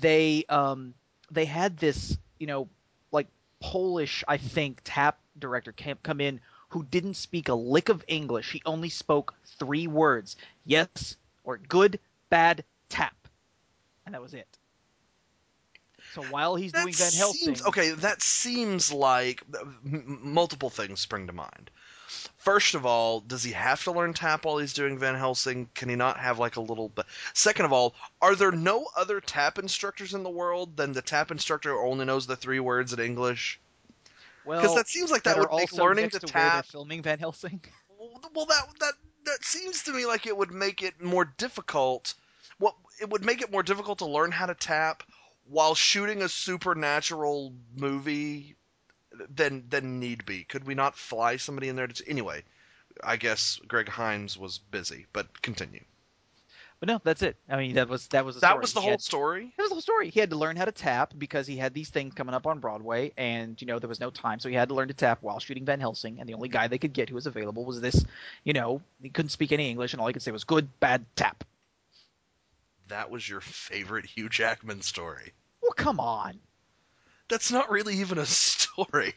they 0.00 0.44
um 0.48 0.94
they 1.30 1.44
had 1.46 1.76
this 1.76 2.16
you 2.38 2.46
know 2.46 2.68
like 3.10 3.28
Polish 3.60 4.22
I 4.28 4.36
think 4.36 4.80
tap 4.84 5.18
director 5.40 5.72
came, 5.72 5.96
come 6.02 6.20
in 6.20 6.40
who 6.68 6.84
didn't 6.84 7.14
speak 7.14 7.48
a 7.48 7.54
lick 7.54 7.88
of 7.88 8.04
English. 8.06 8.52
He 8.52 8.62
only 8.64 8.88
spoke 8.88 9.34
three 9.58 9.86
words: 9.86 10.36
yes 10.64 11.16
or 11.44 11.58
good, 11.58 11.98
bad, 12.28 12.64
tap, 12.88 13.16
and 14.06 14.14
that 14.14 14.22
was 14.22 14.34
it. 14.34 14.58
So 16.14 16.22
while 16.24 16.56
he's 16.56 16.72
doing 16.72 16.92
Van 16.92 17.12
Helsing, 17.12 17.54
seems, 17.54 17.66
okay, 17.66 17.90
that 17.90 18.20
seems 18.22 18.92
like 18.92 19.44
multiple 19.82 20.70
things 20.70 21.00
spring 21.00 21.28
to 21.28 21.32
mind. 21.32 21.70
First 22.38 22.74
of 22.74 22.84
all, 22.84 23.20
does 23.20 23.44
he 23.44 23.52
have 23.52 23.84
to 23.84 23.92
learn 23.92 24.14
tap 24.14 24.44
while 24.44 24.58
he's 24.58 24.72
doing 24.72 24.98
Van 24.98 25.14
Helsing? 25.14 25.68
Can 25.74 25.88
he 25.88 25.94
not 25.94 26.18
have 26.18 26.40
like 26.40 26.56
a 26.56 26.60
little 26.60 26.88
bit? 26.88 27.06
Second 27.34 27.66
of 27.66 27.72
all, 27.72 27.94
are 28.20 28.34
there 28.34 28.50
no 28.50 28.88
other 28.96 29.20
tap 29.20 29.58
instructors 29.58 30.12
in 30.12 30.24
the 30.24 30.30
world 30.30 30.76
than 30.76 30.92
the 30.92 31.02
tap 31.02 31.30
instructor 31.30 31.70
who 31.70 31.86
only 31.86 32.04
knows 32.04 32.26
the 32.26 32.34
three 32.34 32.58
words 32.58 32.92
in 32.92 32.98
English? 32.98 33.60
Well, 34.50 34.60
Because 34.60 34.76
that 34.76 34.88
seems 34.88 35.10
like 35.10 35.22
that, 35.22 35.36
that 35.36 35.50
would 35.50 35.56
make 35.58 35.72
learning 35.72 36.10
to 36.10 36.18
to 36.20 36.26
where 36.26 36.42
they're 36.42 36.50
tap. 36.50 36.66
filming 36.66 37.02
Van 37.02 37.18
Helsing. 37.18 37.60
Well, 38.34 38.46
that 38.46 38.66
that 38.80 38.94
that 39.26 39.44
seems 39.44 39.82
to 39.82 39.92
me 39.92 40.06
like 40.06 40.26
it 40.26 40.34
would 40.34 40.50
make 40.50 40.82
it 40.82 41.02
more 41.02 41.26
difficult. 41.36 42.14
Well, 42.58 42.76
it 42.98 43.10
would 43.10 43.24
make 43.24 43.42
it 43.42 43.52
more 43.52 43.62
difficult 43.62 43.98
to 43.98 44.06
learn 44.06 44.30
how 44.30 44.46
to 44.46 44.54
tap 44.54 45.02
while 45.46 45.74
shooting 45.74 46.22
a 46.22 46.28
supernatural 46.28 47.52
movie 47.76 48.56
than 49.28 49.64
than 49.68 50.00
need 50.00 50.24
be. 50.24 50.44
Could 50.44 50.64
we 50.64 50.74
not 50.74 50.96
fly 50.96 51.36
somebody 51.36 51.68
in 51.68 51.76
there 51.76 51.88
to 51.88 52.08
anyway? 52.08 52.42
I 53.04 53.16
guess 53.16 53.60
Greg 53.68 53.88
Hines 53.88 54.38
was 54.38 54.58
busy, 54.58 55.06
but 55.12 55.42
continue. 55.42 55.84
But 56.80 56.86
no, 56.88 57.00
that's 57.04 57.20
it. 57.20 57.36
I 57.46 57.56
mean, 57.58 57.74
that 57.74 57.90
was 57.90 58.06
that 58.08 58.24
was 58.24 58.36
the 58.36 58.40
That 58.40 58.48
story. 58.52 58.60
was 58.62 58.72
the 58.72 58.80
He 58.80 58.84
whole 58.86 58.90
had- 58.94 59.02
story. 59.02 59.52
That 59.56 59.62
was 59.64 59.68
the 59.70 59.74
whole 59.74 59.82
story. 59.82 60.08
He 60.08 60.18
had 60.18 60.30
to 60.30 60.36
learn 60.36 60.56
how 60.56 60.64
to 60.64 60.72
tap 60.72 61.12
because 61.18 61.46
he 61.46 61.56
had 61.58 61.74
these 61.74 61.90
things 61.90 62.14
coming 62.14 62.34
up 62.34 62.46
on 62.46 62.58
Broadway, 62.58 63.12
and 63.18 63.60
you 63.60 63.66
know 63.66 63.78
there 63.78 63.88
was 63.88 64.00
no 64.00 64.08
time, 64.10 64.40
so 64.40 64.48
he 64.48 64.54
had 64.54 64.70
to 64.70 64.74
learn 64.74 64.88
to 64.88 64.94
tap 64.94 65.18
while 65.20 65.38
shooting 65.40 65.66
Van 65.66 65.78
Helsing. 65.78 66.20
And 66.20 66.28
the 66.28 66.32
only 66.34 66.48
guy 66.48 66.68
they 66.68 66.78
could 66.78 66.94
get 66.94 67.10
who 67.10 67.14
was 67.16 67.26
available 67.26 67.66
was 67.66 67.82
this. 67.82 68.02
You 68.44 68.54
know, 68.54 68.80
he 69.02 69.10
couldn't 69.10 69.28
speak 69.28 69.52
any 69.52 69.68
English, 69.68 69.92
and 69.92 70.00
all 70.00 70.06
he 70.06 70.14
could 70.14 70.22
say 70.22 70.32
was 70.32 70.44
"good, 70.44 70.68
bad, 70.80 71.04
tap." 71.16 71.44
That 72.88 73.10
was 73.10 73.28
your 73.28 73.40
favorite 73.42 74.06
Hugh 74.06 74.28
Jackman 74.30 74.80
story. 74.82 75.32
Well, 75.62 75.72
come 75.72 76.00
on. 76.00 76.40
That's 77.28 77.52
not 77.52 77.70
really 77.70 77.96
even 78.00 78.16
a 78.18 78.26
story. 78.26 79.14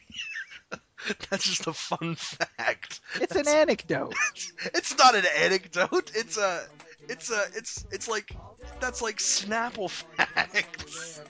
That's 1.30 1.43
just 1.45 1.68
a 1.68 1.74
fun 1.74 2.16
fact. 2.16 2.99
It's 3.22 3.36
an 3.36 3.47
anecdote. 3.47 4.14
It's 4.74 4.97
not 4.97 5.16
an 5.16 5.26
anecdote. 5.38 6.11
It's 6.16 6.38
a, 6.38 6.66
it's 7.09 7.31
a, 7.31 7.43
it's 7.55 7.85
it's 7.91 8.07
like 8.07 8.35
that's 8.79 9.01
like 9.01 9.17
Snapple 9.17 9.89
facts. 9.89 11.21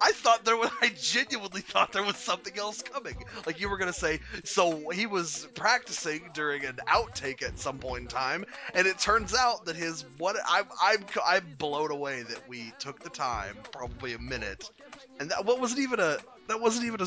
I 0.00 0.12
thought 0.12 0.44
there 0.44 0.56
was. 0.56 0.70
I 0.80 0.88
genuinely 0.88 1.62
thought 1.62 1.92
there 1.92 2.02
was 2.02 2.16
something 2.16 2.56
else 2.58 2.82
coming. 2.82 3.16
Like 3.46 3.60
you 3.60 3.68
were 3.68 3.78
gonna 3.78 3.92
say. 3.92 4.20
So 4.44 4.90
he 4.90 5.06
was 5.06 5.48
practicing 5.54 6.20
during 6.34 6.64
an 6.64 6.78
outtake 6.86 7.42
at 7.42 7.58
some 7.58 7.78
point 7.78 8.02
in 8.02 8.08
time, 8.08 8.44
and 8.74 8.86
it 8.86 8.98
turns 8.98 9.34
out 9.34 9.66
that 9.66 9.76
his 9.76 10.04
what 10.18 10.36
I'm 10.46 10.66
I'm 10.82 11.04
I'm 11.24 11.54
blown 11.58 11.90
away 11.90 12.22
that 12.22 12.48
we 12.48 12.72
took 12.78 13.02
the 13.02 13.10
time, 13.10 13.56
probably 13.72 14.12
a 14.12 14.18
minute, 14.18 14.70
and 15.18 15.30
that 15.30 15.44
what 15.44 15.60
wasn't 15.60 15.80
even 15.80 16.00
a 16.00 16.18
that 16.48 16.60
wasn't 16.60 16.86
even 16.86 17.00
a. 17.00 17.06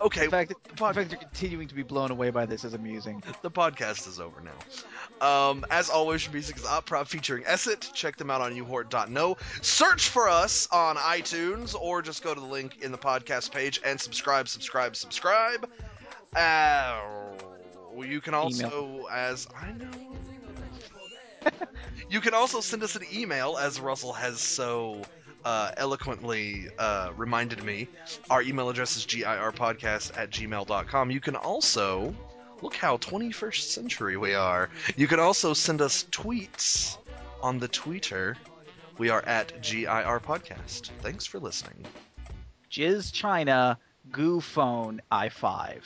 Okay, 0.00 0.24
In 0.24 0.30
fact, 0.30 0.48
the 0.48 0.70
the 0.70 0.76
fact 0.76 0.96
you're 1.10 1.20
continuing 1.20 1.68
to 1.68 1.74
be 1.74 1.82
blown 1.82 2.10
away 2.10 2.30
by 2.30 2.46
this 2.46 2.64
is 2.64 2.72
amusing. 2.72 3.22
the 3.42 3.50
podcast 3.50 4.08
is 4.08 4.18
over 4.18 4.40
now. 4.40 5.26
Um, 5.26 5.64
as 5.70 5.90
always, 5.90 6.24
your 6.24 6.32
music 6.32 6.56
is 6.56 6.64
Opera 6.64 7.04
featuring 7.04 7.44
Esset. 7.46 7.90
Check 7.92 8.16
them 8.16 8.30
out 8.30 8.40
on 8.40 8.52
uhort.no. 8.54 9.36
Search 9.60 10.08
for 10.08 10.28
us 10.28 10.68
on 10.72 10.96
iTunes 10.96 11.74
or 11.74 12.00
just 12.00 12.22
go 12.22 12.34
to 12.34 12.40
the 12.40 12.46
link 12.46 12.82
in 12.82 12.92
the 12.92 12.98
podcast 12.98 13.52
page 13.52 13.80
and 13.84 14.00
subscribe, 14.00 14.48
subscribe, 14.48 14.96
subscribe. 14.96 15.68
Uh, 16.34 17.00
you 17.98 18.22
can 18.22 18.32
also, 18.32 19.06
as 19.12 19.46
I 19.54 19.72
know, 19.72 20.16
you 22.10 22.20
can 22.20 22.32
also 22.32 22.60
send 22.60 22.82
us 22.82 22.96
an 22.96 23.02
email, 23.12 23.56
as 23.58 23.80
Russell 23.80 24.12
has 24.12 24.40
so 24.40 25.02
uh, 25.44 25.72
eloquently 25.76 26.68
uh, 26.78 27.10
reminded 27.16 27.62
me. 27.62 27.88
Our 28.28 28.42
email 28.42 28.68
address 28.68 28.96
is 28.96 29.06
girpodcast 29.06 30.16
at 30.16 30.30
gmail.com. 30.30 31.10
You 31.10 31.20
can 31.20 31.36
also 31.36 32.14
Look 32.62 32.74
how 32.74 32.98
21st 32.98 33.62
century 33.62 34.16
we 34.16 34.34
are. 34.34 34.68
You 34.96 35.06
can 35.06 35.18
also 35.18 35.54
send 35.54 35.80
us 35.80 36.04
tweets 36.10 36.98
on 37.42 37.58
the 37.58 37.68
Twitter. 37.68 38.36
We 38.98 39.08
are 39.08 39.22
at 39.22 39.62
GIR 39.62 40.20
Podcast. 40.20 40.90
Thanks 41.00 41.24
for 41.24 41.38
listening. 41.40 41.86
Gizchina, 42.70 43.78
Goo 44.10 44.40
Phone, 44.40 45.00
i5. 45.10 45.80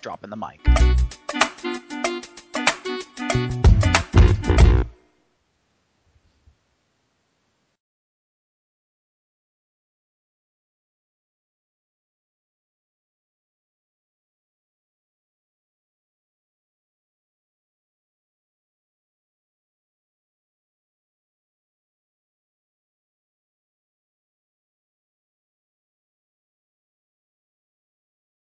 Dropping 0.00 0.30
the 0.30 0.36
mic. 0.36 1.84